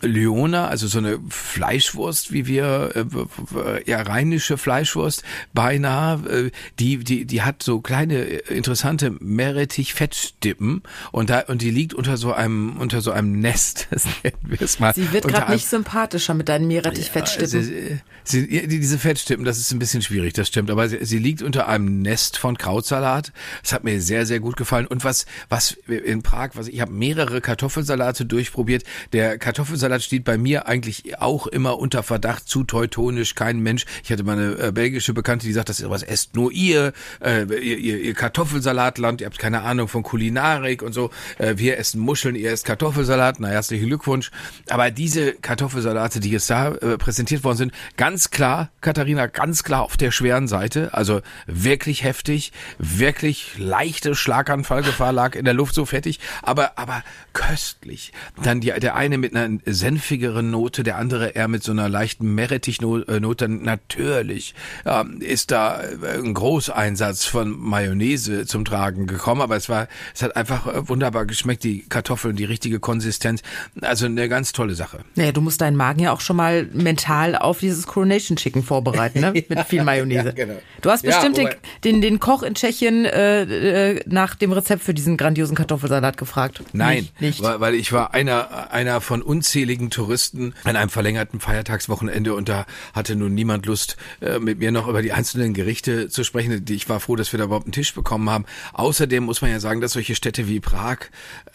Leona, 0.01 0.67
also 0.67 0.87
so 0.87 0.97
eine 0.99 1.19
Fleischwurst, 1.29 2.31
wie 2.33 2.47
wir, 2.47 2.91
äh, 2.95 3.05
w- 3.11 3.81
ja, 3.85 4.01
rheinische 4.01 4.57
Fleischwurst, 4.57 5.23
beinahe, 5.53 6.47
äh, 6.47 6.51
die, 6.79 6.97
die, 6.97 7.25
die 7.25 7.41
hat 7.43 7.63
so 7.63 7.79
kleine, 7.81 8.15
äh, 8.25 8.53
interessante 8.55 9.11
Meerrettich-Fettstippen 9.19 10.83
und 11.11 11.29
da, 11.29 11.41
und 11.47 11.61
die 11.61 11.71
liegt 11.71 11.93
unter 11.93 12.17
so 12.17 12.33
einem, 12.33 12.77
unter 12.77 13.01
so 13.01 13.11
einem 13.11 13.39
Nest, 13.39 13.87
das 13.91 14.05
nennen 14.23 14.37
wir 14.43 14.61
es 14.61 14.79
mal. 14.79 14.93
Sie 14.93 15.11
wird 15.11 15.27
gerade 15.27 15.51
nicht 15.53 15.67
sympathischer 15.67 16.33
mit 16.33 16.49
deinen 16.49 16.67
Meerrettich-Fettstippen. 16.67 18.01
Ja, 18.31 18.61
die- 18.61 18.67
diese 18.79 18.97
Fettstippen, 18.97 19.45
das 19.45 19.57
ist 19.59 19.71
ein 19.71 19.79
bisschen 19.79 20.01
schwierig, 20.01 20.33
das 20.33 20.47
stimmt. 20.47 20.69
Aber 20.71 20.89
sie, 20.89 21.03
sie 21.05 21.19
liegt 21.19 21.41
unter 21.41 21.67
einem 21.67 22.01
Nest 22.01 22.37
von 22.37 22.57
Krautsalat. 22.57 23.31
Das 23.61 23.71
hat 23.73 23.83
mir 23.83 24.01
sehr, 24.01 24.25
sehr 24.25 24.39
gut 24.39 24.57
gefallen. 24.57 24.87
Und 24.87 25.03
was, 25.03 25.25
was 25.49 25.71
in 25.87 26.23
Prag, 26.23 26.51
was 26.55 26.67
ich 26.67 26.81
habe 26.81 26.91
mehrere 26.91 27.39
Kartoffelsalate 27.41 28.25
durchprobiert. 28.25 28.83
Der 29.13 29.37
Kartoffelsalat 29.37 29.84
steht 29.99 30.23
bei 30.23 30.37
mir 30.37 30.67
eigentlich 30.67 31.19
auch 31.19 31.47
immer 31.47 31.79
unter 31.79 32.03
Verdacht, 32.03 32.47
zu 32.47 32.63
teutonisch, 32.63 33.35
kein 33.35 33.59
Mensch. 33.59 33.85
Ich 34.03 34.11
hatte 34.11 34.23
meine 34.23 34.57
äh, 34.57 34.71
belgische 34.71 35.13
Bekannte, 35.13 35.45
die 35.45 35.53
sagt, 35.53 35.69
das 35.69 35.79
ist 35.79 35.89
was 35.89 36.03
esst 36.03 36.35
nur 36.35 36.51
ihr, 36.51 36.93
äh, 37.21 37.43
ihr, 37.43 37.77
ihr, 37.77 37.99
ihr 37.99 38.13
Kartoffelsalatland, 38.13 39.21
ihr 39.21 39.27
habt 39.27 39.39
keine 39.39 39.61
Ahnung 39.61 39.87
von 39.87 40.03
Kulinarik 40.03 40.81
und 40.81 40.93
so. 40.93 41.11
Äh, 41.37 41.55
wir 41.57 41.77
essen 41.77 41.99
Muscheln, 41.99 42.35
ihr 42.35 42.51
esst 42.51 42.65
Kartoffelsalat. 42.65 43.39
Na, 43.39 43.49
herzlichen 43.49 43.87
Glückwunsch. 43.87 44.31
Aber 44.69 44.91
diese 44.91 45.33
Kartoffelsalate, 45.33 46.19
die 46.19 46.31
jetzt 46.31 46.49
da 46.49 46.73
äh, 46.73 46.97
präsentiert 46.97 47.43
worden 47.43 47.57
sind, 47.57 47.73
ganz 47.97 48.31
klar, 48.31 48.69
Katharina, 48.81 49.27
ganz 49.27 49.63
klar 49.63 49.83
auf 49.83 49.97
der 49.97 50.11
schweren 50.11 50.47
Seite. 50.47 50.93
Also 50.93 51.21
wirklich 51.47 52.03
heftig, 52.03 52.51
wirklich 52.77 53.57
leichte 53.57 54.15
Schlaganfallgefahr 54.15 55.11
lag 55.11 55.35
in 55.35 55.45
der 55.45 55.53
Luft 55.53 55.75
so 55.75 55.85
fettig, 55.85 56.19
aber 56.41 56.77
aber 56.77 57.03
köstlich. 57.33 58.11
Dann 58.41 58.61
die, 58.61 58.71
der 58.71 58.95
eine 58.95 59.17
mit 59.17 59.35
einer 59.35 59.59
senfigere 59.75 60.41
Note, 60.41 60.83
der 60.83 60.97
andere 60.97 61.29
eher 61.29 61.47
mit 61.47 61.63
so 61.63 61.71
einer 61.71 61.87
leichten 61.89 62.33
Meerrettich-Note. 62.35 63.47
Natürlich 63.49 64.55
ähm, 64.85 65.21
ist 65.21 65.51
da 65.51 65.81
ein 66.17 66.33
Großeinsatz 66.33 67.25
von 67.25 67.49
Mayonnaise 67.59 68.45
zum 68.45 68.65
Tragen 68.65 69.07
gekommen, 69.07 69.41
aber 69.41 69.55
es 69.55 69.69
war, 69.69 69.87
es 70.13 70.21
hat 70.23 70.35
einfach 70.35 70.67
äh, 70.67 70.87
wunderbar 70.87 71.25
geschmeckt, 71.25 71.63
die 71.63 71.85
Kartoffeln, 71.87 72.35
die 72.35 72.45
richtige 72.45 72.79
Konsistenz. 72.79 73.41
Also 73.81 74.05
eine 74.05 74.29
ganz 74.29 74.51
tolle 74.53 74.75
Sache. 74.75 74.99
Naja, 75.15 75.31
du 75.31 75.41
musst 75.41 75.61
deinen 75.61 75.75
Magen 75.77 75.99
ja 75.99 76.11
auch 76.11 76.21
schon 76.21 76.35
mal 76.37 76.67
mental 76.73 77.35
auf 77.35 77.59
dieses 77.59 77.85
Coronation 77.87 78.37
Chicken 78.37 78.63
vorbereiten, 78.63 79.19
ne? 79.19 79.31
Mit 79.49 79.59
viel 79.67 79.83
Mayonnaise. 79.83 80.27
Ja, 80.27 80.31
genau. 80.31 80.61
Du 80.81 80.89
hast 80.89 81.03
Ja, 81.03 81.11
bestimmt 81.11 81.37
den, 81.37 81.47
wobei- 81.47 81.57
den, 81.83 82.01
den 82.01 82.19
Koch 82.19 82.43
in 82.43 82.55
Tschechien 82.55 83.05
äh, 83.05 83.93
äh, 83.95 84.01
nach 84.05 84.35
dem 84.35 84.51
Rezept 84.51 84.83
für 84.83 84.93
diesen 84.93 85.17
grandiosen 85.17 85.55
Kartoffelsalat 85.55 86.17
gefragt. 86.17 86.61
Nein, 86.73 86.95
Nicht. 87.19 87.21
nicht. 87.21 87.41
Weil, 87.43 87.59
weil 87.59 87.73
ich 87.75 87.91
war 87.91 88.13
einer, 88.13 88.71
einer 88.71 89.01
von 89.01 89.21
unzähligen 89.21 89.64
Touristen 89.89 90.53
an 90.63 90.75
einem 90.75 90.89
verlängerten 90.89 91.39
Feiertagswochenende 91.39 92.33
und 92.33 92.49
da 92.49 92.65
hatte 92.93 93.15
nun 93.15 93.33
niemand 93.33 93.65
Lust, 93.65 93.97
äh, 94.21 94.39
mit 94.39 94.59
mir 94.59 94.71
noch 94.71 94.87
über 94.87 95.01
die 95.01 95.11
einzelnen 95.11 95.53
Gerichte 95.53 96.09
zu 96.09 96.23
sprechen. 96.23 96.63
Ich 96.69 96.87
war 96.89 96.99
froh, 96.99 97.15
dass 97.15 97.33
wir 97.33 97.37
da 97.37 97.45
überhaupt 97.45 97.65
einen 97.65 97.71
Tisch 97.71 97.93
bekommen 97.93 98.29
haben. 98.29 98.45
Außerdem 98.73 99.23
muss 99.23 99.41
man 99.41 99.51
ja 99.51 99.59
sagen, 99.59 99.81
dass 99.81 99.93
solche 99.93 100.15
Städte 100.15 100.47
wie 100.47 100.59
Prag 100.59 100.97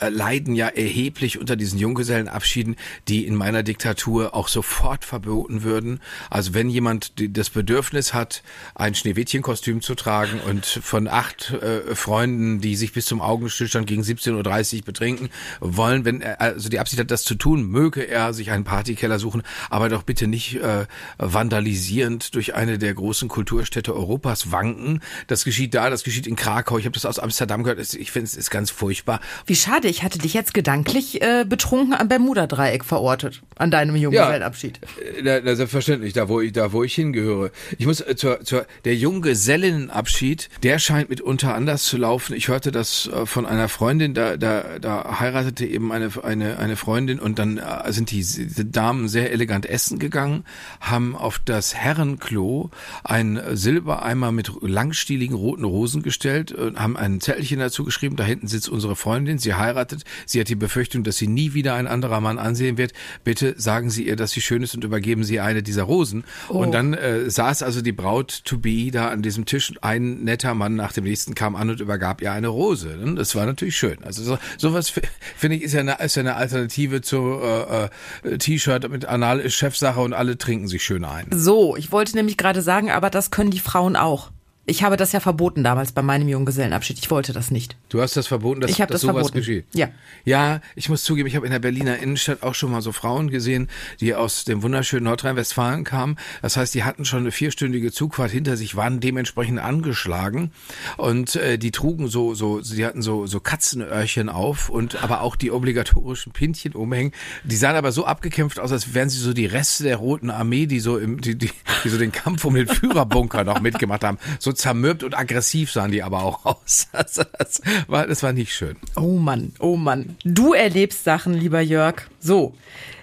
äh, 0.01 0.09
leiden 0.09 0.55
ja 0.55 0.69
erheblich 0.69 1.39
unter 1.39 1.57
diesen 1.57 1.79
Junggesellenabschieden, 1.79 2.77
die 3.09 3.27
in 3.27 3.35
meiner 3.35 3.63
Diktatur 3.63 4.35
auch 4.35 4.49
sofort 4.49 5.05
verboten 5.05 5.63
würden. 5.63 6.01
Also 6.29 6.55
wenn 6.55 6.69
jemand 6.69 7.13
das 7.17 7.51
Bedürfnis 7.51 8.15
hat, 8.15 8.43
ein 8.75 8.95
Schneewittchenkostüm 8.95 9.83
zu 9.83 9.95
tragen 9.95 10.41
und 10.41 10.67
von 10.67 11.09
acht 11.09 11.53
äh, 11.53 11.95
Freunden, 11.95 12.61
die 12.61 12.77
sich 12.77 12.93
bis 12.93 13.07
zum 13.07 13.21
Augenstillstand 13.21 13.87
gegen 13.87 14.03
17.30 14.03 14.79
Uhr 14.79 14.85
betrinken 14.85 15.31
wollen, 15.61 16.05
wenn 16.05 16.21
er 16.21 16.41
also 16.41 16.69
die 16.69 16.79
Absicht 16.79 17.01
hat, 17.01 17.11
das 17.11 17.25
zu 17.25 17.35
tun, 17.35 17.69
möge 17.69 18.00
er 18.05 18.33
sich 18.33 18.51
einen 18.51 18.65
Partykeller 18.65 19.19
suchen, 19.19 19.43
aber 19.69 19.89
doch 19.89 20.03
bitte 20.03 20.27
nicht 20.27 20.57
äh, 20.57 20.87
vandalisierend 21.19 22.35
durch 22.35 22.55
eine 22.55 22.79
der 22.79 22.95
großen 22.95 23.29
Kulturstädte 23.29 23.95
Europas 23.95 24.53
wanken. 24.53 25.01
Das 25.27 25.45
geschieht 25.45 25.75
da, 25.75 25.91
das 25.91 26.05
geschieht 26.05 26.27
in 26.27 26.37
Krakau. 26.37 26.79
Ich 26.79 26.85
habe 26.85 26.95
das 26.95 27.07
aus 27.07 27.19
Amsterdam 27.19 27.63
gehört. 27.63 27.81
Ich 27.95 28.11
finde 28.11 28.27
es 28.27 28.37
ist 28.37 28.51
ganz 28.51 28.71
furchtbar. 28.71 29.21
Wie 29.47 29.57
schade, 29.57 29.89
ich 29.89 30.03
hatte 30.03 30.19
dich 30.19 30.35
jetzt 30.35 30.55
gedanklich 30.55 31.23
äh, 31.23 31.45
betrunken 31.45 31.95
am 31.95 32.09
Bermuda-Dreieck 32.09 32.85
verortet, 32.85 33.43
an 33.57 33.71
deinem 33.71 33.97
Junggesellenabschied. 33.97 34.81
Äh, 34.99 35.23
Na, 35.23 35.41
na, 35.43 35.55
selbstverständlich, 35.55 36.13
da 36.13 36.29
wo 36.29 36.41
ich, 36.41 36.53
da 36.53 36.73
wo 36.73 36.83
ich 36.83 36.95
hingehöre. 36.95 37.51
Ich 37.79 37.87
muss 37.87 38.01
äh, 38.01 38.17
zur, 38.17 38.45
zur 38.45 38.67
der 38.85 38.97
Junggesellinnenabschied, 38.97 40.49
der 40.63 40.79
scheint 40.79 41.11
mitunter 41.11 41.55
anders 41.55 41.85
zu 41.85 41.97
laufen. 41.97 42.35
Ich 42.35 42.49
hörte 42.49 42.73
das 42.73 43.09
äh, 43.09 43.27
von 43.27 43.47
einer 43.47 43.69
Freundin, 43.69 44.15
da, 44.15 44.37
da, 44.37 44.79
da 44.81 45.21
heiratete 45.21 45.67
eben 45.67 45.93
eine, 45.93 46.11
eine, 46.23 46.59
eine 46.59 46.77
Freundin 46.77 47.19
und 47.21 47.39
dann 47.39 47.59
äh, 47.59 47.90
sind 47.93 48.11
die, 48.11 48.25
Damen 48.71 49.09
sehr 49.09 49.33
elegant 49.33 49.67
essen 49.67 49.99
gegangen, 49.99 50.45
haben 50.81 51.17
auf 51.17 51.41
das 51.45 51.75
Herrenklo 51.75 52.71
ein 53.05 53.41
Silbereimer 53.53 54.33
mit 54.33 54.53
langstieligen 54.61 55.37
roten 55.37 55.65
Rosen 55.65 56.03
gestellt, 56.03 56.53
und 56.53 56.79
haben 56.79 56.97
ein 56.97 57.21
Zettelchen 57.21 57.59
dazu 57.59 57.85
geschrieben, 57.85 58.17
da 58.17 58.25
hinten 58.25 58.49
sitzt 58.49 58.69
unsere 58.69 58.97
Freundin, 58.97 59.39
sie 59.39 59.55
heiratet, 59.55 60.05
sie 60.27 60.41
hat 60.41 60.49
die 60.49 60.55
Befürchtung, 60.55 61.05
dass 61.05 61.17
sie 61.17 61.27
nie 61.27 61.55
wieder 61.55 61.75
ein 61.75 61.87
anderer 61.87 62.21
Mann 62.21 62.39
ansehen 62.39 62.79
wird. 62.79 62.93
Bitte 63.25 63.55
sagen 63.59 63.91
Sie 63.91 64.07
ihr, 64.07 64.17
dass 64.17 64.33
sie 64.33 64.41
schön 64.41 64.63
ist 64.63 64.75
und 64.75 64.85
übergeben 64.85 65.25
Sie 65.25 65.41
eine 65.41 65.63
dieser 65.63 65.85
Rosen. 65.85 66.25
Und 66.49 66.73
dann 66.73 66.95
äh, 66.95 67.31
saß 67.31 67.63
also 67.63 67.81
die 67.83 67.93
Braut 67.93 68.43
to 68.45 68.59
be 68.59 68.91
da 68.91 69.09
an 69.09 69.23
diesem 69.23 69.45
Tisch. 69.45 69.73
Ein 69.81 70.25
netter 70.25 70.55
Mann 70.55 70.75
nach 70.75 70.93
dem 70.93 71.05
nächsten 71.05 71.35
kam 71.35 71.57
an 71.57 71.71
und 71.71 71.81
übergab 71.81 72.21
ihr 72.23 72.33
eine 72.33 72.49
Rose. 72.49 72.99
Das 73.17 73.35
war 73.35 73.47
natürlich 73.47 73.77
schön. 73.77 73.99
Also 74.03 74.23
so, 74.23 74.39
sowas 74.59 74.91
fi- 74.91 75.03
finde 75.37 75.57
ich 75.57 75.63
ist 75.63 75.75
ja 75.75 75.81
eine, 75.81 75.99
ist 76.01 76.17
ja 76.17 76.21
eine 76.21 76.37
Alternative 76.37 77.01
zu 77.01 77.39
äh, 77.43 77.80
äh, 78.23 78.39
T-Shirt 78.39 78.89
mit 78.91 79.07
Anal 79.07 79.41
ist 79.41 79.55
Chefsache 79.55 80.01
und 80.01 80.13
alle 80.13 80.37
trinken 80.37 80.69
sich 80.69 80.83
schön 80.85 81.05
ein. 81.05 81.27
So, 81.31 81.77
ich 81.77 81.93
wollte 81.93 82.17
nämlich 82.17 82.37
gerade 82.37 82.63
sagen, 82.63 82.91
aber 82.91 83.11
das 83.11 83.31
können 83.31 83.51
die 83.51 83.61
Frauen 83.61 83.97
auch. 83.97 84.31
Ich 84.71 84.85
habe 84.85 84.97
das 84.97 85.11
ja 85.11 85.19
verboten 85.19 85.65
damals 85.65 85.91
bei 85.91 86.01
meinem 86.01 86.29
Junggesellenabschied. 86.29 86.97
Ich 87.01 87.11
wollte 87.11 87.33
das 87.33 87.51
nicht. 87.51 87.77
Du 87.89 88.01
hast 88.01 88.17
das 88.17 88.29
verboten, 88.29 88.61
dass, 88.61 88.71
Ich 88.71 88.77
dass 88.77 88.87
das 88.89 89.01
sowas 89.01 89.15
verboten. 89.15 89.39
geschieht. 89.39 89.65
Ja. 89.75 89.89
Ja, 90.25 90.61
ich 90.77 90.89
muss 90.89 91.03
zugeben, 91.03 91.27
ich 91.27 91.35
habe 91.35 91.45
in 91.45 91.51
der 91.51 91.59
Berliner 91.59 91.99
Innenstadt 91.99 92.45
auch 92.45 92.55
schon 92.55 92.71
mal 92.71 92.81
so 92.81 92.93
Frauen 92.93 93.31
gesehen, 93.31 93.69
die 93.99 94.15
aus 94.15 94.45
dem 94.45 94.63
wunderschönen 94.63 95.05
Nordrhein-Westfalen 95.05 95.83
kamen. 95.83 96.17
Das 96.41 96.57
heißt, 96.57 96.73
die 96.73 96.85
hatten 96.85 97.05
schon 97.05 97.21
eine 97.21 97.33
vierstündige 97.33 97.91
Zugfahrt 97.91 98.31
hinter 98.31 98.57
sich, 98.57 98.77
waren 98.77 99.01
dementsprechend 99.01 99.59
angeschlagen 99.59 100.53
und 100.99 101.35
äh, 101.35 101.59
die 101.59 101.73
trugen 101.73 102.07
so 102.07 102.35
so, 102.35 102.61
die 102.61 102.87
hatten 102.87 103.03
so 103.03 103.27
so 103.27 103.41
Katzenöhrchen 103.41 104.29
auf 104.29 104.69
und 104.69 105.03
aber 105.03 105.23
auch 105.23 105.35
die 105.35 105.51
obligatorischen 105.51 106.31
Pintchen 106.33 106.75
umhängen. 106.75 107.11
Die 107.43 107.57
sahen 107.57 107.75
aber 107.75 107.91
so 107.91 108.05
abgekämpft 108.05 108.61
aus, 108.61 108.71
als 108.71 108.95
wären 108.95 109.09
sie 109.09 109.19
so 109.19 109.33
die 109.33 109.47
Reste 109.47 109.83
der 109.83 109.97
Roten 109.97 110.31
Armee, 110.31 110.67
die 110.67 110.79
so 110.79 110.97
im 110.97 111.21
die, 111.21 111.37
die, 111.37 111.51
die 111.83 111.89
so 111.89 111.99
den 111.99 112.13
Kampf 112.13 112.45
um 112.45 112.55
den 112.55 112.69
Führerbunker 112.69 113.43
noch 113.43 113.61
mitgemacht 113.61 114.05
haben. 114.05 114.19
So 114.39 114.53
zermürbt 114.61 115.03
und 115.03 115.17
aggressiv 115.17 115.71
sahen 115.73 115.91
die 115.91 116.03
aber 116.03 116.23
auch 116.23 116.45
aus. 116.45 116.89
Also 116.93 117.23
das 117.39 117.61
war 117.89 118.07
das 118.07 118.23
war 118.23 118.33
nicht 118.33 118.53
schön. 118.55 118.77
Oh 118.97 119.19
Mann, 119.19 119.53
oh 119.59 119.77
Mann. 119.77 120.17
Du 120.25 120.53
erlebst 120.53 121.05
Sachen, 121.05 121.35
lieber 121.35 121.61
Jörg. 121.61 122.03
So. 122.21 122.55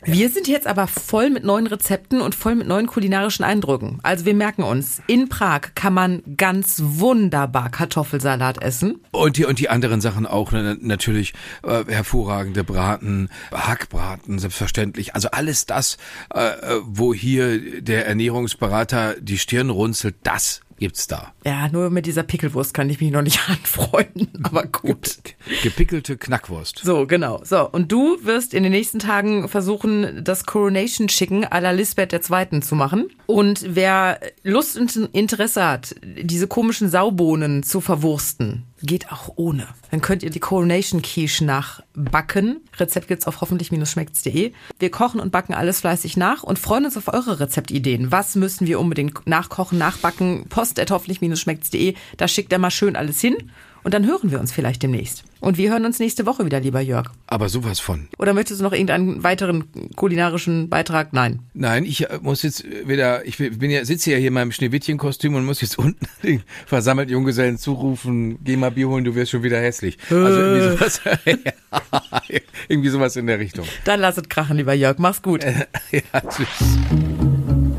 Wir 0.10 0.30
sind 0.30 0.48
jetzt 0.48 0.68
aber 0.68 0.88
voll 0.88 1.30
mit 1.30 1.44
neuen 1.44 1.68
Rezepten 1.68 2.22
und 2.22 2.34
voll 2.34 2.56
mit 2.56 2.66
neuen 2.66 2.88
kulinarischen 2.88 3.44
Eindrücken. 3.44 4.00
Also 4.04 4.24
wir 4.24 4.34
merken 4.34 4.64
uns, 4.64 5.02
in 5.08 5.28
Prag 5.28 5.74
kann 5.76 5.94
man 5.94 6.24
ganz 6.38 6.82
wunderbar 6.82 7.70
Kartoffelsalat 7.70 8.64
essen. 8.64 9.02
Und 9.12 9.36
die, 9.36 9.44
und 9.44 9.60
die 9.60 9.70
anderen 9.70 10.00
Sachen 10.00 10.26
auch, 10.26 10.54
ne, 10.54 10.78
natürlich 10.80 11.34
äh, 11.64 11.84
hervorragende 11.88 12.64
Braten, 12.64 13.30
Hackbraten, 13.52 14.40
selbstverständlich. 14.40 15.14
Also 15.14 15.30
alles 15.32 15.66
das, 15.66 15.98
äh, 16.34 16.40
äh, 16.40 16.80
wo 16.86 17.14
hier 17.14 17.82
der 17.82 18.08
Ernährungsberater 18.08 19.16
die 19.20 19.38
Stirn 19.38 19.70
runzelt, 19.70 20.16
das 20.24 20.62
gibt's 20.80 21.08
da. 21.08 21.34
Ja, 21.46 21.68
nur 21.70 21.90
mit 21.90 22.06
dieser 22.06 22.24
Pickelwurst 22.24 22.74
kann 22.74 22.90
ich 22.90 23.02
mich 23.02 23.12
noch 23.12 23.22
nicht 23.22 23.40
anfreunden, 23.50 24.30
aber 24.44 24.66
gut. 24.66 25.18
Gepickelte 25.64 26.18
Knackwurst. 26.18 26.82
So, 26.84 27.08
genau. 27.08 27.42
So, 27.44 27.70
und 27.70 27.92
du 27.92 28.18
wirst 28.24 28.54
in 28.54 28.64
den 28.64 28.72
nächsten 28.72 29.00
Tagen 29.00 29.48
versuchen, 29.48 30.24
das 30.24 30.46
Coronation 30.46 31.08
Chicken 31.08 31.46
à 31.46 31.60
la 31.60 31.72
Lisbeth 31.72 32.14
II. 32.14 32.62
zu 32.62 32.76
machen. 32.76 33.10
Und 33.26 33.66
wer 33.76 34.20
Lust 34.44 34.78
und 34.78 34.96
Interesse 35.14 35.66
hat, 35.66 35.96
diese 36.04 36.48
komischen 36.48 36.90
Saubohnen 36.90 37.64
zu 37.64 37.82
verwursten, 37.82 38.67
geht 38.82 39.12
auch 39.12 39.34
ohne. 39.36 39.68
Dann 39.92 40.02
könnt 40.02 40.24
ihr 40.24 40.30
die 40.30 40.40
Coronation 40.40 41.02
Quiche 41.02 41.44
nachbacken. 41.44 42.62
Rezept 42.78 43.08
gibt's 43.08 43.28
auf 43.28 43.42
hoffentlich-schmeckt's.de. 43.42 44.54
Wir 44.80 44.92
kochen 44.92 45.20
und 45.20 45.32
backen 45.32 45.54
alles 45.54 45.82
fleißig 45.82 46.18
nach 46.18 46.44
und 46.44 46.60
freuen 46.60 46.86
uns 46.86 46.98
auf 46.98 47.08
eure 47.08 47.40
Rezeptideen. 47.40 48.12
Was 48.12 48.36
müssen 48.36 48.68
wir 48.68 48.80
unbedingt 48.80 49.26
nachkochen, 49.28 49.78
nachbacken? 49.78 50.46
Post 50.50 50.80
at 50.80 50.92
hoffentlich-schmeckt's.de. 50.92 51.96
Da 52.18 52.28
schickt 52.28 52.54
er 52.54 52.60
mal 52.60 52.72
schön 52.72 52.96
alles 52.96 53.20
hin. 53.20 53.52
Und 53.84 53.94
dann 53.94 54.06
hören 54.06 54.32
wir 54.32 54.40
uns 54.40 54.52
vielleicht 54.52 54.84
demnächst. 54.84 55.24
Und 55.40 55.58
wir 55.58 55.70
hören 55.72 55.86
uns 55.86 56.00
nächste 56.00 56.26
Woche 56.26 56.46
wieder, 56.46 56.60
lieber 56.60 56.82
Jörg. 56.82 57.12
Aber 57.28 57.48
sowas 57.50 57.80
von. 57.80 58.08
Oder 58.18 58.34
möchtest 58.34 58.60
du 58.60 58.64
noch 58.64 58.74
irgendeinen 58.74 59.24
weiteren 59.24 59.66
kulinarischen 59.96 60.70
Beitrag? 60.70 61.14
Nein. 61.14 61.40
Nein, 61.54 61.86
ich 61.86 62.10
äh, 62.10 62.20
muss 62.22 62.42
jetzt 62.42 62.66
wieder, 62.88 63.26
ich 63.26 63.38
bin 63.38 63.70
ja, 63.70 63.86
sitze 63.86 64.12
ja 64.12 64.18
hier 64.18 64.30
in 64.30 64.34
meinem 64.34 64.52
Schneewittchenkostüm 64.52 65.36
und 65.36 65.46
muss 65.46 65.62
jetzt 65.62 65.78
unten 65.78 66.06
den 66.24 66.44
versammelten 66.66 67.14
Junggesellen 67.14 67.58
zurufen, 67.58 68.40
geh 68.44 68.58
mal 68.58 68.72
Bier 68.72 68.90
holen, 68.90 69.04
du 69.04 69.16
wirst 69.16 69.32
schon 69.32 69.44
wieder 69.44 69.60
hässlich. 69.60 69.98
Also 70.10 70.40
irgendwie 70.40 70.78
sowas, 70.78 71.02
irgendwie 72.68 72.90
sowas 72.90 73.16
in 73.16 73.28
der 73.28 73.40
Richtung. 73.40 73.66
Dann 73.86 74.00
lass 74.00 74.18
es 74.18 74.28
krachen, 74.28 74.58
lieber 74.58 74.74
Jörg. 74.74 74.98
Mach's 74.98 75.22
gut. 75.22 75.46
Ja, 75.92 76.22
tschüss. 76.22 76.48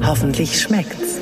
Hoffentlich 0.02 0.60
schmeckt's. 0.60 1.20